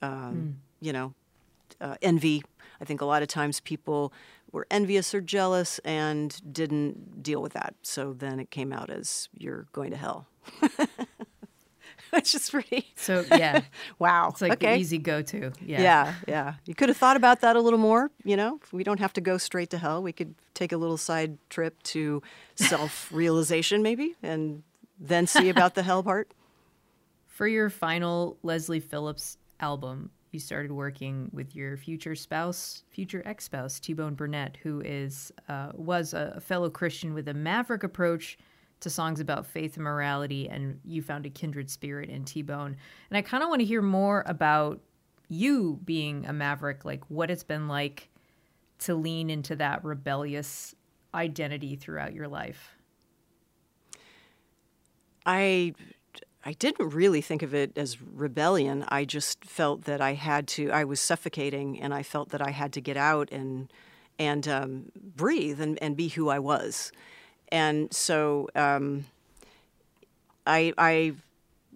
um, 0.01 0.11
mm. 0.11 0.53
you 0.85 0.93
know 0.93 1.13
uh, 1.81 1.95
envy. 2.01 2.43
I 2.79 2.85
think 2.85 3.01
a 3.01 3.05
lot 3.05 3.21
of 3.21 3.27
times 3.27 3.59
people 3.61 4.13
were 4.51 4.67
envious 4.69 5.13
or 5.13 5.21
jealous 5.21 5.79
and 5.79 6.39
didn't 6.53 7.23
deal 7.23 7.41
with 7.41 7.53
that. 7.53 7.75
So 7.81 8.13
then 8.13 8.39
it 8.39 8.51
came 8.51 8.71
out 8.71 8.89
as 8.89 9.27
you're 9.37 9.67
going 9.73 9.91
to 9.91 9.97
hell. 9.97 10.27
Which 12.15 12.33
is 12.33 12.49
pretty. 12.49 12.87
So 12.95 13.25
yeah, 13.29 13.61
wow. 13.99 14.29
It's 14.29 14.41
like 14.41 14.53
okay. 14.53 14.75
the 14.75 14.79
easy 14.79 14.97
go-to. 14.97 15.51
Yeah, 15.61 15.81
yeah, 15.81 16.13
yeah. 16.27 16.53
You 16.65 16.73
could 16.73 16.87
have 16.87 16.97
thought 16.97 17.17
about 17.17 17.41
that 17.41 17.57
a 17.57 17.61
little 17.61 17.79
more. 17.79 18.09
You 18.23 18.37
know, 18.37 18.59
we 18.71 18.85
don't 18.85 19.01
have 19.01 19.11
to 19.13 19.21
go 19.21 19.37
straight 19.37 19.69
to 19.71 19.77
hell. 19.77 20.01
We 20.01 20.13
could 20.13 20.33
take 20.53 20.71
a 20.71 20.77
little 20.77 20.97
side 20.97 21.37
trip 21.49 21.81
to 21.83 22.23
self-realization, 22.55 23.83
maybe, 23.83 24.15
and 24.23 24.63
then 24.97 25.27
see 25.27 25.49
about 25.49 25.75
the 25.75 25.83
hell 25.83 26.03
part? 26.03 26.33
For 27.27 27.47
your 27.47 27.69
final 27.69 28.37
Leslie 28.43 28.79
Phillips 28.79 29.37
album, 29.59 30.09
you 30.31 30.39
started 30.39 30.71
working 30.71 31.29
with 31.33 31.53
your 31.53 31.75
future 31.75 32.15
spouse, 32.15 32.83
future 32.89 33.21
ex-spouse, 33.25 33.79
T-Bone 33.79 34.15
Burnett, 34.15 34.57
who 34.63 34.81
is 34.81 35.33
uh, 35.49 35.71
was 35.73 36.13
a 36.13 36.39
fellow 36.39 36.69
Christian 36.69 37.13
with 37.13 37.27
a 37.27 37.33
maverick 37.33 37.83
approach 37.83 38.37
to 38.81 38.89
songs 38.89 39.19
about 39.19 39.45
faith 39.45 39.75
and 39.75 39.83
morality, 39.83 40.49
and 40.49 40.79
you 40.83 41.01
found 41.01 41.25
a 41.25 41.29
kindred 41.29 41.69
spirit 41.69 42.09
in 42.09 42.23
T-Bone. 42.23 42.75
And 43.09 43.17
I 43.17 43.21
kind 43.21 43.43
of 43.43 43.49
want 43.49 43.61
to 43.61 43.65
hear 43.65 43.81
more 43.81 44.23
about 44.27 44.81
you 45.27 45.79
being 45.83 46.25
a 46.25 46.33
maverick, 46.33 46.85
like 46.85 47.03
what 47.09 47.31
it's 47.31 47.43
been 47.43 47.67
like 47.67 48.09
to 48.79 48.95
lean 48.95 49.29
into 49.29 49.55
that 49.55 49.83
rebellious 49.83 50.75
identity 51.13 51.75
throughout 51.75 52.13
your 52.13 52.27
life. 52.27 52.75
I 55.25 55.73
I 56.47 56.53
didn't 56.53 56.93
really 56.93 57.21
think 57.21 57.41
of 57.41 57.55
it 57.55 57.75
as 57.75 57.99
rebellion. 57.99 58.85
I 58.89 59.03
just 59.03 59.43
felt 59.43 59.85
that 59.85 59.99
I 59.99 60.13
had 60.13 60.47
to. 60.49 60.69
I 60.69 60.83
was 60.83 61.01
suffocating, 61.01 61.81
and 61.81 61.91
I 61.91 62.03
felt 62.03 62.29
that 62.29 62.41
I 62.41 62.51
had 62.51 62.71
to 62.73 62.81
get 62.81 62.97
out 62.97 63.31
and 63.31 63.71
and 64.19 64.47
um, 64.47 64.91
breathe 64.95 65.59
and, 65.59 65.81
and 65.81 65.97
be 65.97 66.09
who 66.09 66.29
I 66.29 66.39
was. 66.39 66.91
And 67.49 67.93
so 67.93 68.49
um, 68.55 69.05
I 70.45 70.73
I 70.77 71.13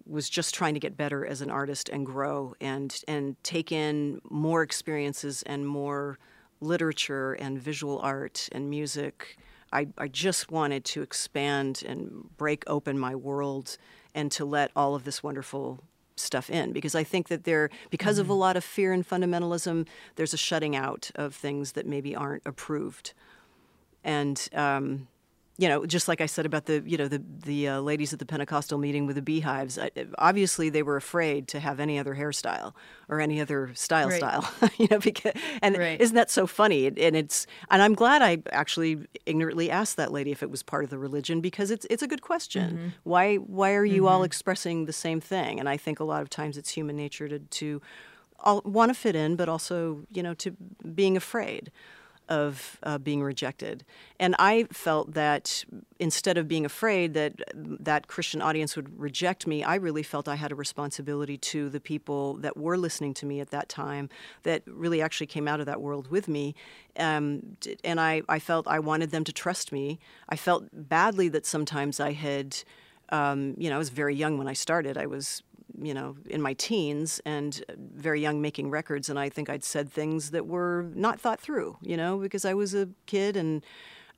was 0.06 0.28
just 0.28 0.54
trying 0.54 0.74
to 0.74 0.80
get 0.80 0.96
better 0.96 1.24
as 1.24 1.40
an 1.40 1.50
artist 1.50 1.88
and 1.88 2.04
grow 2.04 2.54
and 2.60 3.02
and 3.06 3.36
take 3.44 3.70
in 3.70 4.20
more 4.28 4.62
experiences 4.62 5.42
and 5.44 5.66
more 5.66 6.18
literature 6.60 7.32
and 7.34 7.60
visual 7.60 7.98
art 8.00 8.48
and 8.52 8.68
music. 8.68 9.38
I, 9.72 9.86
I 9.96 10.08
just 10.08 10.50
wanted 10.50 10.84
to 10.86 11.02
expand 11.02 11.84
and 11.86 12.28
break 12.36 12.64
open 12.66 12.98
my 12.98 13.14
world 13.14 13.78
and 14.14 14.32
to 14.32 14.44
let 14.44 14.72
all 14.74 14.96
of 14.96 15.04
this 15.04 15.22
wonderful 15.22 15.78
stuff 16.16 16.50
in 16.50 16.72
because 16.72 16.94
I 16.94 17.04
think 17.04 17.28
that 17.28 17.44
there 17.44 17.70
because 17.88 18.16
mm-hmm. 18.16 18.22
of 18.22 18.30
a 18.30 18.32
mm-hmm. 18.32 18.40
lot 18.40 18.56
of 18.56 18.64
fear 18.64 18.92
and 18.92 19.08
fundamentalism 19.08 19.86
there's 20.16 20.34
a 20.34 20.36
shutting 20.36 20.76
out 20.76 21.10
of 21.14 21.34
things 21.34 21.72
that 21.72 21.86
maybe 21.86 22.14
aren't 22.14 22.42
approved 22.44 23.14
and 24.04 24.48
um, 24.52 25.08
you 25.60 25.68
know, 25.68 25.84
just 25.84 26.08
like 26.08 26.22
I 26.22 26.26
said 26.26 26.46
about 26.46 26.64
the, 26.64 26.82
you 26.86 26.96
know, 26.96 27.06
the 27.06 27.22
the 27.44 27.68
uh, 27.68 27.80
ladies 27.80 28.14
at 28.14 28.18
the 28.18 28.24
Pentecostal 28.24 28.78
meeting 28.78 29.04
with 29.04 29.16
the 29.16 29.22
beehives. 29.22 29.78
I, 29.78 29.90
obviously, 30.16 30.70
they 30.70 30.82
were 30.82 30.96
afraid 30.96 31.48
to 31.48 31.60
have 31.60 31.80
any 31.80 31.98
other 31.98 32.14
hairstyle 32.14 32.72
or 33.10 33.20
any 33.20 33.42
other 33.42 33.70
style 33.74 34.08
right. 34.08 34.16
style. 34.16 34.50
you 34.78 34.88
know, 34.90 34.98
because 34.98 35.34
and 35.60 35.76
right. 35.76 36.00
isn't 36.00 36.16
that 36.16 36.30
so 36.30 36.46
funny? 36.46 36.86
And 36.86 37.14
it's 37.14 37.46
and 37.70 37.82
I'm 37.82 37.94
glad 37.94 38.22
I 38.22 38.38
actually 38.52 39.06
ignorantly 39.26 39.70
asked 39.70 39.98
that 39.98 40.12
lady 40.12 40.30
if 40.30 40.42
it 40.42 40.50
was 40.50 40.62
part 40.62 40.82
of 40.82 40.88
the 40.88 40.96
religion 40.96 41.42
because 41.42 41.70
it's 41.70 41.86
it's 41.90 42.02
a 42.02 42.08
good 42.08 42.22
question. 42.22 42.70
Mm-hmm. 42.70 42.88
Why 43.02 43.36
why 43.36 43.74
are 43.74 43.84
you 43.84 44.04
mm-hmm. 44.04 44.14
all 44.14 44.22
expressing 44.22 44.86
the 44.86 44.94
same 44.94 45.20
thing? 45.20 45.60
And 45.60 45.68
I 45.68 45.76
think 45.76 46.00
a 46.00 46.04
lot 46.04 46.22
of 46.22 46.30
times 46.30 46.56
it's 46.56 46.70
human 46.70 46.96
nature 46.96 47.28
to 47.28 47.38
to 47.38 47.82
want 48.64 48.88
to 48.88 48.94
fit 48.94 49.14
in, 49.14 49.36
but 49.36 49.50
also 49.50 50.06
you 50.10 50.22
know 50.22 50.32
to 50.32 50.56
being 50.94 51.18
afraid 51.18 51.70
of 52.30 52.78
uh, 52.84 52.96
being 52.96 53.22
rejected. 53.22 53.84
And 54.20 54.36
I 54.38 54.64
felt 54.72 55.14
that 55.14 55.64
instead 55.98 56.38
of 56.38 56.46
being 56.46 56.64
afraid 56.64 57.12
that 57.14 57.34
that 57.54 58.06
Christian 58.06 58.40
audience 58.40 58.76
would 58.76 58.98
reject 58.98 59.46
me, 59.46 59.64
I 59.64 59.74
really 59.74 60.04
felt 60.04 60.28
I 60.28 60.36
had 60.36 60.52
a 60.52 60.54
responsibility 60.54 61.36
to 61.36 61.68
the 61.68 61.80
people 61.80 62.34
that 62.34 62.56
were 62.56 62.78
listening 62.78 63.14
to 63.14 63.26
me 63.26 63.40
at 63.40 63.50
that 63.50 63.68
time 63.68 64.08
that 64.44 64.62
really 64.66 65.02
actually 65.02 65.26
came 65.26 65.48
out 65.48 65.58
of 65.58 65.66
that 65.66 65.82
world 65.82 66.08
with 66.10 66.28
me. 66.28 66.54
Um, 66.96 67.56
and 67.82 68.00
I, 68.00 68.22
I 68.28 68.38
felt 68.38 68.68
I 68.68 68.78
wanted 68.78 69.10
them 69.10 69.24
to 69.24 69.32
trust 69.32 69.72
me. 69.72 69.98
I 70.28 70.36
felt 70.36 70.64
badly 70.72 71.28
that 71.30 71.44
sometimes 71.44 71.98
I 72.00 72.12
had. 72.12 72.56
Um, 73.12 73.56
you 73.58 73.68
know, 73.68 73.74
I 73.74 73.78
was 73.78 73.88
very 73.88 74.14
young 74.14 74.38
when 74.38 74.46
I 74.46 74.52
started. 74.52 74.96
I 74.96 75.06
was 75.06 75.42
you 75.80 75.94
know, 75.94 76.16
in 76.26 76.40
my 76.40 76.54
teens 76.54 77.20
and 77.24 77.62
very 77.76 78.20
young 78.20 78.40
making 78.40 78.70
records, 78.70 79.08
and 79.08 79.18
I 79.18 79.28
think 79.28 79.50
I'd 79.50 79.64
said 79.64 79.90
things 79.90 80.30
that 80.30 80.46
were 80.46 80.86
not 80.94 81.20
thought 81.20 81.40
through, 81.40 81.76
you 81.82 81.96
know, 81.96 82.18
because 82.18 82.44
I 82.44 82.54
was 82.54 82.74
a 82.74 82.88
kid 83.06 83.36
and, 83.36 83.64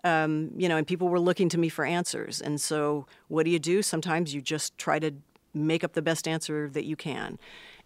um, 0.04 0.50
you 0.56 0.68
know, 0.68 0.76
and 0.76 0.86
people 0.86 1.08
were 1.08 1.20
looking 1.20 1.48
to 1.50 1.58
me 1.58 1.68
for 1.68 1.84
answers. 1.84 2.40
And 2.40 2.60
so, 2.60 3.06
what 3.28 3.44
do 3.44 3.50
you 3.50 3.58
do? 3.58 3.82
Sometimes 3.82 4.34
you 4.34 4.40
just 4.40 4.76
try 4.78 4.98
to 4.98 5.12
make 5.54 5.84
up 5.84 5.92
the 5.92 6.02
best 6.02 6.26
answer 6.26 6.68
that 6.70 6.84
you 6.84 6.96
can. 6.96 7.38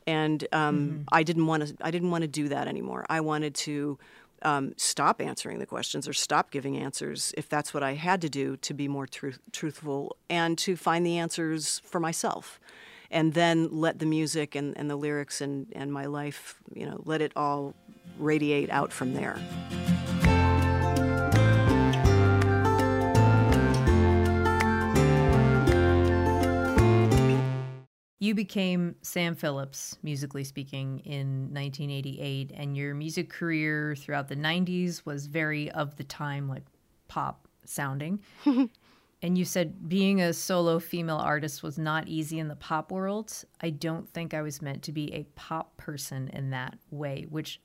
And 0.07 0.47
um, 0.53 0.79
mm-hmm. 0.79 1.03
I 1.11 1.23
didn't 1.23 1.47
want 1.47 1.67
to. 1.67 1.77
I 1.81 1.91
didn't 1.91 2.11
want 2.11 2.23
to 2.23 2.29
do 2.29 2.49
that 2.49 2.69
anymore. 2.69 3.05
I 3.09 3.21
wanted 3.21 3.55
to 3.57 3.99
um, 4.43 4.75
stop 4.77 5.21
answering 5.21 5.59
the 5.59 5.67
questions 5.67 6.07
or 6.07 6.12
stop 6.12 6.51
giving 6.51 6.77
answers 6.77 7.35
if 7.37 7.49
that's 7.49 7.73
what 7.75 7.83
I 7.83 7.95
had 7.95 8.21
to 8.23 8.29
do 8.29 8.57
to 8.59 8.75
be 8.75 8.89
more 8.89 9.07
truth- 9.07 9.41
truthful 9.53 10.17
and 10.29 10.57
to 10.59 10.77
find 10.77 11.07
the 11.07 11.19
answers 11.19 11.81
for 11.85 12.01
myself 12.01 12.61
and 13.11 13.35
then 13.35 13.69
let 13.71 13.99
the 13.99 14.07
music 14.07 14.55
and, 14.55 14.77
and 14.77 14.91
the 14.91 14.97
lyrics 14.97 15.41
and, 15.41 15.67
and 15.75 15.93
my 15.93 16.07
life, 16.07 16.57
you 16.75 16.87
know, 16.87 17.01
let 17.05 17.21
it 17.21 17.33
all 17.37 17.75
radiate 18.19 18.71
out 18.71 18.93
from 18.93 19.15
there. 19.15 19.39
You 28.19 28.35
became 28.35 28.97
Sam 29.03 29.37
Phillips, 29.37 29.99
musically 30.03 30.43
speaking, 30.43 30.99
in 31.01 31.53
1988, 31.53 32.51
and 32.57 32.77
your 32.77 32.93
music 32.93 33.31
career 33.31 33.95
throughout 33.95 34.27
the 34.27 34.35
90s 34.35 35.05
was 35.05 35.27
very 35.27 35.71
of 35.71 35.97
the 35.97 36.03
time, 36.03 36.49
like 36.49 36.65
pop 37.07 37.47
sounding. 37.65 38.19
And 39.23 39.39
you 39.39 39.45
said 39.45 39.89
being 39.89 40.21
a 40.21 40.33
solo 40.33 40.79
female 40.79 41.17
artist 41.17 41.62
was 41.62 41.79
not 41.79 42.07
easy 42.07 42.39
in 42.39 42.49
the 42.49 42.57
pop 42.57 42.93
world. 42.93 43.33
I 43.61 43.71
don't 43.71 44.09
think 44.12 44.35
I 44.35 44.43
was 44.43 44.61
meant 44.61 44.83
to 44.85 44.93
be 44.93 45.12
a 45.14 45.25
pop 45.35 45.77
person 45.77 46.29
in 46.33 46.51
that 46.51 46.79
way, 46.91 47.27
which 47.29 47.61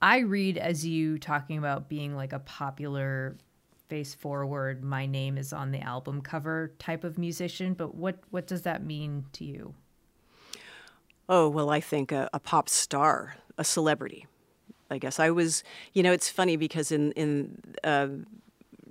I 0.00 0.18
read 0.18 0.58
as 0.58 0.86
you 0.86 1.18
talking 1.18 1.58
about 1.58 1.88
being 1.88 2.14
like 2.14 2.32
a 2.32 2.38
popular 2.40 3.36
face 3.88 4.14
forward, 4.14 4.82
my 4.82 5.04
name 5.04 5.36
is 5.36 5.52
on 5.52 5.70
the 5.70 5.80
album 5.80 6.22
cover 6.22 6.72
type 6.78 7.04
of 7.04 7.18
musician, 7.18 7.74
but 7.74 7.94
what 7.94 8.18
what 8.30 8.46
does 8.46 8.62
that 8.62 8.82
mean 8.82 9.26
to 9.32 9.44
you? 9.44 9.74
Oh, 11.28 11.48
well, 11.48 11.68
I 11.70 11.80
think 11.80 12.10
a, 12.10 12.28
a 12.32 12.40
pop 12.40 12.68
star, 12.68 13.36
a 13.58 13.64
celebrity. 13.64 14.26
I 14.90 14.98
guess 14.98 15.20
I 15.20 15.30
was, 15.30 15.62
you 15.92 16.02
know, 16.02 16.10
it's 16.10 16.28
funny 16.28 16.56
because 16.56 16.90
in 16.90 17.12
in 17.12 17.58
uh, 17.84 18.08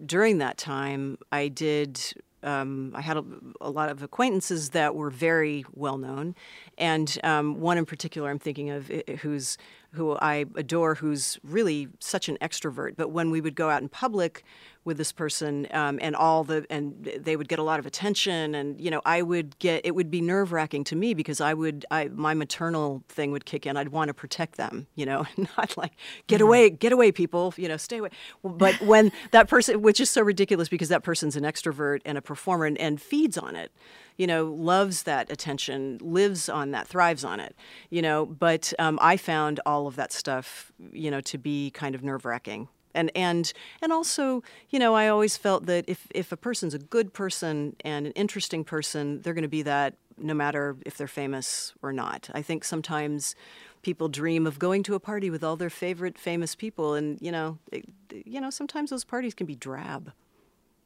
during 0.06 0.40
that 0.40 0.58
time, 0.58 1.18
I 1.32 1.48
did. 1.48 2.02
Um, 2.44 2.94
I 2.96 3.02
had 3.02 3.18
a, 3.18 3.24
a, 3.62 3.70
lot 3.70 3.90
of 3.90 4.02
acquaintances 4.02 4.72
that 4.72 4.96
were 4.96 5.12
very 5.12 5.64
well 5.76 6.00
known, 6.00 6.34
and 6.76 7.20
um, 7.24 7.60
one 7.60 7.78
in 7.78 7.86
particular 7.86 8.32
I'm 8.32 8.40
thinking 8.40 8.72
of, 8.72 8.92
who's 9.20 9.60
who 9.92 10.16
I 10.16 10.46
adore, 10.56 10.96
who's 10.96 11.40
really 11.44 11.90
such 12.00 12.30
an 12.30 12.38
extrovert. 12.42 12.96
But 12.96 13.12
when 13.12 13.30
we 13.30 13.42
would 13.42 13.56
go 13.56 13.70
out 13.70 13.82
in 13.82 13.90
public, 13.90 14.44
with 14.84 14.98
this 14.98 15.12
person 15.12 15.68
um, 15.72 16.00
and 16.02 16.16
all 16.16 16.44
the 16.44 16.66
and 16.70 17.10
they 17.20 17.36
would 17.36 17.48
get 17.48 17.60
a 17.60 17.64
lot 17.64 17.80
of 17.80 17.86
attention 17.86 18.56
and 18.56 18.82
you 18.82 18.90
know 18.90 19.02
i 19.06 19.22
would 19.22 19.58
get 19.60 19.86
it 19.86 19.94
would 19.94 20.10
be 20.10 20.22
nerve 20.22 20.52
wracking 20.52 20.84
to 20.84 20.96
me 20.96 21.14
because 21.14 21.40
i 21.40 21.54
would 21.54 21.86
i 21.92 22.08
my 22.10 22.34
maternal 22.34 23.04
thing 23.10 23.32
would 23.32 23.46
kick 23.46 23.66
in. 23.66 23.78
I'd 23.78 23.90
want 23.90 24.08
to 24.10 24.14
protect 24.14 24.58
them 24.58 24.88
you 24.96 25.06
know 25.06 25.26
not 25.58 25.78
like 25.78 25.94
get 26.28 26.38
mm-hmm. 26.38 26.48
away 26.48 26.70
get 26.70 26.92
away 26.92 27.12
people 27.12 27.54
you 27.58 27.68
know 27.68 27.78
stay 27.78 27.98
away. 27.98 28.10
But 28.44 28.82
when 28.82 29.12
that 29.32 29.48
person 29.48 29.82
which 29.82 30.00
is 30.00 30.10
so 30.10 30.22
ridiculous 30.22 30.70
because 30.70 30.90
that 30.90 31.04
person's 31.04 31.36
an 31.36 31.44
extrovert 31.44 32.02
and 32.06 32.18
a 32.18 32.22
performer 32.22 32.66
and, 32.66 32.78
and 32.78 33.02
feeds 33.02 33.38
on 33.38 33.56
it 33.56 33.72
you 34.18 34.28
know 34.28 34.46
loves 34.46 35.04
that 35.04 35.32
attention 35.32 35.98
lives 36.02 36.50
on 36.50 36.72
that 36.72 36.88
thrives 36.88 37.24
on 37.24 37.40
it 37.40 37.56
you 37.90 38.02
know 38.02 38.26
but 38.26 38.74
um, 38.78 39.00
i 39.02 39.16
found 39.18 39.60
all 39.66 39.88
of 39.88 39.96
that 39.96 40.12
stuff 40.12 40.72
you 40.92 41.10
know 41.10 41.22
to 41.22 41.38
be 41.38 41.72
kind 41.72 41.96
of 41.96 42.04
nerve 42.04 42.26
wracking 42.26 42.68
and 42.94 43.12
and 43.16 43.54
and 43.82 43.92
also 43.92 44.44
you 44.70 44.80
know 44.80 44.96
i 44.96 45.08
always 45.08 45.38
felt 45.38 45.66
that 45.66 45.86
if 45.88 46.08
if 46.14 46.32
a 46.32 46.38
person's 46.38 46.74
a 46.74 46.80
good 46.80 47.14
person 47.14 47.76
and 47.84 48.08
an 48.08 48.14
interesting 48.14 48.64
person 48.64 49.22
they're 49.22 49.34
going 49.34 49.42
to 49.44 49.48
be 49.48 49.62
that 49.62 49.96
no 50.18 50.34
matter 50.34 50.76
if 50.86 50.98
they're 50.98 51.08
famous 51.08 51.74
or 51.82 51.92
not 51.92 52.30
i 52.34 52.42
think 52.42 52.64
sometimes 52.64 53.36
people 53.82 54.08
dream 54.08 54.46
of 54.46 54.60
going 54.60 54.84
to 54.84 54.96
a 54.96 55.00
party 55.00 55.30
with 55.30 55.44
all 55.44 55.56
their 55.56 55.70
favorite 55.70 56.18
famous 56.18 56.56
people 56.56 56.94
and 56.94 57.18
you 57.22 57.32
know 57.32 57.58
it, 57.72 57.86
you 58.26 58.40
know 58.40 58.50
sometimes 58.50 58.90
those 58.90 59.04
parties 59.04 59.34
can 59.34 59.48
be 59.48 59.56
drab 59.56 60.12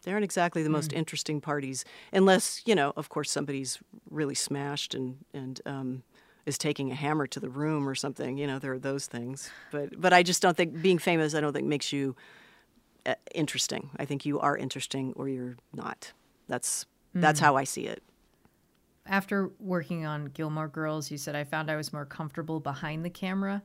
they 0.03 0.11
aren't 0.11 0.23
exactly 0.23 0.63
the 0.63 0.69
mm. 0.69 0.73
most 0.73 0.93
interesting 0.93 1.41
parties 1.41 1.83
unless 2.13 2.61
you 2.65 2.75
know 2.75 2.93
of 2.95 3.09
course 3.09 3.29
somebody's 3.29 3.79
really 4.09 4.35
smashed 4.35 4.93
and 4.93 5.17
and 5.33 5.61
um, 5.65 6.03
is 6.45 6.57
taking 6.57 6.91
a 6.91 6.95
hammer 6.95 7.27
to 7.27 7.39
the 7.39 7.49
room 7.49 7.87
or 7.87 7.95
something. 7.95 8.37
You 8.37 8.47
know, 8.47 8.59
there 8.59 8.73
are 8.73 8.79
those 8.79 9.07
things. 9.07 9.49
But 9.71 9.99
but 9.99 10.13
I 10.13 10.23
just 10.23 10.41
don't 10.41 10.55
think 10.55 10.81
being 10.81 10.99
famous. 10.99 11.33
I 11.35 11.41
don't 11.41 11.53
think 11.53 11.67
makes 11.67 11.91
you 11.91 12.15
uh, 13.05 13.15
interesting. 13.33 13.89
I 13.97 14.05
think 14.05 14.25
you 14.25 14.39
are 14.39 14.55
interesting 14.57 15.13
or 15.15 15.27
you're 15.27 15.57
not. 15.73 16.13
That's 16.47 16.85
mm. 17.15 17.21
that's 17.21 17.39
how 17.39 17.55
I 17.55 17.63
see 17.63 17.87
it. 17.87 18.03
After 19.07 19.51
working 19.59 20.05
on 20.05 20.25
Gilmore 20.25 20.67
Girls, 20.67 21.11
you 21.11 21.17
said 21.17 21.35
I 21.35 21.43
found 21.43 21.69
I 21.69 21.75
was 21.75 21.93
more 21.93 22.05
comfortable 22.05 22.59
behind 22.59 23.05
the 23.05 23.09
camera. 23.09 23.61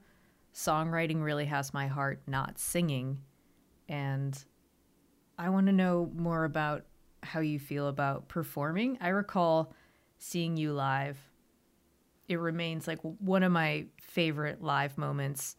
Songwriting 0.54 1.22
really 1.22 1.46
has 1.46 1.72
my 1.72 1.86
heart, 1.86 2.20
not 2.26 2.58
singing. 2.58 3.18
And 3.88 4.42
I 5.38 5.48
want 5.48 5.66
to 5.66 5.72
know 5.72 6.10
more 6.14 6.44
about 6.44 6.84
how 7.22 7.40
you 7.40 7.58
feel 7.58 7.88
about 7.88 8.28
performing. 8.28 8.98
I 9.00 9.08
recall 9.08 9.72
seeing 10.18 10.56
you 10.56 10.72
live 10.72 11.16
it 12.30 12.38
remains 12.38 12.86
like 12.86 13.00
one 13.02 13.42
of 13.42 13.50
my 13.50 13.84
favorite 14.00 14.62
live 14.62 14.96
moments 14.96 15.56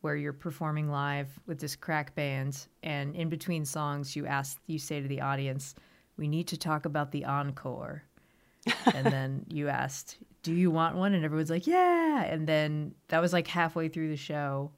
where 0.00 0.16
you're 0.16 0.32
performing 0.32 0.90
live 0.90 1.28
with 1.46 1.60
this 1.60 1.76
crack 1.76 2.16
band 2.16 2.66
and 2.82 3.14
in 3.14 3.28
between 3.28 3.64
songs 3.64 4.16
you 4.16 4.26
ask 4.26 4.58
you 4.66 4.76
say 4.76 5.00
to 5.00 5.06
the 5.06 5.20
audience 5.20 5.76
we 6.16 6.26
need 6.26 6.48
to 6.48 6.58
talk 6.58 6.84
about 6.84 7.12
the 7.12 7.24
encore. 7.24 8.02
And 8.92 9.06
then 9.06 9.46
you 9.48 9.68
asked 9.68 10.18
do 10.42 10.52
you 10.52 10.70
want 10.70 10.96
one? 10.96 11.14
And 11.14 11.24
everyone's 11.24 11.48
like 11.48 11.68
yeah. 11.68 12.24
And 12.24 12.46
then 12.46 12.94
that 13.08 13.20
was 13.20 13.32
like 13.32 13.46
halfway 13.46 13.88
through 13.88 14.08
the 14.08 14.16
show. 14.16 14.72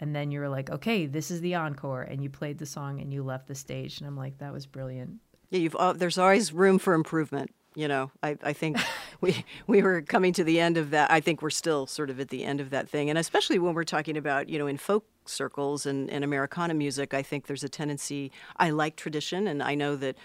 And 0.00 0.16
then 0.16 0.30
you 0.30 0.40
were 0.40 0.48
like 0.48 0.70
okay 0.70 1.04
this 1.04 1.30
is 1.30 1.42
the 1.42 1.54
encore. 1.54 2.02
And 2.02 2.22
you 2.22 2.30
played 2.30 2.56
the 2.56 2.66
song 2.66 2.98
and 3.00 3.12
you 3.12 3.22
left 3.22 3.46
the 3.46 3.54
stage. 3.54 3.98
And 3.98 4.08
i'm 4.08 4.16
like 4.16 4.38
that 4.38 4.54
was 4.54 4.64
brilliant. 4.64 5.20
Yeah 5.50 5.58
you've 5.58 5.76
uh, 5.76 5.92
there's 5.92 6.16
always 6.16 6.50
room 6.54 6.78
for 6.78 6.94
improvement 6.94 7.50
you 7.74 7.88
know? 7.88 8.10
I, 8.22 8.36
I 8.42 8.52
think 8.52 8.78
we 9.22 9.44
we 9.66 9.80
were 9.80 10.02
coming 10.02 10.34
to 10.34 10.44
the 10.44 10.60
end 10.60 10.76
of 10.76 10.90
that 10.90 11.10
i 11.10 11.20
think 11.20 11.40
we're 11.40 11.48
still 11.48 11.86
sort 11.86 12.10
of 12.10 12.20
at 12.20 12.28
the 12.28 12.44
end 12.44 12.60
of 12.60 12.68
that 12.70 12.88
thing. 12.88 13.08
And 13.08 13.18
especially 13.18 13.58
when 13.58 13.72
we're 13.72 13.84
talking 13.84 14.18
about 14.18 14.50
you 14.50 14.58
know 14.58 14.66
in 14.66 14.76
folk 14.76 15.06
circles 15.24 15.86
and, 15.86 16.10
and 16.10 16.24
americana 16.24 16.74
music 16.74 17.14
i 17.14 17.22
think 17.22 17.46
there's 17.46 17.64
a 17.64 17.68
tendency 17.68 18.30
i 18.56 18.68
like 18.68 18.96
tradition 18.96 19.46
and 19.46 19.62
i 19.62 19.74
know 19.74 19.96
that 19.96 20.16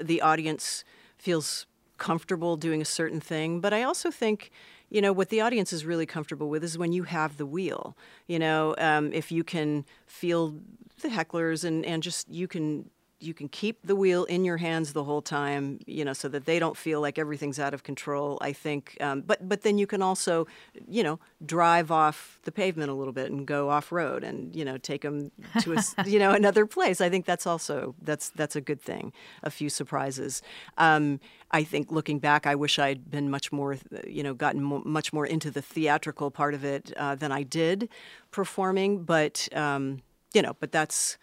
the 0.00 0.22
audience 0.22 0.84
feels 1.18 1.66
comfortable 1.96 2.56
doing 2.56 2.82
a 2.82 2.84
certain 2.84 3.20
thing. 3.20 3.60
But 3.60 3.74
i 3.74 3.82
also 3.82 4.10
think 4.10 4.50
you 4.90 5.02
know 5.02 5.12
what 5.12 5.28
the 5.28 5.40
audience 5.40 5.72
is 5.72 5.84
really 5.84 6.06
comfortable 6.06 6.48
with 6.48 6.62
is 6.62 6.78
when 6.78 6.92
you 6.92 7.02
have 7.02 7.36
the 7.36 7.46
wheel 7.46 7.96
you 8.28 8.38
know 8.38 8.74
um, 8.78 9.12
if 9.12 9.32
you 9.32 9.42
can 9.42 9.84
feel 10.06 10.54
the 11.00 11.08
hecklers 11.08 11.64
and, 11.64 11.84
and 11.84 12.02
just 12.02 12.28
you 12.28 12.46
can 12.46 12.88
you 13.20 13.34
can 13.34 13.48
keep 13.48 13.86
the 13.86 13.96
wheel 13.96 14.24
in 14.24 14.44
your 14.44 14.56
hands 14.58 14.92
the 14.92 15.04
whole 15.04 15.22
time, 15.22 15.80
you 15.86 16.04
know, 16.04 16.12
so 16.12 16.28
that 16.28 16.44
they 16.44 16.58
don't 16.58 16.76
feel 16.76 17.00
like 17.00 17.18
everything's 17.18 17.58
out 17.58 17.72
of 17.72 17.82
control. 17.82 18.38
I 18.40 18.52
think, 18.52 18.96
um, 19.00 19.22
but 19.22 19.48
but 19.48 19.62
then 19.62 19.78
you 19.78 19.86
can 19.86 20.02
also, 20.02 20.46
you 20.88 21.02
know, 21.02 21.18
drive 21.44 21.90
off 21.90 22.38
the 22.44 22.52
pavement 22.52 22.90
a 22.90 22.94
little 22.94 23.12
bit 23.12 23.30
and 23.30 23.46
go 23.46 23.70
off 23.70 23.92
road 23.92 24.24
and 24.24 24.54
you 24.54 24.64
know 24.64 24.76
take 24.76 25.02
them 25.02 25.30
to 25.60 25.74
a 25.74 25.84
you 26.06 26.18
know 26.18 26.32
another 26.32 26.66
place. 26.66 27.00
I 27.00 27.08
think 27.08 27.24
that's 27.24 27.46
also 27.46 27.94
that's 28.02 28.30
that's 28.30 28.56
a 28.56 28.60
good 28.60 28.80
thing. 28.80 29.12
A 29.42 29.50
few 29.50 29.68
surprises. 29.68 30.42
Um, 30.76 31.20
I 31.50 31.62
think 31.62 31.92
looking 31.92 32.18
back, 32.18 32.46
I 32.46 32.56
wish 32.56 32.78
I'd 32.78 33.10
been 33.10 33.30
much 33.30 33.52
more, 33.52 33.76
you 34.06 34.24
know, 34.24 34.34
gotten 34.34 34.62
mo- 34.62 34.82
much 34.84 35.12
more 35.12 35.24
into 35.24 35.52
the 35.52 35.62
theatrical 35.62 36.32
part 36.32 36.52
of 36.52 36.64
it 36.64 36.92
uh, 36.96 37.14
than 37.14 37.30
I 37.30 37.44
did 37.44 37.88
performing. 38.32 39.04
But 39.04 39.48
um, 39.54 40.02
you 40.32 40.42
know, 40.42 40.56
but 40.58 40.72
that's 40.72 41.16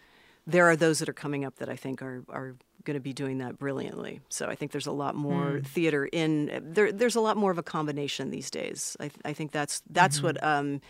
there 0.46 0.68
are 0.68 0.76
those 0.76 0.98
that 0.98 1.08
are 1.08 1.14
coming 1.14 1.44
up 1.44 1.56
that 1.56 1.68
I 1.68 1.76
think 1.76 2.02
are 2.02 2.24
are 2.28 2.56
going 2.84 2.94
to 2.94 3.00
be 3.00 3.12
doing 3.12 3.38
that 3.38 3.58
brilliantly. 3.58 4.20
So 4.28 4.46
I 4.46 4.54
think 4.54 4.72
there's 4.72 4.86
a 4.86 4.92
lot 4.92 5.14
more 5.14 5.52
mm. 5.52 5.66
theater 5.66 6.06
in 6.06 6.72
there. 6.74 6.90
There's 6.90 7.16
a 7.16 7.20
lot 7.20 7.36
more 7.36 7.50
of 7.50 7.58
a 7.58 7.62
combination 7.62 8.30
these 8.30 8.50
days. 8.50 8.96
I, 9.00 9.10
I 9.24 9.32
think 9.32 9.52
that's 9.52 9.82
that's 9.90 10.16
mm-hmm. 10.16 10.26
what 10.26 10.44
um, 10.44 10.80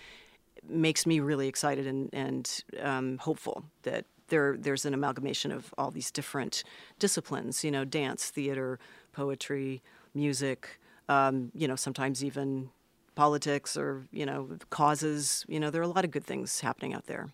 makes 0.69 1.07
me 1.07 1.21
really 1.21 1.49
excited 1.49 1.87
and 1.87 2.09
and 2.13 2.65
um, 2.81 3.19
hopeful 3.19 3.65
that 3.83 4.07
there 4.29 4.57
there's 4.57 4.87
an 4.87 4.95
amalgamation 4.95 5.53
of 5.53 5.75
all 5.77 5.91
these 5.91 6.11
different 6.11 6.65
disciplines. 6.99 7.63
You 7.63 7.71
know, 7.71 7.85
dance, 7.85 8.31
theater, 8.31 8.79
poetry, 9.13 9.83
music. 10.15 10.79
Um, 11.09 11.51
you 11.55 11.69
know, 11.69 11.77
sometimes 11.77 12.25
even 12.25 12.71
politics 13.15 13.77
or 13.77 14.07
you 14.13 14.25
know 14.25 14.49
causes. 14.71 15.45
You 15.47 15.61
know, 15.61 15.71
there 15.71 15.83
are 15.83 15.85
a 15.85 15.89
lot 15.89 16.05
of 16.05 16.11
good 16.11 16.25
things 16.25 16.61
happening 16.61 16.95
out 16.95 17.07
there. 17.07 17.29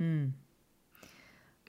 Mm. 0.00 0.32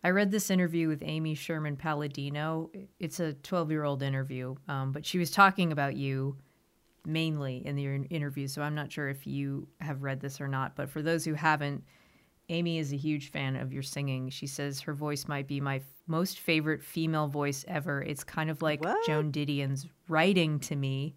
I 0.05 0.11
read 0.11 0.29
this 0.29 0.51
interview 0.51 0.87
with 0.87 1.01
Amy 1.03 1.33
Sherman 1.33 1.77
Palladino. 1.77 2.69
It's 2.99 3.19
a 3.19 3.33
12 3.33 3.71
year 3.71 3.83
old 3.83 4.03
interview, 4.03 4.53
um, 4.67 4.91
but 4.91 5.03
she 5.03 5.17
was 5.17 5.31
talking 5.31 5.71
about 5.71 5.95
you 5.95 6.37
mainly 7.07 7.65
in 7.65 7.75
the 7.75 7.87
interview. 8.11 8.47
So 8.47 8.61
I'm 8.61 8.75
not 8.75 8.91
sure 8.91 9.09
if 9.09 9.25
you 9.25 9.67
have 9.81 10.03
read 10.03 10.19
this 10.19 10.39
or 10.39 10.47
not. 10.47 10.75
But 10.75 10.91
for 10.91 11.01
those 11.01 11.25
who 11.25 11.33
haven't, 11.33 11.83
Amy 12.49 12.77
is 12.77 12.93
a 12.93 12.97
huge 12.97 13.31
fan 13.31 13.55
of 13.55 13.73
your 13.73 13.81
singing. 13.81 14.29
She 14.29 14.45
says 14.45 14.79
her 14.81 14.93
voice 14.93 15.27
might 15.27 15.47
be 15.47 15.59
my 15.59 15.77
f- 15.77 15.81
most 16.05 16.37
favorite 16.37 16.83
female 16.83 17.27
voice 17.27 17.65
ever. 17.67 18.03
It's 18.03 18.23
kind 18.23 18.51
of 18.51 18.61
like 18.61 18.83
what? 18.83 19.07
Joan 19.07 19.31
Didion's 19.31 19.87
writing 20.07 20.59
to 20.59 20.75
me. 20.75 21.15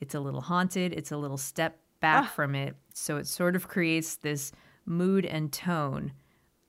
It's 0.00 0.14
a 0.14 0.20
little 0.20 0.42
haunted, 0.42 0.92
it's 0.92 1.10
a 1.10 1.16
little 1.16 1.38
step 1.38 1.78
back 2.00 2.24
ah. 2.24 2.32
from 2.36 2.54
it. 2.54 2.76
So 2.92 3.16
it 3.16 3.28
sort 3.28 3.56
of 3.56 3.66
creates 3.66 4.16
this 4.16 4.52
mood 4.84 5.24
and 5.24 5.50
tone. 5.50 6.12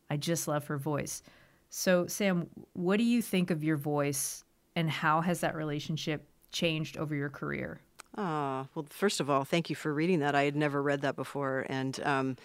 I 0.09 0.15
just 0.15 0.47
love 0.47 0.65
her 0.67 0.77
voice. 0.77 1.21
So, 1.69 2.07
Sam, 2.07 2.47
what 2.73 2.97
do 2.97 3.03
you 3.03 3.21
think 3.21 3.51
of 3.51 3.63
your 3.63 3.77
voice 3.77 4.43
and 4.75 4.89
how 4.89 5.21
has 5.21 5.41
that 5.41 5.55
relationship 5.55 6.27
changed 6.51 6.97
over 6.97 7.15
your 7.15 7.29
career? 7.29 7.81
Ah, 8.15 8.67
well, 8.73 8.85
first 8.89 9.19
of 9.19 9.29
all, 9.29 9.43
thank 9.43 9.69
you 9.69 9.75
for 9.75 9.93
reading 9.93 10.19
that. 10.19 10.35
I 10.35 10.43
had 10.43 10.55
never 10.55 10.81
read 10.81 11.01
that 11.01 11.15
before. 11.15 11.65
And 11.69 11.99
um, 12.03 12.37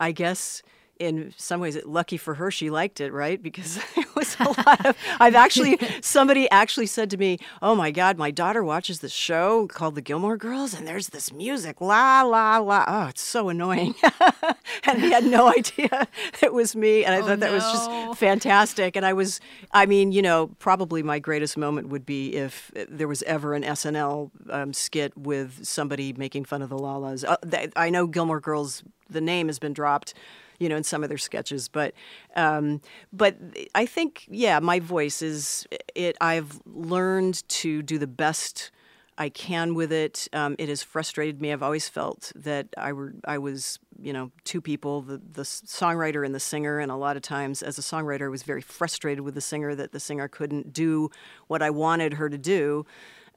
I 0.00 0.12
guess 0.12 0.62
in 0.98 1.32
some 1.36 1.60
ways, 1.60 1.78
lucky 1.84 2.16
for 2.16 2.34
her, 2.34 2.50
she 2.50 2.70
liked 2.70 3.00
it, 3.00 3.12
right? 3.12 3.40
Because 3.52 3.78
was 4.16 4.36
a 4.40 4.44
lot 4.44 4.86
of. 4.86 4.96
I've 5.20 5.34
actually 5.34 5.78
somebody 6.00 6.50
actually 6.50 6.86
said 6.86 7.10
to 7.10 7.16
me, 7.16 7.38
"Oh 7.60 7.74
my 7.74 7.90
God, 7.90 8.18
my 8.18 8.30
daughter 8.30 8.62
watches 8.62 9.00
this 9.00 9.12
show 9.12 9.66
called 9.68 9.94
The 9.94 10.02
Gilmore 10.02 10.36
Girls, 10.36 10.74
and 10.74 10.86
there's 10.86 11.08
this 11.08 11.32
music, 11.32 11.80
la 11.80 12.22
la 12.22 12.58
la. 12.58 12.84
Oh, 12.86 13.08
it's 13.08 13.22
so 13.22 13.48
annoying." 13.48 13.94
and 14.84 15.00
he 15.00 15.10
had 15.10 15.24
no 15.24 15.48
idea 15.48 16.06
it 16.42 16.52
was 16.52 16.76
me, 16.76 17.04
and 17.04 17.14
I 17.14 17.20
oh, 17.20 17.26
thought 17.26 17.40
that 17.40 17.50
no. 17.50 17.54
was 17.54 17.64
just 17.64 18.18
fantastic. 18.18 18.96
And 18.96 19.06
I 19.06 19.12
was, 19.12 19.40
I 19.72 19.86
mean, 19.86 20.12
you 20.12 20.22
know, 20.22 20.48
probably 20.58 21.02
my 21.02 21.18
greatest 21.18 21.56
moment 21.56 21.88
would 21.88 22.06
be 22.06 22.34
if 22.34 22.70
there 22.88 23.08
was 23.08 23.22
ever 23.24 23.54
an 23.54 23.62
SNL 23.62 24.30
um, 24.50 24.72
skit 24.72 25.16
with 25.16 25.64
somebody 25.64 26.12
making 26.12 26.44
fun 26.44 26.62
of 26.62 26.68
the 26.68 26.78
Lalas. 26.78 27.24
Uh, 27.26 27.68
I 27.76 27.90
know 27.90 28.06
Gilmore 28.06 28.40
Girls. 28.40 28.82
The 29.08 29.20
name 29.20 29.48
has 29.48 29.58
been 29.58 29.74
dropped 29.74 30.14
you 30.58 30.68
know, 30.68 30.76
in 30.76 30.84
some 30.84 31.02
of 31.02 31.08
their 31.08 31.18
sketches. 31.18 31.68
But 31.68 31.94
um, 32.36 32.80
but 33.12 33.36
I 33.74 33.86
think 33.86 34.26
yeah, 34.30 34.58
my 34.60 34.80
voice 34.80 35.22
is 35.22 35.66
it. 35.94 36.16
I've 36.20 36.60
learned 36.66 37.46
to 37.48 37.82
do 37.82 37.98
the 37.98 38.06
best. 38.06 38.70
I 39.18 39.28
can 39.28 39.74
with 39.74 39.92
it. 39.92 40.26
Um, 40.32 40.56
it 40.58 40.68
has 40.68 40.82
frustrated 40.82 41.40
me. 41.40 41.52
I've 41.52 41.62
always 41.62 41.88
felt 41.88 42.32
that 42.34 42.68
I 42.78 42.92
were 42.92 43.14
I 43.26 43.38
was 43.38 43.78
you 44.00 44.12
know 44.12 44.30
two 44.44 44.60
people, 44.60 45.02
the 45.02 45.20
the 45.32 45.42
songwriter 45.42 46.24
and 46.24 46.34
the 46.34 46.40
singer, 46.40 46.78
and 46.78 46.90
a 46.90 46.96
lot 46.96 47.16
of 47.16 47.22
times 47.22 47.62
as 47.62 47.78
a 47.78 47.82
songwriter, 47.82 48.26
I 48.26 48.28
was 48.28 48.42
very 48.42 48.62
frustrated 48.62 49.20
with 49.20 49.34
the 49.34 49.40
singer 49.40 49.74
that 49.74 49.92
the 49.92 50.00
singer 50.00 50.28
couldn't 50.28 50.72
do 50.72 51.10
what 51.46 51.62
I 51.62 51.70
wanted 51.70 52.14
her 52.14 52.28
to 52.28 52.38
do. 52.38 52.86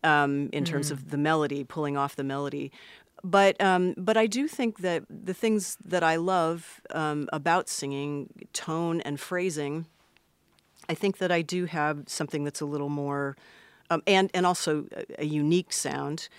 Um, 0.03 0.49
in 0.53 0.63
mm. 0.63 0.68
terms 0.68 0.91
of 0.91 1.09
the 1.09 1.18
melody, 1.18 1.63
pulling 1.63 1.97
off 1.97 2.16
the 2.16 2.24
melody 2.24 2.72
but 3.26 3.59
um, 3.59 3.95
but 3.97 4.17
I 4.17 4.28
do 4.28 4.47
think 4.47 4.80
that 4.80 5.03
the 5.09 5.34
things 5.34 5.78
that 5.84 6.03
I 6.03 6.15
love 6.17 6.80
um, 6.91 7.28
about 7.34 7.67
singing, 7.67 8.30
tone 8.53 9.01
and 9.01 9.19
phrasing, 9.19 9.88
I 10.88 10.93
think 10.93 11.17
that 11.17 11.32
I 11.32 11.41
do 11.41 11.65
have 11.65 12.03
something 12.05 12.43
that's 12.43 12.61
a 12.61 12.65
little 12.65 12.89
more, 12.89 13.36
um, 13.89 14.03
and 14.05 14.30
and 14.36 14.45
also 14.45 14.86
a, 14.95 15.23
a 15.23 15.26
unique 15.26 15.73
sound. 15.73 16.30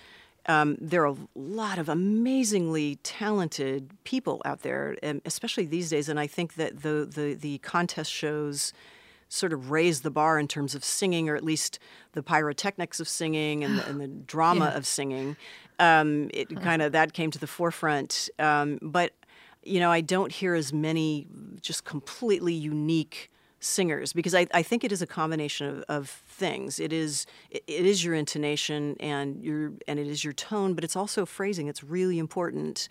Um, 0.45 0.77
there 0.79 1.05
are 1.05 1.13
a 1.13 1.17
lot 1.35 1.77
of 1.77 1.89
amazingly 1.89 2.99
talented 3.03 3.91
people 4.05 4.41
out 4.45 4.61
there, 4.61 4.95
especially 5.25 5.65
these 5.65 5.89
days. 5.89 6.07
And 6.07 6.17
I 6.17 6.27
think 6.27 6.53
that 6.53 6.83
the 6.83 7.05
the, 7.05 7.33
the 7.33 7.57
contest 7.57 8.13
shows 8.13 8.71
sort 9.27 9.51
of 9.51 9.71
raise 9.71 10.01
the 10.01 10.09
bar 10.09 10.39
in 10.39 10.47
terms 10.47 10.73
of 10.73 10.85
singing, 10.85 11.27
or 11.27 11.35
at 11.35 11.43
least 11.43 11.79
the 12.13 12.23
pyrotechnics 12.23 13.01
of 13.01 13.09
singing 13.09 13.65
and 13.65 13.77
the, 13.77 13.89
and 13.89 13.99
the 13.99 14.07
drama 14.25 14.69
yeah. 14.71 14.77
of 14.77 14.85
singing. 14.85 15.35
Um, 15.79 16.29
it 16.33 16.49
kind 16.61 16.81
of 16.81 16.91
that 16.93 17.13
came 17.13 17.29
to 17.31 17.39
the 17.39 17.47
forefront, 17.47 18.29
um, 18.39 18.79
but 18.81 19.13
you 19.63 19.79
know 19.79 19.91
I 19.91 20.01
don't 20.01 20.31
hear 20.31 20.55
as 20.55 20.73
many 20.73 21.27
just 21.61 21.85
completely 21.85 22.53
unique 22.53 23.29
singers 23.59 24.13
because 24.13 24.35
I, 24.35 24.47
I 24.53 24.61
think 24.63 24.83
it 24.83 24.91
is 24.91 25.01
a 25.01 25.07
combination 25.07 25.67
of, 25.67 25.83
of 25.89 26.09
things. 26.09 26.79
It 26.79 26.93
is 26.93 27.25
it, 27.49 27.63
it 27.67 27.85
is 27.85 28.03
your 28.03 28.13
intonation 28.13 28.95
and 28.99 29.43
your 29.43 29.73
and 29.87 29.99
it 29.99 30.07
is 30.07 30.23
your 30.23 30.33
tone, 30.33 30.73
but 30.73 30.83
it's 30.83 30.95
also 30.95 31.25
phrasing. 31.25 31.67
It's 31.67 31.83
really 31.83 32.19
important 32.19 32.89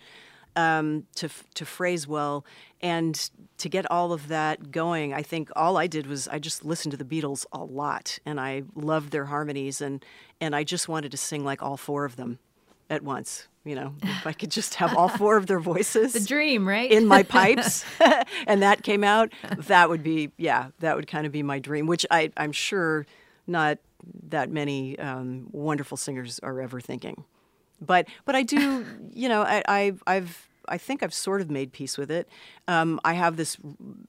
um, 0.57 1.05
to 1.17 1.29
to 1.55 1.65
phrase 1.65 2.09
well 2.09 2.45
and 2.81 3.31
to 3.59 3.69
get 3.69 3.91
all 3.91 4.13
of 4.13 4.29
that 4.29 4.71
going. 4.71 5.13
I 5.13 5.23
think 5.23 5.51
all 5.55 5.77
I 5.77 5.87
did 5.87 6.07
was 6.07 6.29
I 6.29 6.39
just 6.39 6.65
listened 6.65 6.93
to 6.93 6.97
the 6.97 7.05
Beatles 7.05 7.47
a 7.53 7.63
lot, 7.65 8.19
and 8.27 8.41
I 8.41 8.63
loved 8.75 9.11
their 9.13 9.27
harmonies, 9.27 9.81
and 9.81 10.05
and 10.41 10.57
I 10.57 10.65
just 10.65 10.89
wanted 10.89 11.11
to 11.13 11.17
sing 11.17 11.45
like 11.45 11.63
all 11.63 11.77
four 11.77 12.05
of 12.05 12.17
them 12.17 12.39
at 12.91 13.03
once. 13.03 13.49
You 13.65 13.75
know, 13.75 13.95
if 14.01 14.27
I 14.27 14.33
could 14.33 14.53
just 14.53 14.75
have 14.77 14.95
all 14.97 15.09
four 15.09 15.37
of 15.37 15.47
their 15.47 15.59
voices. 15.59 16.13
the 16.15 16.21
dream, 16.21 16.69
right? 16.69 16.89
in 16.89 17.05
my 17.05 17.25
pipes, 17.25 17.85
and 18.47 18.63
that 18.63 18.85
came 18.85 19.03
out, 19.03 19.33
that 19.67 19.89
would 19.89 20.05
be, 20.05 20.31
yeah, 20.37 20.69
that 20.79 20.95
would 20.95 21.09
kind 21.09 21.27
of 21.27 21.33
be 21.33 21.43
my 21.43 21.59
dream, 21.59 21.87
which 21.87 22.07
I, 22.09 22.31
I'm 22.37 22.53
sure 22.53 23.07
not 23.49 23.79
that 24.29 24.51
many 24.51 24.97
um, 25.01 25.49
wonderful 25.51 25.97
singers 25.97 26.39
are 26.45 26.61
ever 26.61 26.81
thinking 26.81 27.25
but 27.81 28.09
but 28.25 28.35
I 28.35 28.43
do, 28.43 28.85
you 29.13 29.29
know, 29.29 29.43
I, 29.43 29.63
I've 29.67 30.03
I've 30.07 30.49
I 30.69 30.79
think 30.79 31.03
I've 31.03 31.15
sort 31.15 31.41
of 31.41 31.51
made 31.51 31.73
peace 31.73 31.97
with 31.97 32.11
it. 32.11 32.29
Um, 32.67 33.01
I 33.05 33.13
have 33.15 33.37
this 33.37 33.57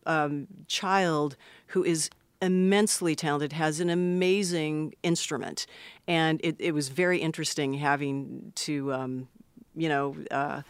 um, 0.05 0.47
child 0.67 1.37
who 1.67 1.83
is 1.83 2.09
immensely 2.41 3.15
talented, 3.15 3.53
has 3.53 3.79
an 3.79 3.89
amazing 3.89 4.95
instrument, 5.03 5.65
and 6.07 6.39
it, 6.43 6.55
it 6.59 6.73
was 6.73 6.89
very 6.89 7.19
interesting 7.19 7.73
having 7.73 8.51
to. 8.55 8.93
Um, 8.93 9.27
you 9.75 9.89
know, 9.89 10.15
uh, 10.31 10.63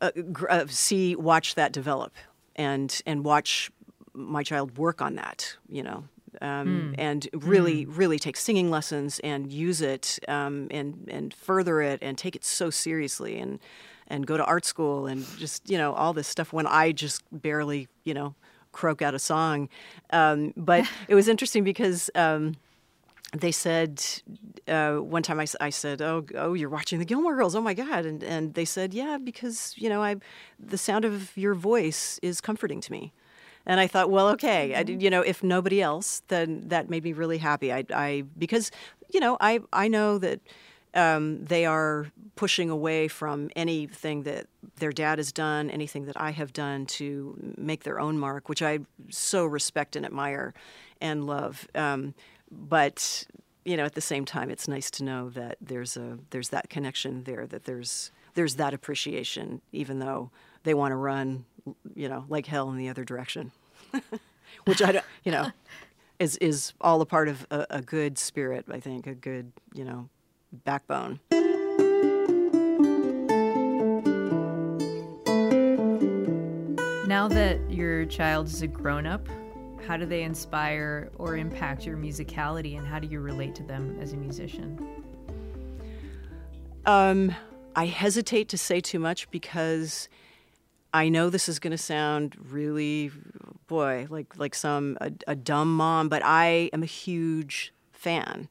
uh, 0.00 0.10
uh, 0.48 0.66
see, 0.68 1.16
watch 1.16 1.56
that 1.56 1.72
develop, 1.72 2.12
and 2.54 3.02
and 3.06 3.24
watch 3.24 3.70
my 4.14 4.42
child 4.42 4.78
work 4.78 5.02
on 5.02 5.16
that. 5.16 5.56
You 5.68 5.82
know, 5.82 6.04
um, 6.40 6.94
and 6.98 7.28
really, 7.32 7.86
really 7.86 8.18
take 8.18 8.36
singing 8.36 8.70
lessons 8.70 9.20
and 9.20 9.52
use 9.52 9.80
it 9.80 10.18
um, 10.28 10.68
and 10.70 11.08
and 11.10 11.34
further 11.34 11.82
it 11.82 11.98
and 12.02 12.16
take 12.16 12.34
it 12.34 12.44
so 12.44 12.70
seriously 12.70 13.38
and 13.38 13.58
and 14.08 14.26
go 14.26 14.36
to 14.36 14.44
art 14.44 14.64
school 14.64 15.06
and 15.06 15.26
just 15.38 15.68
you 15.68 15.78
know 15.78 15.92
all 15.92 16.12
this 16.12 16.28
stuff 16.28 16.52
when 16.52 16.66
I 16.66 16.92
just 16.92 17.22
barely 17.30 17.88
you 18.04 18.14
know 18.14 18.34
croak 18.72 19.02
out 19.02 19.14
a 19.14 19.18
song. 19.18 19.68
Um, 20.10 20.52
but 20.56 20.84
it 21.08 21.14
was 21.14 21.28
interesting 21.28 21.64
because. 21.64 22.10
Um, 22.14 22.54
they 23.34 23.50
said 23.50 24.04
uh, 24.68 24.96
one 24.96 25.22
time 25.22 25.40
I 25.40 25.70
said, 25.70 26.02
"Oh, 26.02 26.24
oh, 26.34 26.52
you're 26.52 26.68
watching 26.68 26.98
the 26.98 27.04
Gilmore 27.06 27.34
Girls? 27.34 27.56
Oh 27.56 27.62
my 27.62 27.72
God!" 27.72 28.04
And 28.04 28.22
and 28.22 28.52
they 28.52 28.66
said, 28.66 28.92
"Yeah, 28.92 29.16
because 29.16 29.72
you 29.78 29.88
know, 29.88 30.02
I 30.02 30.16
the 30.60 30.76
sound 30.76 31.06
of 31.06 31.34
your 31.36 31.54
voice 31.54 32.18
is 32.22 32.40
comforting 32.42 32.80
to 32.82 32.92
me." 32.92 33.12
And 33.64 33.80
I 33.80 33.86
thought, 33.86 34.10
well, 34.10 34.28
okay, 34.30 34.74
I, 34.74 34.82
did- 34.82 35.00
you 35.00 35.08
know, 35.08 35.22
if 35.22 35.42
nobody 35.42 35.80
else, 35.80 36.22
then 36.28 36.68
that 36.68 36.90
made 36.90 37.04
me 37.04 37.12
really 37.12 37.38
happy. 37.38 37.72
I, 37.72 37.84
I 37.94 38.24
because 38.36 38.70
you 39.08 39.20
know, 39.20 39.36
I 39.40 39.60
I 39.72 39.88
know 39.88 40.18
that 40.18 40.40
um, 40.94 41.44
they 41.44 41.64
are 41.64 42.06
pushing 42.36 42.70
away 42.70 43.08
from 43.08 43.50
anything 43.56 44.22
that 44.24 44.46
their 44.76 44.92
dad 44.92 45.18
has 45.18 45.32
done, 45.32 45.70
anything 45.70 46.06
that 46.06 46.20
I 46.20 46.30
have 46.30 46.52
done 46.52 46.86
to 46.86 47.54
make 47.56 47.84
their 47.84 48.00
own 48.00 48.18
mark, 48.18 48.48
which 48.48 48.62
I 48.62 48.80
so 49.10 49.44
respect 49.44 49.96
and 49.96 50.04
admire 50.04 50.54
and 51.00 51.26
love. 51.26 51.66
Um, 51.74 52.14
but 52.50 53.26
you 53.64 53.76
know, 53.76 53.84
at 53.84 53.94
the 53.94 54.00
same 54.00 54.24
time, 54.24 54.50
it's 54.50 54.66
nice 54.66 54.90
to 54.92 55.04
know 55.04 55.30
that 55.30 55.56
there's 55.60 55.96
a 55.96 56.18
there's 56.30 56.48
that 56.50 56.68
connection 56.68 57.24
there, 57.24 57.46
that 57.46 57.64
there's 57.64 58.10
there's 58.34 58.56
that 58.56 58.74
appreciation, 58.74 59.60
even 59.72 59.98
though 59.98 60.30
they 60.64 60.74
want 60.74 60.92
to 60.92 60.96
run, 60.96 61.44
you 61.94 62.08
know, 62.08 62.24
like 62.28 62.46
hell 62.46 62.70
in 62.70 62.76
the 62.76 62.88
other 62.88 63.04
direction, 63.04 63.52
which 64.64 64.82
I 64.82 64.92
don't, 64.92 65.04
you 65.24 65.32
know, 65.32 65.50
is 66.18 66.36
is 66.38 66.72
all 66.80 67.00
a 67.00 67.06
part 67.06 67.28
of 67.28 67.46
a, 67.50 67.66
a 67.70 67.82
good 67.82 68.18
spirit. 68.18 68.64
I 68.70 68.80
think 68.80 69.06
a 69.06 69.14
good, 69.14 69.52
you 69.74 69.84
know, 69.84 70.08
backbone. 70.52 71.20
Now 77.06 77.28
that 77.28 77.58
your 77.70 78.06
child 78.06 78.46
is 78.46 78.62
a 78.62 78.66
grown 78.66 79.06
up, 79.06 79.26
how 79.86 79.96
do 79.96 80.06
they 80.06 80.22
inspire 80.22 81.10
or 81.18 81.36
impact 81.36 81.84
your 81.84 81.96
musicality 81.96 82.78
and 82.78 82.86
how 82.86 82.98
do 82.98 83.08
you 83.08 83.20
relate 83.20 83.54
to 83.56 83.62
them 83.62 83.98
as 84.00 84.12
a 84.12 84.16
musician? 84.16 84.78
Um, 86.86 87.34
I 87.76 87.86
hesitate 87.86 88.48
to 88.50 88.58
say 88.58 88.80
too 88.80 88.98
much 88.98 89.30
because 89.30 90.08
I 90.94 91.08
know 91.08 91.30
this 91.30 91.48
is 91.48 91.58
going 91.58 91.70
to 91.72 91.78
sound 91.78 92.36
really, 92.50 93.10
boy, 93.66 94.06
like 94.10 94.36
like 94.36 94.54
some 94.54 94.98
a, 95.00 95.12
a 95.26 95.34
dumb 95.34 95.76
mom, 95.76 96.08
but 96.08 96.22
I 96.24 96.70
am 96.72 96.82
a 96.82 96.86
huge 96.86 97.72
fan, 97.92 98.48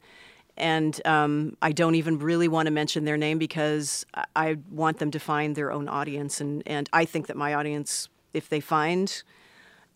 and 0.62 1.06
um, 1.06 1.58
I 1.62 1.72
don't 1.72 1.96
even 1.96 2.20
really 2.20 2.48
want 2.48 2.68
to 2.68 2.72
mention 2.72 3.04
their 3.04 3.18
name 3.18 3.40
because 3.40 4.06
I, 4.36 4.58
want 4.70 5.00
them 5.00 5.12
to 5.12 5.20
find 5.20 5.56
their 5.56 5.72
own 5.72 5.90
audience, 5.90 6.40
and 6.40 6.64
and 6.66 6.88
I 6.94 7.04
think 7.06 7.28
that 7.28 7.36
my 7.36 7.54
audience, 7.56 8.08
if 8.34 8.48
they 8.48 8.60
find 8.60 9.24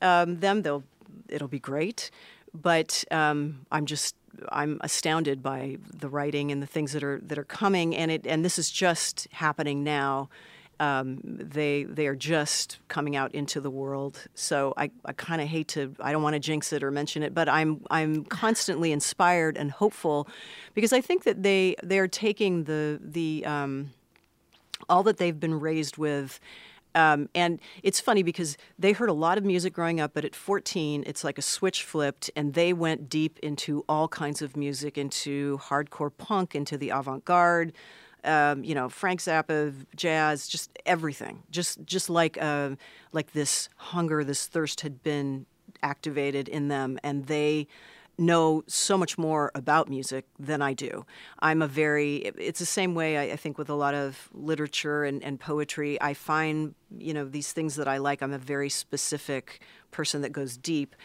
um, 0.01 0.39
them, 0.39 0.63
they'll 0.63 0.83
it'll 1.29 1.47
be 1.47 1.59
great. 1.59 2.09
But 2.53 3.05
um, 3.11 3.65
I'm 3.71 3.85
just 3.85 4.15
I'm 4.49 4.79
astounded 4.81 5.43
by 5.43 5.77
the 5.93 6.09
writing 6.09 6.51
and 6.51 6.61
the 6.61 6.67
things 6.67 6.93
that 6.93 7.03
are 7.03 7.21
that 7.23 7.37
are 7.37 7.45
coming, 7.45 7.95
and 7.95 8.09
it 8.11 8.25
and 8.25 8.43
this 8.43 8.57
is 8.57 8.69
just 8.71 9.27
happening 9.31 9.83
now. 9.83 10.29
Um, 10.79 11.19
they 11.23 11.83
they 11.83 12.07
are 12.07 12.15
just 12.15 12.79
coming 12.87 13.15
out 13.15 13.33
into 13.33 13.61
the 13.61 13.69
world. 13.69 14.27
So 14.33 14.73
I, 14.77 14.91
I 15.05 15.13
kind 15.13 15.41
of 15.41 15.47
hate 15.47 15.69
to 15.69 15.95
I 15.99 16.11
don't 16.11 16.23
want 16.23 16.33
to 16.33 16.39
jinx 16.39 16.73
it 16.73 16.83
or 16.83 16.91
mention 16.91 17.23
it, 17.23 17.33
but 17.33 17.47
I'm 17.47 17.81
I'm 17.89 18.25
constantly 18.25 18.91
inspired 18.91 19.57
and 19.57 19.71
hopeful 19.71 20.27
because 20.73 20.91
I 20.91 21.01
think 21.01 21.23
that 21.23 21.43
they 21.43 21.75
they 21.83 21.99
are 21.99 22.07
taking 22.07 22.65
the 22.65 22.99
the 23.01 23.45
um, 23.45 23.91
all 24.89 25.03
that 25.03 25.17
they've 25.17 25.39
been 25.39 25.59
raised 25.59 25.97
with. 25.97 26.39
Um, 26.93 27.27
and 27.35 27.59
it's 27.83 27.99
funny 27.99 28.23
because 28.23 28.57
they 28.79 28.93
heard 28.93 29.09
a 29.09 29.13
lot 29.13 29.37
of 29.37 29.43
music 29.43 29.73
growing 29.73 29.99
up, 29.99 30.11
but 30.13 30.23
at 30.23 30.33
14, 30.33 31.03
it's 31.05 31.25
like 31.25 31.37
a 31.37 31.41
switch 31.41 31.83
flipped, 31.83 32.31
and 32.37 32.53
they 32.53 32.71
went 32.71 33.09
deep 33.09 33.37
into 33.39 33.83
all 33.89 34.07
kinds 34.07 34.41
of 34.41 34.55
music, 34.55 34.97
into 34.97 35.57
hardcore 35.57 36.11
punk, 36.17 36.55
into 36.55 36.77
the 36.77 36.91
avant 36.91 37.25
garde, 37.25 37.73
um, 38.25 38.63
you 38.63 38.75
know, 38.75 38.89
Frank 38.89 39.19
Zappa, 39.19 39.73
jazz, 39.95 40.47
just 40.47 40.77
everything. 40.85 41.43
Just 41.51 41.83
just 41.85 42.09
like 42.09 42.37
uh, 42.41 42.71
like 43.11 43.33
this 43.33 43.69
hunger, 43.77 44.23
this 44.23 44.47
thirst 44.47 44.81
had 44.81 45.03
been 45.03 45.45
activated 45.81 46.47
in 46.47 46.67
them, 46.67 46.99
and 47.03 47.27
they 47.27 47.67
know 48.17 48.63
so 48.67 48.97
much 48.97 49.17
more 49.17 49.51
about 49.55 49.89
music 49.89 50.25
than 50.39 50.61
I 50.61 50.73
do. 50.73 51.05
I'm 51.39 51.61
a 51.61 51.67
very, 51.67 52.17
it's 52.17 52.59
the 52.59 52.65
same 52.65 52.95
way 52.95 53.17
I, 53.17 53.33
I 53.33 53.35
think 53.35 53.57
with 53.57 53.69
a 53.69 53.75
lot 53.75 53.93
of 53.93 54.29
literature 54.33 55.03
and, 55.03 55.23
and 55.23 55.39
poetry. 55.39 56.01
I 56.01 56.13
find, 56.13 56.75
you 56.97 57.13
know, 57.13 57.25
these 57.25 57.51
things 57.51 57.75
that 57.75 57.87
I 57.87 57.97
like, 57.97 58.21
I'm 58.21 58.33
a 58.33 58.37
very 58.37 58.69
specific 58.69 59.61
person 59.91 60.21
that 60.21 60.31
goes 60.31 60.57
deep. 60.57 60.95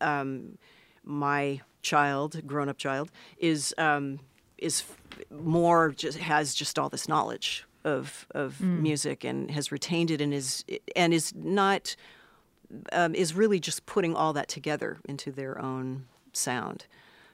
Um, 0.00 0.58
my 1.04 1.62
child, 1.82 2.46
grown 2.46 2.68
up 2.68 2.76
child, 2.76 3.10
is, 3.38 3.74
um, 3.78 4.20
is 4.58 4.84
more, 5.30 5.90
just 5.90 6.18
has 6.18 6.54
just 6.54 6.78
all 6.78 6.88
this 6.88 7.08
knowledge 7.08 7.64
of, 7.84 8.26
of 8.34 8.60
music 8.60 9.24
and 9.24 9.50
has 9.50 9.72
retained 9.72 10.10
it 10.10 10.20
and 10.20 10.34
is, 10.34 10.64
and 10.94 11.14
is 11.14 11.34
not, 11.34 11.96
um, 12.92 13.14
is 13.14 13.34
really 13.34 13.60
just 13.60 13.86
putting 13.86 14.14
all 14.14 14.32
that 14.32 14.48
together 14.48 14.98
into 15.08 15.30
their 15.32 15.60
own 15.60 16.06
sound. 16.32 16.86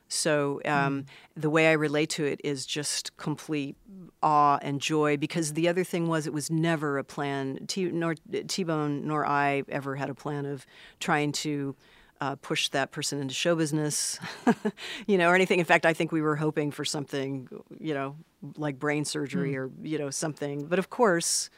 So 0.06 0.60
um, 0.66 1.06
the 1.34 1.50
way 1.50 1.68
I 1.68 1.72
relate 1.72 2.10
to 2.10 2.24
it 2.24 2.40
is 2.44 2.66
just 2.66 3.16
complete 3.16 3.74
awe 4.22 4.58
and 4.62 4.80
joy. 4.80 5.16
Because 5.16 5.54
the 5.54 5.66
other 5.66 5.82
thing 5.82 6.08
was, 6.08 6.26
it 6.26 6.32
was 6.32 6.50
never 6.50 6.98
a 6.98 7.04
plan. 7.04 7.64
T- 7.66 7.90
nor 7.90 8.14
T-Bone 8.46 9.06
nor 9.06 9.26
I 9.26 9.64
ever 9.68 9.96
had 9.96 10.10
a 10.10 10.14
plan 10.14 10.46
of 10.46 10.66
trying 11.00 11.32
to 11.32 11.74
uh, 12.20 12.36
push 12.36 12.68
that 12.70 12.90
person 12.90 13.20
into 13.20 13.34
show 13.34 13.54
business, 13.54 14.18
you 15.06 15.18
know, 15.18 15.28
or 15.28 15.34
anything. 15.34 15.58
In 15.58 15.64
fact, 15.64 15.84
I 15.84 15.92
think 15.92 16.12
we 16.12 16.22
were 16.22 16.36
hoping 16.36 16.70
for 16.70 16.84
something, 16.84 17.48
you 17.78 17.94
know, 17.94 18.16
like 18.56 18.78
brain 18.78 19.04
surgery 19.04 19.56
or 19.56 19.70
you 19.82 19.98
know 19.98 20.10
something. 20.10 20.66
But 20.66 20.78
of 20.78 20.90
course, 20.90 21.50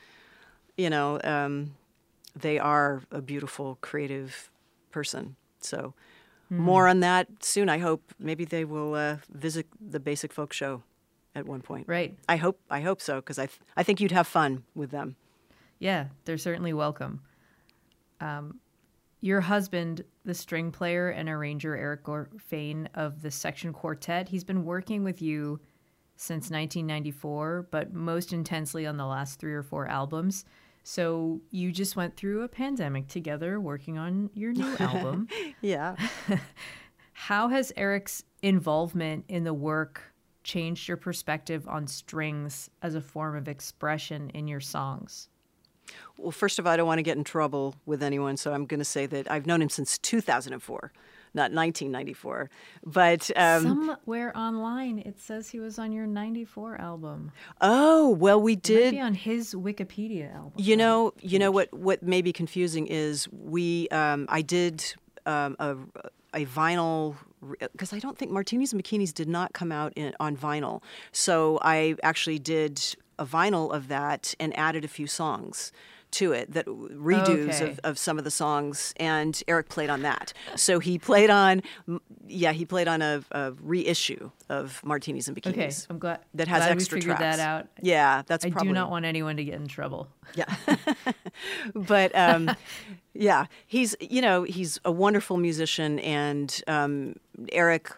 you 0.76 0.90
know, 0.90 1.20
um, 1.24 1.74
they 2.34 2.59
are 2.59 3.02
a 3.11 3.20
beautiful, 3.20 3.78
creative 3.80 4.50
person. 4.90 5.36
So 5.61 5.94
more 6.48 6.86
on 6.86 7.00
that 7.00 7.28
soon. 7.40 7.68
I 7.68 7.78
hope 7.78 8.14
maybe 8.18 8.44
they 8.44 8.64
will 8.64 8.94
uh, 8.94 9.16
visit 9.32 9.66
the 9.80 9.98
Basic 9.98 10.32
Folk 10.32 10.52
Show 10.52 10.82
at 11.34 11.46
one 11.46 11.61
point. 11.61 11.88
Right. 11.88 12.16
I 12.28 12.36
hope. 12.36 12.61
I 12.70 12.80
hope 12.80 13.00
so 13.00 13.16
because 13.16 13.38
I 13.38 13.46
th- 13.46 13.61
I 13.76 13.82
think 13.82 14.00
you'd 14.00 14.12
have 14.12 14.26
fun 14.26 14.64
with 14.74 14.90
them. 14.90 15.16
Yeah, 15.78 16.07
they're 16.24 16.38
certainly 16.38 16.72
welcome. 16.72 17.20
Um, 18.20 18.61
your 19.27 19.41
husband, 19.41 20.05
the 20.24 20.35
string 20.35 20.70
player 20.70 21.09
and 21.11 21.29
arranger 21.29 21.77
Eric 21.77 22.05
Gorfain 22.05 22.87
of 22.95 23.22
the 23.22 23.31
Section 23.31 23.72
Quartet, 23.72 24.29
he's 24.29 24.45
been 24.45 24.64
working 24.64 25.03
with 25.03 25.20
you 25.20 25.59
since 26.14 26.45
1994, 26.45 27.66
but 27.72 27.93
most 27.93 28.33
intensely 28.33 28.87
on 28.87 28.97
the 28.97 29.05
last 29.05 29.41
three 29.41 29.53
or 29.53 29.64
four 29.64 29.89
albums. 29.89 30.45
So 30.85 31.41
you 31.51 31.72
just 31.72 31.97
went 31.97 32.16
through 32.16 32.43
a 32.43 32.49
pandemic 32.49 33.09
together 33.09 33.61
working 33.61 33.99
on 33.99 34.31
your 34.33 34.53
new 34.53 34.77
album. 34.79 35.27
Yeah. 35.61 35.97
How 37.12 37.49
has 37.49 37.72
Eric's 37.77 38.22
involvement 38.43 39.24
in 39.27 39.43
the 39.43 39.55
work 39.55 40.14
changed 40.45 40.87
your 40.87 40.97
perspective 40.97 41.66
on 41.66 41.89
strings 41.89 42.70
as 42.81 42.95
a 42.95 43.01
form 43.01 43.35
of 43.35 43.49
expression 43.49 44.31
in 44.31 44.47
your 44.47 44.61
songs? 44.61 45.29
Well, 46.18 46.30
first 46.32 46.59
of 46.59 46.66
all, 46.66 46.72
I 46.72 46.76
don't 46.76 46.87
want 46.87 46.99
to 46.99 47.03
get 47.03 47.16
in 47.16 47.24
trouble 47.24 47.74
with 47.87 48.03
anyone, 48.03 48.37
so 48.37 48.53
I'm 48.53 48.66
going 48.66 48.80
to 48.80 48.84
say 48.84 49.07
that 49.07 49.30
I've 49.30 49.47
known 49.47 49.61
him 49.62 49.68
since 49.68 49.99
2004, 49.99 50.93
not 51.34 51.53
1994. 51.53 52.49
But 52.84 53.30
um, 53.37 53.62
Somewhere 53.62 54.37
online, 54.37 54.99
it 55.01 55.20
says 55.20 55.51
he 55.51 55.61
was 55.61 55.78
on 55.78 55.93
your 55.93 56.07
94 56.07 56.80
album. 56.80 57.32
oh 57.61 58.11
well, 58.11 58.41
we 58.41 58.53
Might 58.55 58.62
did. 58.62 58.91
be 58.93 59.01
on 59.01 59.14
his 59.14 59.55
Wikipedia 59.55 60.34
album. 60.34 60.53
You 60.57 60.76
know, 60.76 61.12
you 61.20 61.39
know 61.39 61.51
what? 61.51 61.72
What 61.74 62.03
may 62.03 62.22
be 62.22 62.32
confusing 62.32 62.87
is 62.87 63.28
we. 63.30 63.89
Um, 63.91 64.26
I 64.30 64.41
did 64.43 64.84
um, 65.26 65.57
a, 65.59 65.76
a 66.32 66.47
vinyl 66.47 67.16
because 67.61 67.93
I 67.93 67.99
don't 67.99 68.16
think 68.18 68.30
Martinis 68.32 68.72
and 68.72 68.82
Bikinis 68.82 69.12
did 69.12 69.28
not 69.28 69.53
come 69.53 69.70
out 69.70 69.93
in, 69.95 70.14
on 70.18 70.37
vinyl. 70.37 70.82
So 71.12 71.59
I 71.62 71.95
actually 72.03 72.39
did 72.39 72.82
a 73.18 73.26
vinyl 73.26 73.72
of 73.74 73.88
that 73.88 74.34
and 74.40 74.56
added 74.58 74.84
a 74.84 74.88
few 74.88 75.06
songs 75.06 75.72
to 76.12 76.30
it 76.32 76.52
that 76.52 76.64
redos 76.66 77.56
Okay. 77.60 77.70
of, 77.72 77.80
of 77.82 77.98
some 77.98 78.16
of 78.16 78.22
the 78.24 78.30
songs, 78.30 78.94
and 78.96 79.42
Eric 79.48 79.68
played 79.68 79.90
on 79.90 80.02
that. 80.02 80.32
So 80.54 80.78
he 80.78 80.98
played 80.98 81.30
on, 81.30 81.62
yeah, 82.28 82.52
he 82.52 82.64
played 82.64 82.86
on 82.88 83.02
a, 83.02 83.22
a 83.32 83.52
reissue 83.60 84.30
of 84.48 84.80
Martinis 84.84 85.26
and 85.26 85.36
Bikinis. 85.36 85.50
Okay, 85.50 85.70
I'm 85.90 85.98
glad 85.98 86.20
that 86.34 86.46
has 86.48 86.60
glad 86.60 86.70
extra 86.72 86.96
we 86.96 87.00
figured 87.00 87.16
tracks. 87.18 87.36
that 87.38 87.42
out. 87.46 87.66
Yeah, 87.82 88.22
that's 88.26 88.44
I 88.46 88.50
probably 88.50 88.68
do 88.68 88.74
not 88.74 88.88
want 88.90 89.04
anyone 89.04 89.36
to 89.36 89.44
get 89.44 89.54
in 89.54 89.66
trouble. 89.66 90.08
yeah. 90.36 90.46
but 91.74 92.14
um, 92.14 92.50
yeah, 93.12 93.46
he's 93.66 93.96
you 94.00 94.22
know 94.22 94.44
he's 94.44 94.78
a 94.84 94.92
wonderful 94.92 95.36
musician, 95.36 95.98
and 95.98 96.62
um, 96.68 97.16
Eric 97.52 97.90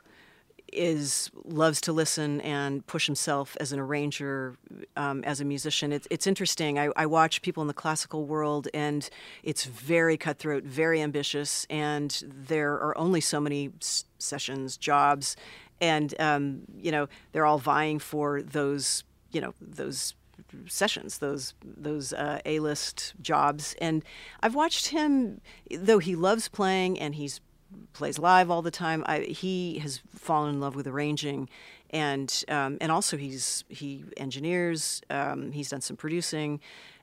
is 0.73 1.31
loves 1.45 1.81
to 1.83 1.93
listen 1.93 2.41
and 2.43 2.87
push 2.87 3.07
himself 3.07 3.57
as 3.61 3.73
an 3.73 3.79
arranger, 3.79 4.57
um, 4.97 5.25
as 5.25 5.41
a 5.41 5.45
musician. 5.45 5.93
It's 5.93 6.07
it's 6.11 6.27
interesting. 6.27 6.79
I, 6.79 6.91
I 6.97 7.07
watch 7.07 7.43
people 7.43 7.63
in 7.63 7.67
the 7.67 7.75
classical 7.75 8.27
world, 8.27 8.69
and 8.75 9.09
it's 9.43 9.65
very 9.65 10.17
cutthroat, 10.17 10.65
very 10.65 11.01
ambitious, 11.01 11.67
and 11.71 12.23
there 12.27 12.75
are 12.75 12.97
only 12.99 13.21
so 13.21 13.41
many 13.41 13.71
s- 13.81 14.05
sessions, 14.19 14.77
jobs, 14.77 15.37
and 15.81 16.15
um, 16.21 16.63
you 16.81 16.93
know 16.93 17.09
they're 17.33 17.47
all 17.47 17.59
vying 17.59 17.99
for 17.99 18.43
those 18.43 19.05
you 19.33 19.41
know 19.41 19.55
those 19.61 20.15
sessions, 20.67 21.19
those 21.19 21.55
those 21.65 22.13
uh, 22.13 22.41
A 22.45 22.61
list 22.61 23.15
jobs, 23.21 23.75
and 23.81 24.05
I've 24.43 24.55
watched 24.55 24.89
him. 24.89 25.41
Though 25.71 25.99
he 25.99 26.15
loves 26.15 26.49
playing 26.49 26.99
and 26.99 27.15
he's 27.15 27.41
plays 27.93 28.19
live 28.19 28.51
all 28.51 28.63
the 28.63 28.71
time, 28.71 29.05
I, 29.07 29.21
he 29.21 29.79
has 29.81 30.01
fallen 30.15 30.55
in 30.55 30.61
love 30.61 30.75
with 30.75 30.87
arranging, 30.87 31.49
and 31.91 32.45
um, 32.49 32.79
and 32.81 32.93
also 32.93 33.17
he's 33.17 33.65
he 33.69 34.05
engineers. 34.17 35.03
Um, 35.11 35.53
he's 35.53 35.71
done 35.71 35.81
some 35.81 35.97
producing, 35.97 36.61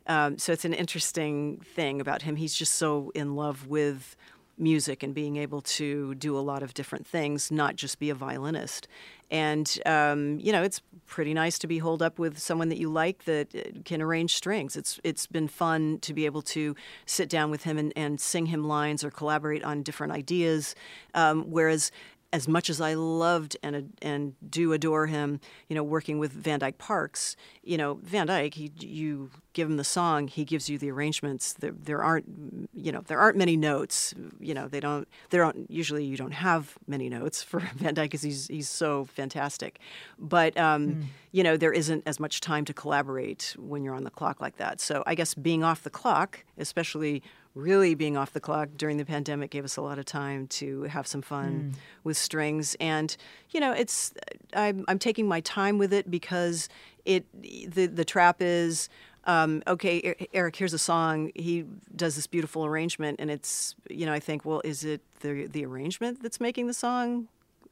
um, 0.07 0.38
so 0.38 0.51
it's 0.51 0.66
an 0.66 0.74
interesting 0.74 1.61
thing 1.76 2.01
about 2.01 2.22
him. 2.22 2.36
He's 2.36 2.53
just 2.53 2.74
so 2.74 3.11
in 3.16 3.36
love 3.36 3.68
with 3.68 4.16
music 4.58 5.03
and 5.03 5.14
being 5.14 5.38
able 5.38 5.62
to 5.62 6.16
do 6.16 6.38
a 6.38 6.39
lot 6.39 6.64
of 6.64 6.74
different 6.74 7.06
things, 7.06 7.51
not 7.51 7.76
just 7.76 7.99
be 7.99 8.10
a 8.10 8.16
violinist. 8.16 8.88
And 9.32 9.80
um, 9.86 10.39
you 10.39 10.51
know, 10.51 10.62
it's 10.62 10.82
pretty 11.08 11.34
nice 11.34 11.58
to 11.60 11.68
be 11.68 11.80
holed 11.80 12.01
up 12.01 12.20
with 12.20 12.38
someone 12.38 12.70
that 12.70 12.78
you 12.78 12.89
like 12.89 13.26
that 13.26 13.56
uh, 13.56 13.80
can 13.84 14.01
arrange 14.01 14.36
strings. 14.36 14.76
It's 14.76 14.99
it's 15.03 15.26
been 15.26 15.47
fun 15.47 15.99
to 16.01 16.14
be 16.14 16.26
able 16.26 16.43
to 16.43 16.76
sit 17.06 17.28
down 17.28 17.49
with 17.49 17.64
him 17.64 17.78
and, 17.78 17.91
and 17.95 18.20
sing 18.20 18.47
him 18.47 18.68
lines 18.68 19.03
or 19.03 19.10
collaborate 19.10 19.64
on 19.64 19.82
different 19.82 20.14
ideas. 20.14 20.76
Um, 21.14 21.45
whereas 21.49 21.91
as 22.36 22.50
much 22.50 22.70
as 22.70 22.82
I 22.82 22.96
loved 22.96 23.56
and 23.64 23.94
and 24.02 24.36
do 24.48 24.74
adore 24.74 25.08
him, 25.08 25.40
you 25.70 25.76
know, 25.76 25.84
working 25.84 26.20
with 26.20 26.34
Van 26.34 26.60
Dyke 26.60 26.78
Parks, 26.78 27.38
you 27.64 27.78
know, 27.78 27.98
Van 28.04 28.28
Dyke, 28.28 28.54
he 28.56 28.72
you 28.82 29.32
give 29.54 29.70
him 29.70 29.78
the 29.78 29.86
song, 29.86 30.28
he 30.28 30.44
gives 30.44 30.70
you 30.70 30.78
the 30.78 30.92
arrangements. 30.92 31.54
There, 31.54 31.72
there 31.72 32.04
aren't, 32.04 32.70
you 32.74 32.92
know, 32.92 33.02
there 33.08 33.20
aren't 33.20 33.38
many 33.38 33.56
notes. 33.56 34.14
You 34.42 34.54
know, 34.54 34.68
they 34.68 34.82
don't, 34.82 35.08
they 35.30 35.38
don't. 35.38 35.72
Usually, 35.72 36.04
you 36.04 36.18
don't 36.18 36.34
have 36.34 36.78
many 36.88 37.08
notes 37.08 37.42
for 37.42 37.60
Van 37.76 37.94
Dyke 37.94 38.12
because 38.12 38.22
he's 38.22 38.48
he's 38.48 38.68
so 38.68 39.06
fantastic. 39.06 39.80
But 40.20 40.58
um, 40.58 41.08
you 41.32 41.42
know, 41.42 41.56
there 41.56 41.72
isn't 41.72 42.04
as 42.06 42.20
much 42.20 42.42
time 42.42 42.66
to 42.66 42.74
collaborate 42.74 43.56
when 43.58 43.86
you're 43.86 43.96
on 43.96 44.04
the 44.04 44.12
clock 44.12 44.42
like 44.42 44.58
that. 44.58 44.82
So 44.82 45.04
I 45.08 45.16
guess 45.16 45.34
being 45.34 45.64
off 45.64 45.84
the 45.84 45.90
clock, 45.90 46.44
especially 46.58 47.24
really 47.56 47.95
being 47.95 48.18
off 48.18 48.34
the 48.34 48.39
clock 48.39 48.70
during 48.76 48.97
the 48.97 49.06
pandemic 49.06 49.49
gave 49.49 49.64
us 49.64 49.78
a 49.78 49.82
lot 49.82 49.97
of 49.97 50.06
time 50.06 50.45
to 50.47 50.84
have 50.84 51.08
some 51.08 51.22
fun 51.22 51.74
with 52.03 52.18
strings. 52.18 52.76
And 52.80 53.16
you 53.49 53.60
know 53.60 53.72
it's 53.72 54.14
I'm, 54.53 54.86
I'm 54.88 54.99
taking 54.99 55.28
my 55.28 55.39
time 55.39 55.78
with 55.78 55.93
it 55.93 56.12
because 56.12 56.70
it 57.06 57.26
the 57.34 57.88
the 57.88 58.06
trap 58.06 58.41
is 58.41 58.89
um, 59.24 59.64
okay 59.66 60.16
eric 60.34 60.56
here's 60.56 60.74
a 60.74 60.78
song. 60.78 61.32
He 61.34 61.66
does 61.95 62.16
this 62.16 62.28
beautiful 62.28 62.66
arrangement 62.66 63.20
and 63.20 63.32
it's 63.32 63.76
you 63.89 64.06
know 64.06 64.14
i 64.14 64.20
think 64.20 64.43
well 64.43 64.62
is 64.64 64.84
it 64.84 65.01
the 65.22 65.47
the 65.47 65.66
arrangement 65.66 66.22
that's 66.22 66.39
making 66.39 66.68
the 66.68 66.74
song 66.74 67.28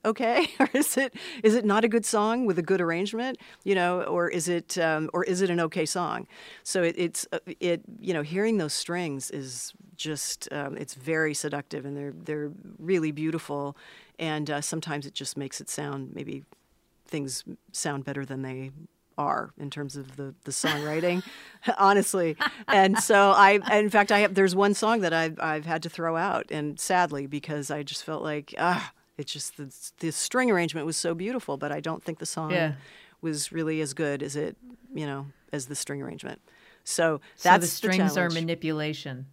okay? 0.05 0.47
Or 0.59 0.69
is 0.73 0.97
it 0.97 1.13
is 1.43 1.55
it 1.55 1.65
not 1.65 1.83
a 1.83 1.87
good 1.87 2.05
song 2.05 2.45
with 2.45 2.57
a 2.57 2.61
good 2.61 2.81
arrangement 2.81 3.37
you 3.63 3.75
know 3.75 4.03
or 4.03 4.29
is 4.29 4.47
it 4.47 4.77
um, 4.77 5.09
or 5.13 5.23
is 5.23 5.41
it 5.41 5.49
an 5.49 5.59
okay 5.59 5.85
song? 5.85 6.27
So 6.63 6.83
it, 6.83 6.95
it's 6.97 7.27
uh, 7.31 7.39
it 7.59 7.81
you 7.99 8.13
know 8.13 8.21
hearing 8.21 8.57
those 8.57 8.73
strings 8.73 9.31
is 9.31 9.73
just 9.95 10.47
um, 10.51 10.77
it's 10.77 10.93
very 10.93 11.33
seductive 11.33 11.85
and 11.85 11.95
they're 11.97 12.13
they're 12.13 12.51
really 12.79 13.11
beautiful. 13.11 13.75
And 14.19 14.49
uh, 14.49 14.61
sometimes 14.61 15.05
it 15.05 15.13
just 15.13 15.37
makes 15.37 15.59
it 15.59 15.69
sound 15.69 16.13
maybe 16.13 16.43
things 17.07 17.43
sound 17.71 18.05
better 18.05 18.25
than 18.25 18.41
they 18.41 18.71
are 19.17 19.53
in 19.59 19.69
terms 19.69 19.95
of 19.95 20.15
the, 20.15 20.33
the 20.43 20.51
songwriting, 20.51 21.23
honestly. 21.77 22.35
And 22.67 22.97
so 22.99 23.31
I, 23.31 23.59
in 23.77 23.89
fact, 23.89 24.11
I 24.11 24.19
have, 24.19 24.33
there's 24.33 24.55
one 24.55 24.73
song 24.73 25.01
that 25.01 25.13
I've, 25.13 25.39
I've 25.39 25.65
had 25.65 25.83
to 25.83 25.89
throw 25.89 26.17
out 26.17 26.49
and 26.49 26.79
sadly, 26.79 27.27
because 27.27 27.69
I 27.69 27.83
just 27.83 28.03
felt 28.03 28.23
like, 28.23 28.55
ah, 28.57 28.91
it's 29.17 29.31
just 29.31 29.57
the, 29.57 29.73
the 29.99 30.11
string 30.11 30.49
arrangement 30.51 30.85
was 30.85 30.97
so 30.97 31.13
beautiful, 31.13 31.57
but 31.57 31.71
I 31.71 31.79
don't 31.79 32.03
think 32.03 32.19
the 32.19 32.25
song 32.25 32.51
Yeah. 32.51 32.73
was 33.21 33.51
really 33.51 33.81
as 33.81 33.93
good 33.93 34.23
as 34.23 34.35
it, 34.35 34.57
you 34.93 35.05
know, 35.05 35.27
as 35.51 35.67
the 35.67 35.75
string 35.75 36.01
arrangement. 36.01 36.41
So 36.83 37.21
So 37.35 37.49
that's 37.49 37.61
the 37.61 37.67
strings 37.67 38.17
are 38.17 38.29
manipulation. 38.29 39.27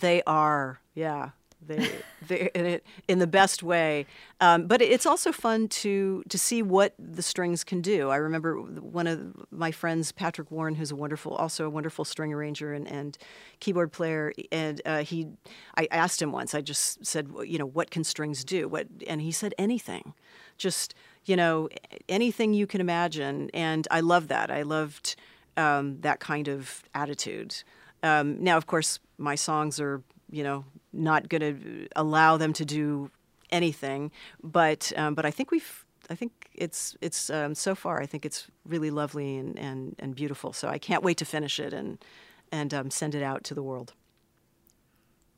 They 0.00 0.22
are, 0.26 0.80
yeah. 0.94 1.30
They, 1.66 1.90
they 2.26 2.50
in, 2.54 2.66
it, 2.66 2.86
in 3.08 3.18
the 3.18 3.26
best 3.26 3.62
way, 3.62 4.06
um, 4.40 4.66
but 4.66 4.82
it's 4.82 5.06
also 5.06 5.32
fun 5.32 5.68
to 5.68 6.22
to 6.28 6.38
see 6.38 6.62
what 6.62 6.94
the 6.98 7.22
strings 7.22 7.64
can 7.64 7.80
do. 7.80 8.10
I 8.10 8.16
remember 8.16 8.60
one 8.60 9.06
of 9.06 9.20
my 9.50 9.70
friends, 9.70 10.12
Patrick 10.12 10.50
Warren, 10.50 10.74
who's 10.74 10.90
a 10.90 10.96
wonderful, 10.96 11.34
also 11.34 11.66
a 11.66 11.70
wonderful 11.70 12.04
string 12.04 12.32
arranger 12.32 12.72
and, 12.72 12.88
and 12.88 13.18
keyboard 13.60 13.92
player. 13.92 14.32
And 14.50 14.80
uh, 14.84 15.02
he, 15.04 15.28
I 15.76 15.88
asked 15.90 16.20
him 16.20 16.32
once. 16.32 16.54
I 16.54 16.60
just 16.60 17.04
said, 17.06 17.30
you 17.44 17.58
know, 17.58 17.66
what 17.66 17.90
can 17.90 18.04
strings 18.04 18.44
do? 18.44 18.68
What? 18.68 18.86
And 19.06 19.20
he 19.20 19.32
said 19.32 19.54
anything, 19.58 20.14
just 20.58 20.94
you 21.24 21.36
know, 21.36 21.68
anything 22.08 22.54
you 22.54 22.66
can 22.66 22.80
imagine. 22.80 23.50
And 23.54 23.86
I 23.90 24.00
love 24.00 24.28
that. 24.28 24.50
I 24.50 24.62
loved 24.62 25.16
um, 25.56 26.00
that 26.00 26.18
kind 26.18 26.48
of 26.48 26.82
attitude. 26.94 27.62
Um, 28.02 28.42
now, 28.42 28.56
of 28.56 28.66
course, 28.66 28.98
my 29.18 29.36
songs 29.36 29.80
are, 29.80 30.02
you 30.30 30.42
know, 30.42 30.64
not 30.92 31.28
going 31.28 31.40
to 31.40 31.88
allow 31.96 32.36
them 32.36 32.52
to 32.54 32.64
do 32.64 33.10
anything, 33.50 34.10
but 34.42 34.92
um, 34.96 35.14
but 35.14 35.24
I 35.26 35.30
think 35.30 35.50
we've, 35.50 35.84
I 36.10 36.14
think 36.14 36.32
it's 36.54 36.96
it's 37.00 37.30
um, 37.30 37.54
so 37.54 37.74
far. 37.74 38.00
I 38.00 38.06
think 38.06 38.24
it's 38.24 38.46
really 38.66 38.90
lovely 38.90 39.36
and, 39.36 39.58
and, 39.58 39.94
and 39.98 40.14
beautiful. 40.14 40.52
So 40.52 40.68
I 40.68 40.78
can't 40.78 41.02
wait 41.02 41.16
to 41.18 41.24
finish 41.24 41.58
it 41.60 41.72
and 41.72 42.02
and 42.50 42.72
um, 42.74 42.90
send 42.90 43.14
it 43.14 43.22
out 43.22 43.44
to 43.44 43.54
the 43.54 43.62
world. 43.62 43.94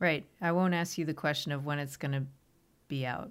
Right. 0.00 0.24
I 0.40 0.52
won't 0.52 0.74
ask 0.74 0.98
you 0.98 1.04
the 1.04 1.14
question 1.14 1.52
of 1.52 1.64
when 1.64 1.78
it's 1.78 1.96
going 1.96 2.12
to 2.12 2.24
be 2.88 3.06
out. 3.06 3.30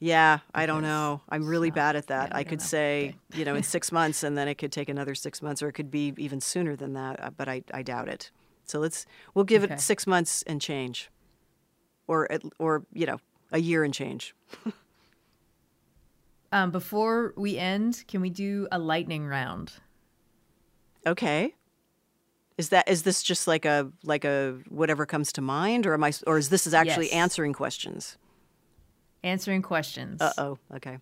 Yeah, 0.00 0.40
I 0.54 0.66
don't 0.66 0.82
know. 0.82 1.20
I'm 1.28 1.46
really 1.46 1.70
bad 1.70 1.94
at 1.96 2.08
that. 2.08 2.30
yeah, 2.30 2.36
I 2.36 2.42
don't 2.42 2.50
could 2.50 2.58
know. 2.60 2.64
say, 2.64 3.14
you 3.34 3.44
know, 3.44 3.54
in 3.54 3.62
six 3.76 3.92
months, 3.92 4.22
and 4.24 4.36
then 4.36 4.48
it 4.48 4.56
could 4.56 4.72
take 4.72 4.88
another 4.88 5.14
six 5.14 5.40
months, 5.40 5.62
or 5.62 5.68
it 5.68 5.72
could 5.74 5.90
be 5.90 6.12
even 6.18 6.40
sooner 6.40 6.74
than 6.76 6.92
that. 6.94 7.22
uh, 7.22 7.30
But 7.30 7.48
I, 7.48 7.62
I 7.72 7.82
doubt 7.82 8.08
it. 8.08 8.30
So 8.64 8.80
let's 8.80 9.06
we'll 9.34 9.44
give 9.44 9.62
Okay. 9.62 9.74
it 9.74 9.80
six 9.80 10.06
months 10.06 10.42
and 10.42 10.60
change, 10.60 11.08
or 12.08 12.30
at, 12.30 12.42
or 12.58 12.84
you 12.92 13.06
know, 13.06 13.18
a 13.52 13.58
year 13.58 13.84
and 13.84 13.92
change. 13.94 14.34
Um, 16.52 16.70
before 16.70 17.34
we 17.36 17.58
end, 17.58 18.04
can 18.08 18.20
we 18.20 18.30
do 18.30 18.68
a 18.70 18.78
lightning 18.78 19.26
round? 19.26 19.72
Okay. 21.06 21.54
Is 22.56 22.70
that 22.70 22.88
is 22.88 23.02
this 23.02 23.22
just 23.22 23.46
like 23.46 23.64
a 23.64 23.90
like 24.04 24.24
a 24.24 24.58
whatever 24.68 25.04
comes 25.06 25.32
to 25.32 25.42
mind, 25.42 25.86
or 25.86 25.92
am 25.92 26.04
I, 26.04 26.12
or 26.26 26.38
is 26.38 26.48
this 26.48 26.66
is 26.66 26.72
actually 26.72 27.06
Yes. 27.06 27.14
answering 27.14 27.52
questions? 27.52 28.16
Answering 29.22 29.60
questions 29.62 30.22
Uh 30.22 30.32
oh. 30.38 30.58
Okay. 30.74 30.98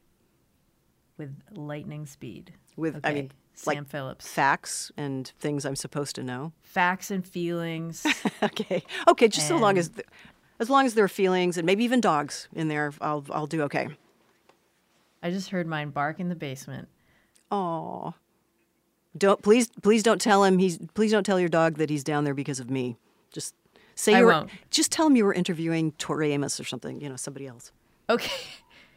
with 1.18 1.30
lightning 1.52 2.06
speed. 2.06 2.54
With 2.76 2.98
I 3.04 3.12
mean, 3.12 3.30
Sam 3.54 3.74
like 3.76 3.88
Phillips. 3.88 4.26
facts 4.26 4.90
and 4.96 5.30
things 5.38 5.64
I'm 5.64 5.76
supposed 5.76 6.16
to 6.16 6.24
know. 6.24 6.52
Facts 6.62 7.10
and 7.12 7.24
feelings. 7.24 8.04
okay. 8.42 8.82
Okay. 9.06 9.28
Just 9.28 9.46
so 9.46 9.56
long 9.58 9.78
as, 9.78 9.90
th- 9.90 10.06
as 10.64 10.70
long 10.70 10.86
as 10.86 10.94
there 10.94 11.04
are 11.04 11.08
feelings 11.08 11.58
and 11.58 11.66
maybe 11.66 11.84
even 11.84 12.00
dogs 12.00 12.48
in 12.54 12.68
there, 12.68 12.94
I'll 13.02 13.22
I'll 13.30 13.46
do 13.46 13.60
okay. 13.64 13.88
I 15.22 15.30
just 15.30 15.50
heard 15.50 15.66
mine 15.66 15.90
bark 15.90 16.20
in 16.20 16.30
the 16.30 16.34
basement. 16.34 16.88
Oh. 17.50 18.14
Don't 19.16 19.42
please 19.42 19.68
please 19.82 20.02
don't 20.02 20.22
tell 20.22 20.42
him 20.42 20.56
he's 20.56 20.78
please 20.94 21.10
don't 21.10 21.22
tell 21.24 21.38
your 21.38 21.50
dog 21.50 21.76
that 21.76 21.90
he's 21.90 22.02
down 22.02 22.24
there 22.24 22.32
because 22.32 22.60
of 22.60 22.70
me. 22.70 22.96
Just 23.30 23.54
say 23.94 24.16
you 24.16 24.24
were 24.24 24.46
just 24.70 24.90
tell 24.90 25.06
him 25.06 25.16
you 25.16 25.26
were 25.26 25.34
interviewing 25.34 25.92
Tori 25.92 26.32
Amos 26.32 26.58
or 26.58 26.64
something, 26.64 26.98
you 26.98 27.10
know, 27.10 27.16
somebody 27.16 27.46
else. 27.46 27.70
Okay. 28.08 28.32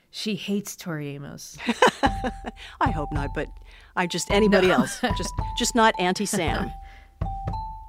She 0.10 0.36
hates 0.36 0.76
Tori 0.78 1.10
Amos. 1.10 1.58
I 2.82 2.90
hope 2.92 3.12
not, 3.12 3.34
but 3.36 3.50
I 3.98 4.08
just 4.08 4.32
anybody 4.32 4.72
else. 4.72 5.02
Just 5.18 5.34
just 5.60 5.76
not 5.76 5.94
Auntie 6.00 6.26
Sam. 6.26 6.72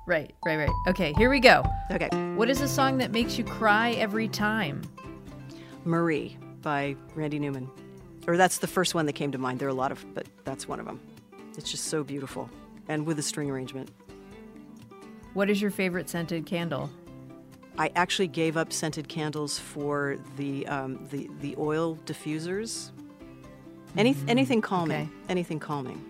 right, 0.08 0.34
right, 0.44 0.56
right. 0.56 0.70
Okay, 0.88 1.12
here 1.16 1.30
we 1.30 1.38
go. 1.38 1.62
Okay. 1.92 2.08
What 2.34 2.50
is 2.50 2.60
a 2.60 2.68
song 2.68 2.98
that 2.98 3.12
makes 3.12 3.38
you 3.38 3.44
cry 3.44 3.92
every 3.92 4.26
time? 4.26 4.82
Marie 5.84 6.36
by 6.62 6.96
Randy 7.14 7.38
Newman. 7.38 7.70
Or 8.26 8.36
that's 8.36 8.58
the 8.58 8.66
first 8.66 8.94
one 8.94 9.06
that 9.06 9.12
came 9.12 9.30
to 9.32 9.38
mind. 9.38 9.58
There 9.58 9.68
are 9.68 9.70
a 9.70 9.74
lot 9.74 9.92
of 9.92 10.04
but 10.14 10.26
that's 10.44 10.66
one 10.66 10.80
of 10.80 10.86
them. 10.86 11.00
It's 11.56 11.70
just 11.70 11.84
so 11.84 12.02
beautiful 12.02 12.50
and 12.88 13.06
with 13.06 13.18
a 13.18 13.22
string 13.22 13.50
arrangement. 13.50 13.90
What 15.34 15.50
is 15.50 15.60
your 15.62 15.70
favorite 15.70 16.08
scented 16.08 16.46
candle? 16.46 16.90
I 17.78 17.92
actually 17.94 18.28
gave 18.28 18.56
up 18.56 18.72
scented 18.72 19.08
candles 19.08 19.58
for 19.58 20.18
the 20.36 20.66
um, 20.66 21.06
the 21.10 21.30
the 21.40 21.54
oil 21.58 21.96
diffusers. 22.06 22.90
Any, 23.96 24.14
anything 24.26 24.60
calming. 24.60 25.02
okay. 25.02 25.10
Anything 25.28 25.58
calming. 25.58 26.04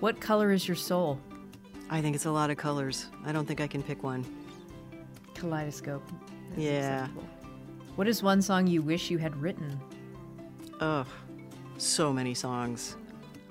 What 0.00 0.20
color 0.20 0.50
is 0.50 0.66
your 0.66 0.76
soul? 0.76 1.20
I 1.90 2.00
think 2.02 2.14
it's 2.14 2.26
a 2.26 2.30
lot 2.30 2.50
of 2.50 2.56
colors. 2.56 3.06
I 3.24 3.32
don't 3.32 3.46
think 3.46 3.60
I 3.60 3.66
can 3.66 3.82
pick 3.82 4.02
one. 4.02 4.24
Kaleidoscope. 5.34 6.02
That's 6.50 6.60
Yeah. 6.60 7.02
acceptable. 7.04 7.28
What 7.96 8.08
is 8.08 8.22
one 8.22 8.42
song 8.42 8.66
you 8.66 8.82
wish 8.82 9.10
you 9.10 9.18
had 9.18 9.34
written? 9.40 9.80
Ugh, 10.80 11.06
so 11.78 12.12
many 12.12 12.34
songs. 12.34 12.96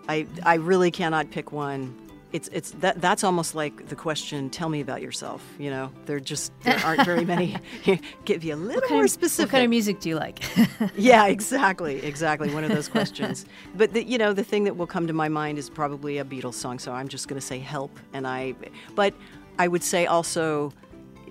I 0.07 0.25
I 0.43 0.55
really 0.55 0.91
cannot 0.91 1.29
pick 1.31 1.51
one. 1.51 1.93
It's 2.33 2.49
it's 2.49 2.71
that 2.71 2.99
that's 2.99 3.23
almost 3.23 3.55
like 3.55 3.87
the 3.87 3.95
question. 3.95 4.49
Tell 4.49 4.67
me 4.67 4.81
about 4.81 5.01
yourself. 5.01 5.41
You 5.57 5.69
know, 5.69 5.91
there 6.05 6.19
just 6.19 6.51
there 6.61 6.77
aren't 6.83 7.05
very 7.05 7.23
many. 7.23 7.55
Give 8.25 8.43
you 8.43 8.53
a 8.53 8.57
little 8.57 8.89
more 8.89 9.07
specific. 9.07 9.47
What 9.47 9.51
kind 9.51 9.63
of 9.63 9.69
music 9.69 10.01
do 10.01 10.09
you 10.09 10.15
like? 10.15 10.43
Yeah, 10.95 11.27
exactly, 11.27 12.03
exactly. 12.03 12.53
One 12.53 12.63
of 12.63 12.69
those 12.69 12.87
questions. 12.87 13.45
but 13.75 13.93
the, 13.93 14.03
you 14.03 14.17
know, 14.17 14.33
the 14.33 14.43
thing 14.43 14.63
that 14.65 14.77
will 14.77 14.87
come 14.87 15.07
to 15.07 15.13
my 15.13 15.27
mind 15.27 15.57
is 15.57 15.69
probably 15.69 16.17
a 16.17 16.25
Beatles 16.25 16.53
song. 16.53 16.79
So 16.79 16.91
I'm 16.91 17.07
just 17.07 17.27
going 17.27 17.39
to 17.39 17.45
say 17.45 17.59
"Help," 17.59 17.97
and 18.13 18.27
I. 18.27 18.53
But 18.95 19.13
I 19.57 19.67
would 19.67 19.83
say 19.83 20.05
also, 20.05 20.73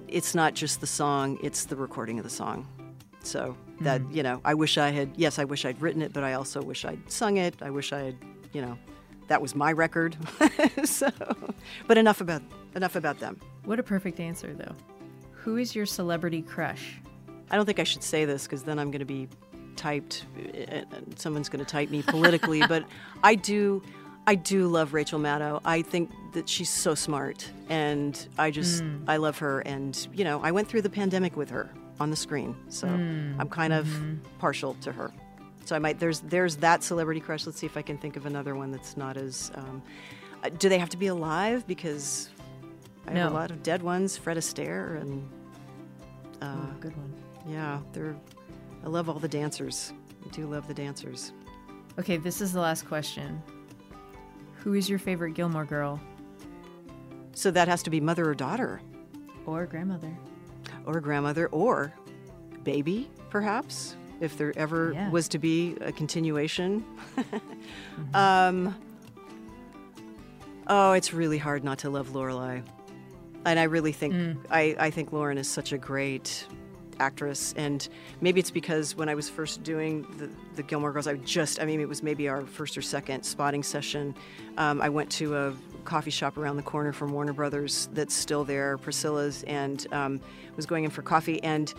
it's 0.09 0.35
not 0.35 0.55
just 0.55 0.81
the 0.81 0.87
song; 0.87 1.39
it's 1.43 1.67
the 1.67 1.77
recording 1.77 2.19
of 2.19 2.25
the 2.25 2.31
song. 2.31 2.67
So 3.23 3.57
that 3.81 4.01
mm. 4.01 4.15
you 4.15 4.23
know, 4.23 4.41
I 4.45 4.55
wish 4.55 4.79
I 4.79 4.91
had. 4.91 5.11
Yes, 5.17 5.39
I 5.39 5.45
wish 5.45 5.65
I'd 5.65 5.81
written 5.81 6.03
it, 6.03 6.13
but 6.13 6.25
I 6.25 6.33
also 6.33 6.63
wish 6.63 6.85
I'd 6.85 7.11
sung 7.11 7.37
it. 7.37 7.55
I 7.61 7.71
wish 7.71 7.93
I 7.93 7.99
had. 7.99 8.17
You 8.53 8.63
know, 8.63 8.79
that 9.29 9.43
was 9.43 9.55
my 9.55 9.73
record. 9.73 10.17
so, 10.85 11.11
but 11.87 11.99
enough 11.99 12.21
about 12.21 12.43
enough 12.75 12.97
about 12.97 13.19
them. 13.19 13.41
what 13.65 13.79
a 13.79 13.83
perfect 13.83 14.21
answer, 14.21 14.55
though. 14.55 14.75
Who 15.33 15.57
is 15.57 15.75
your 15.75 15.87
celebrity 15.87 16.43
crush? 16.43 17.01
I 17.51 17.57
don't 17.57 17.67
think 17.67 17.79
I 17.79 17.85
should 17.85 18.03
say 18.03 18.25
this 18.25 18.45
because 18.45 18.65
then 18.65 18.79
I'm 18.79 18.91
going 18.91 19.01
to 19.01 19.05
be 19.05 19.29
typed. 19.77 20.25
uh, 20.39 20.83
Someone's 21.17 21.49
going 21.49 21.65
to 21.65 21.71
type 21.71 21.91
me 21.91 22.03
politically, 22.03 22.67
but 22.67 22.85
I 23.23 23.35
do, 23.37 23.83
I 24.27 24.35
do 24.35 24.67
love 24.67 24.93
Rachel 24.93 25.21
Maddow. 25.21 25.61
I 25.65 25.83
think 25.83 26.11
that 26.33 26.49
she's 26.49 26.71
so 26.71 26.95
smart, 26.95 27.51
and 27.69 28.29
I 28.39 28.51
just 28.51 28.83
mm. 28.83 29.05
I 29.07 29.17
love 29.19 29.39
her. 29.39 29.61
And 29.61 30.07
you 30.13 30.25
know, 30.25 30.41
I 30.43 30.51
went 30.51 30.69
through 30.69 30.83
the 30.83 30.91
pandemic 30.91 31.37
with 31.37 31.51
her 31.51 31.71
on 32.01 32.11
the 32.11 32.17
screen, 32.17 32.57
so 32.69 32.89
mm. 32.89 33.37
I'm 33.39 33.49
kind 33.49 33.73
of 33.73 33.87
mm-hmm. 33.87 34.17
partial 34.39 34.75
to 34.83 34.93
her. 34.93 35.13
So 35.67 35.77
I 35.77 35.79
might 35.79 35.99
there's 35.99 36.21
there's 36.21 36.57
that 36.57 36.83
celebrity 36.83 37.21
crush. 37.21 37.45
Let's 37.45 37.59
see 37.59 37.67
if 37.67 37.77
I 37.77 37.83
can 37.83 37.99
think 37.99 38.17
of 38.17 38.25
another 38.25 38.55
one 38.55 38.71
that's 38.71 38.97
not 38.97 39.17
as. 39.19 39.51
Um, 39.55 39.83
uh, 40.45 40.49
do 40.51 40.69
they 40.69 40.79
have 40.79 40.91
to 40.91 40.97
be 40.97 41.09
alive? 41.09 41.67
Because 41.67 42.31
I 43.07 43.13
have 43.13 43.33
a 43.33 43.35
lot 43.35 43.51
of 43.51 43.63
dead 43.63 43.83
ones. 43.83 44.17
Fred 44.17 44.37
Astaire 44.39 45.01
and. 45.01 45.29
Uh, 46.41 46.55
Oh, 46.57 46.75
good 46.81 46.97
one. 46.97 47.13
yeah, 47.49 47.81
they're. 47.93 48.17
I 48.85 48.89
love 48.89 49.09
all 49.09 49.19
the 49.19 49.29
dancers. 49.29 49.93
I 50.25 50.29
do 50.29 50.47
love 50.47 50.69
the 50.69 50.75
dancers. 50.75 51.33
Okay, 51.99 52.17
this 52.17 52.41
is 52.41 52.53
the 52.53 52.61
last 52.61 52.87
question. 52.87 53.43
Who 54.59 54.75
is 54.75 54.89
your 54.89 54.99
favorite 54.99 55.33
Gilmore 55.35 55.65
girl 55.65 56.01
So 57.35 57.51
that 57.53 57.69
has 57.69 57.83
to 57.85 57.91
be 57.91 58.01
mother 58.01 58.29
or 58.29 58.35
daughter, 58.35 58.81
or 59.47 59.67
grandmother? 59.67 60.13
or 60.85 61.01
grandmother, 61.01 61.49
or 61.49 61.93
baby, 62.65 63.09
perhaps, 63.31 63.97
if 64.21 64.37
there 64.39 64.53
ever 64.57 64.93
Yeah. 64.93 65.11
was 65.11 65.29
to 65.29 65.39
be 65.39 65.77
a 65.81 65.93
continuation. 65.93 66.85
um, 68.15 68.75
oh, 70.67 70.93
it's 70.93 71.13
really 71.13 71.39
hard 71.39 71.65
not 71.65 71.79
to 71.81 71.91
love 71.91 72.11
Lorelai, 72.11 72.63
and 73.45 73.59
I 73.59 73.65
really 73.65 73.93
think 73.93 74.39
I, 74.51 74.75
I 74.79 74.91
think 74.91 75.13
Lauren 75.13 75.39
is 75.39 75.49
such 75.49 75.73
a 75.73 75.79
great 75.79 76.47
actress. 76.99 77.53
And 77.59 77.87
maybe 78.23 78.41
it's 78.41 78.51
because 78.51 78.97
when 78.97 79.09
I 79.11 79.15
was 79.15 79.29
first 79.29 79.63
doing 79.63 80.07
the, 80.17 80.31
the 80.55 80.63
Gilmore 80.63 80.93
Girls 80.93 81.07
I 81.07 81.15
just 81.17 81.61
I 81.61 81.67
mean 81.67 81.79
it 81.81 81.89
was 81.89 82.03
maybe 82.03 82.27
our 82.27 82.47
first 82.47 82.77
or 82.79 82.83
second 82.83 83.23
spotting 83.23 83.63
session. 83.63 84.15
Um, 84.57 84.81
I 84.81 84.89
went 84.89 85.11
to 85.13 85.37
a 85.37 85.55
coffee 85.85 86.11
shop 86.11 86.39
around 86.39 86.57
the 86.57 86.63
corner 86.63 86.93
from 86.93 87.13
Warner 87.13 87.35
Brothers 87.35 87.91
that's 87.93 88.15
still 88.15 88.45
there 88.45 88.79
Priscilla's 88.79 89.43
and 89.45 89.87
um, 89.93 90.21
was 90.57 90.65
going 90.67 90.85
in 90.85 90.91
for 90.91 91.03
coffee. 91.03 91.43
And 91.43 91.73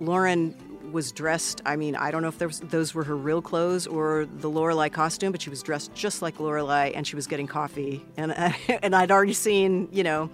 Lauren 0.00 0.54
was 0.92 1.12
dressed 1.12 1.60
I 1.66 1.76
mean 1.76 1.96
I 1.96 2.10
don't 2.10 2.22
know 2.22 2.28
if 2.28 2.38
there 2.38 2.48
was, 2.48 2.60
those 2.60 2.94
were 2.94 3.04
her 3.04 3.16
real 3.16 3.42
clothes 3.42 3.86
or 3.86 4.26
the 4.26 4.50
Lorelai 4.50 4.90
costume 4.92 5.32
but 5.32 5.40
she 5.42 5.50
was 5.50 5.62
dressed 5.62 5.94
just 5.94 6.22
like 6.22 6.36
Lorelai 6.38 6.92
and 6.94 7.06
she 7.06 7.16
was 7.16 7.26
getting 7.26 7.46
coffee 7.46 8.04
and 8.16 8.32
and 8.82 8.94
I'd 8.94 9.10
already 9.10 9.32
seen 9.34 9.88
you 9.92 10.02
know 10.04 10.30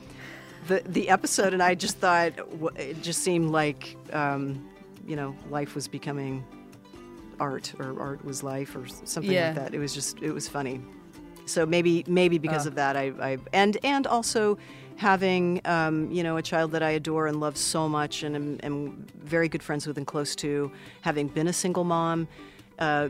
the 0.69 0.81
the 0.87 1.09
episode, 1.09 1.55
and 1.55 1.61
I 1.63 1.75
just 1.75 1.99
thought 1.99 2.35
it 2.77 3.03
just 3.03 3.23
seemed 3.25 3.51
like 3.51 3.97
um, 4.13 4.69
you 5.09 5.17
know 5.17 5.35
life 5.51 5.75
was 5.75 5.89
becoming 5.89 6.45
art, 7.41 7.75
or 7.81 7.99
art 8.01 8.25
was 8.25 8.45
life, 8.45 8.77
or 8.77 8.87
something 8.87 9.33
Yeah. 9.33 9.47
like 9.49 9.57
that. 9.57 9.75
It 9.75 9.81
was 9.81 9.93
just 9.93 10.23
it 10.23 10.31
was 10.31 10.47
funny. 10.49 10.81
So 11.47 11.67
maybe 11.67 12.05
maybe 12.07 12.39
because 12.39 12.67
Oh. 12.67 12.69
of 12.69 12.75
that, 12.77 12.97
I, 12.97 13.13
I 13.21 13.39
and 13.53 13.77
and 13.85 14.07
also 14.07 14.59
having 14.97 15.61
um, 15.65 16.11
you 16.11 16.23
know 16.23 16.37
a 16.37 16.43
child 16.43 16.73
that 16.73 16.83
I 16.83 16.91
adore 16.91 17.27
and 17.27 17.41
love 17.41 17.57
so 17.57 17.89
much, 17.89 18.23
and 18.23 18.37
am, 18.37 18.59
am 18.63 19.07
very 19.23 19.49
good 19.49 19.63
friends 19.63 19.87
with 19.87 19.97
and 19.99 20.07
close 20.07 20.35
to, 20.37 20.71
having 21.03 21.29
been 21.29 21.49
a 21.49 21.53
single 21.53 21.85
mom. 21.85 22.29
Uh, 22.79 23.09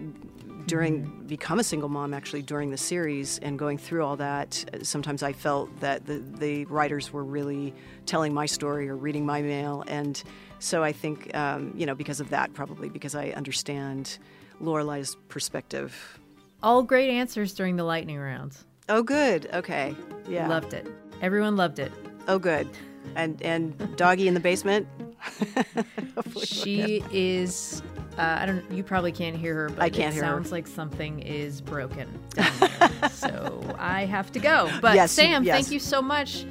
during 0.66 1.02
become 1.26 1.58
a 1.58 1.64
single 1.64 1.88
mom 1.88 2.14
actually 2.14 2.42
during 2.42 2.70
the 2.70 2.76
series 2.76 3.38
and 3.38 3.58
going 3.58 3.76
through 3.76 4.04
all 4.04 4.16
that 4.16 4.64
uh, 4.72 4.78
sometimes 4.82 5.22
i 5.22 5.32
felt 5.32 5.68
that 5.80 6.06
the, 6.06 6.22
the 6.38 6.64
writers 6.66 7.12
were 7.12 7.24
really 7.24 7.74
telling 8.06 8.32
my 8.32 8.46
story 8.46 8.88
or 8.88 8.96
reading 8.96 9.26
my 9.26 9.42
mail 9.42 9.82
and 9.88 10.22
so 10.60 10.84
i 10.84 10.92
think 10.92 11.34
um, 11.36 11.72
you 11.76 11.84
know 11.86 11.94
because 11.94 12.20
of 12.20 12.30
that 12.30 12.52
probably 12.54 12.88
because 12.88 13.14
i 13.14 13.30
understand 13.30 14.18
lorelai's 14.60 15.16
perspective 15.28 16.20
All 16.62 16.82
great 16.82 17.10
answers 17.10 17.52
during 17.54 17.76
the 17.76 17.84
lightning 17.84 18.18
rounds. 18.18 18.64
oh 18.88 19.02
good 19.02 19.48
okay 19.52 19.94
yeah 20.28 20.48
Loved 20.48 20.72
it. 20.74 20.86
Everyone 21.20 21.56
loved 21.56 21.78
it. 21.78 21.92
oh 22.28 22.38
good 22.38 22.68
and 23.16 23.40
and 23.42 23.96
doggy 23.96 24.28
in 24.28 24.34
the 24.34 24.40
basement 24.40 24.86
She 26.42 27.02
is. 27.12 27.82
Uh, 28.18 28.38
I 28.40 28.46
don't. 28.46 28.68
You 28.70 28.82
probably 28.82 29.12
can't 29.12 29.36
hear 29.36 29.54
her, 29.54 29.68
but 29.70 29.80
I 29.80 29.88
can't 29.88 30.12
it 30.12 30.14
hear 30.14 30.24
her. 30.24 30.30
sounds 30.30 30.52
like 30.52 30.66
something 30.66 31.20
is 31.20 31.60
broken 31.60 32.08
so 33.10 33.62
I 33.78 34.04
have 34.04 34.32
to 34.32 34.38
go. 34.40 34.70
But 34.80 34.94
Yes, 34.96 35.12
Sam, 35.12 35.44
yes. 35.44 35.54
thank 35.56 35.70
you 35.72 35.78
so 35.78 36.02
much. 36.02 36.44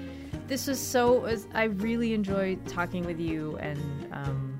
This 0.48 0.68
was 0.68 0.80
so. 0.80 1.28
I 1.54 1.64
really 1.66 2.14
enjoyed 2.14 2.66
talking 2.68 3.04
with 3.06 3.20
you, 3.20 3.58
and 3.58 3.80
um, 4.12 4.51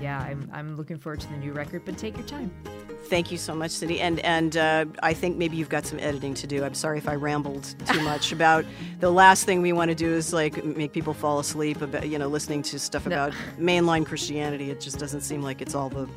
yeah, 0.00 0.20
I'm 0.20 0.50
I'm 0.52 0.76
looking 0.76 0.98
forward 0.98 1.20
to 1.20 1.28
the 1.28 1.36
new 1.36 1.52
record. 1.52 1.84
But 1.84 1.98
take 1.98 2.16
your 2.16 2.26
time. 2.26 2.50
Thank 3.04 3.30
you 3.30 3.38
so 3.38 3.54
much, 3.54 3.70
Cindy. 3.70 4.00
And 4.00 4.18
and 4.20 4.56
uh, 4.56 4.84
I 5.02 5.14
think 5.14 5.36
maybe 5.36 5.56
you've 5.56 5.68
got 5.68 5.86
some 5.86 5.98
editing 6.00 6.34
to 6.34 6.46
do. 6.46 6.64
I'm 6.64 6.74
sorry 6.74 6.98
if 6.98 7.08
I 7.08 7.14
rambled 7.14 7.74
too 7.86 8.00
much 8.02 8.32
about 8.32 8.64
the 9.00 9.10
last 9.10 9.44
thing 9.44 9.62
we 9.62 9.72
want 9.72 9.90
to 9.90 9.94
do 9.94 10.12
is 10.12 10.32
like 10.32 10.64
make 10.64 10.92
people 10.92 11.14
fall 11.14 11.38
asleep 11.38 11.80
about 11.80 12.08
you 12.08 12.18
know 12.18 12.28
listening 12.28 12.62
to 12.62 12.78
stuff 12.78 13.06
about 13.06 13.32
mainline 13.58 14.04
Christianity. 14.04 14.70
It 14.70 14.80
just 14.80 14.98
doesn't 14.98 15.22
seem 15.22 15.42
like 15.42 15.62
it's 15.62 15.74
all 15.74 15.88
the 15.88 16.08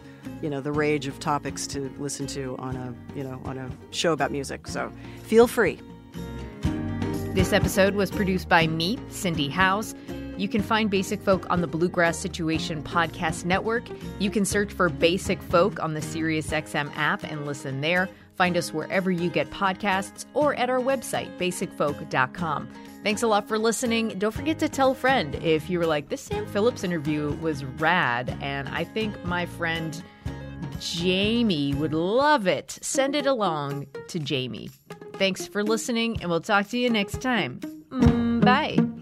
you 0.41 0.49
know 0.49 0.61
the 0.61 0.71
rage 0.71 1.07
of 1.07 1.19
topics 1.19 1.67
to 1.67 1.91
listen 1.97 2.27
to 2.27 2.57
on 2.57 2.75
a 2.75 2.93
you 3.15 3.23
know 3.23 3.41
on 3.45 3.57
a 3.57 3.69
show 3.91 4.13
about 4.13 4.31
music. 4.31 4.67
So 4.67 4.91
feel 5.23 5.47
free. 5.47 5.79
This 7.33 7.53
episode 7.53 7.93
was 7.93 8.09
produced 8.09 8.49
by 8.49 8.65
me, 8.65 8.97
Cindy 9.09 9.47
Howes. 9.47 9.93
You 10.39 10.47
can 10.47 10.61
find 10.61 10.89
Basic 10.89 11.21
Folk 11.21 11.45
on 11.49 11.59
the 11.59 11.67
Bluegrass 11.67 12.17
Situation 12.17 12.81
Podcast 12.81 13.43
Network. 13.43 13.83
You 14.19 14.31
can 14.31 14.45
search 14.45 14.71
for 14.71 14.87
Basic 14.87 15.41
Folk 15.43 15.83
on 15.83 15.93
the 15.93 15.99
SiriusXM 15.99 16.95
app 16.95 17.23
and 17.23 17.45
listen 17.45 17.81
there. 17.81 18.07
Find 18.35 18.55
us 18.55 18.73
wherever 18.73 19.11
you 19.11 19.29
get 19.29 19.49
podcasts 19.49 20.23
or 20.33 20.55
at 20.55 20.69
our 20.69 20.79
website, 20.79 21.37
basicfolk.com. 21.37 22.69
Thanks 23.03 23.21
a 23.21 23.27
lot 23.27 23.49
for 23.49 23.59
listening. 23.59 24.17
Don't 24.17 24.33
forget 24.33 24.57
to 24.59 24.69
tell 24.69 24.91
a 24.91 24.95
friend 24.95 25.35
if 25.35 25.69
you 25.69 25.77
were 25.77 25.85
like, 25.85 26.07
this 26.07 26.21
Sam 26.21 26.45
Phillips 26.45 26.85
interview 26.85 27.35
was 27.41 27.65
rad, 27.65 28.37
and 28.39 28.69
I 28.69 28.85
think 28.85 29.21
my 29.25 29.45
friend 29.45 30.01
Jamie 30.79 31.73
would 31.73 31.93
love 31.93 32.47
it. 32.47 32.79
Send 32.81 33.13
it 33.13 33.25
along 33.25 33.87
to 34.07 34.19
Jamie. 34.19 34.69
Thanks 35.15 35.45
for 35.45 35.63
listening, 35.63 36.21
and 36.21 36.29
we'll 36.29 36.39
talk 36.39 36.69
to 36.69 36.77
you 36.77 36.89
next 36.89 37.21
time. 37.21 37.59
Mm, 37.89 38.45
bye. 38.45 38.98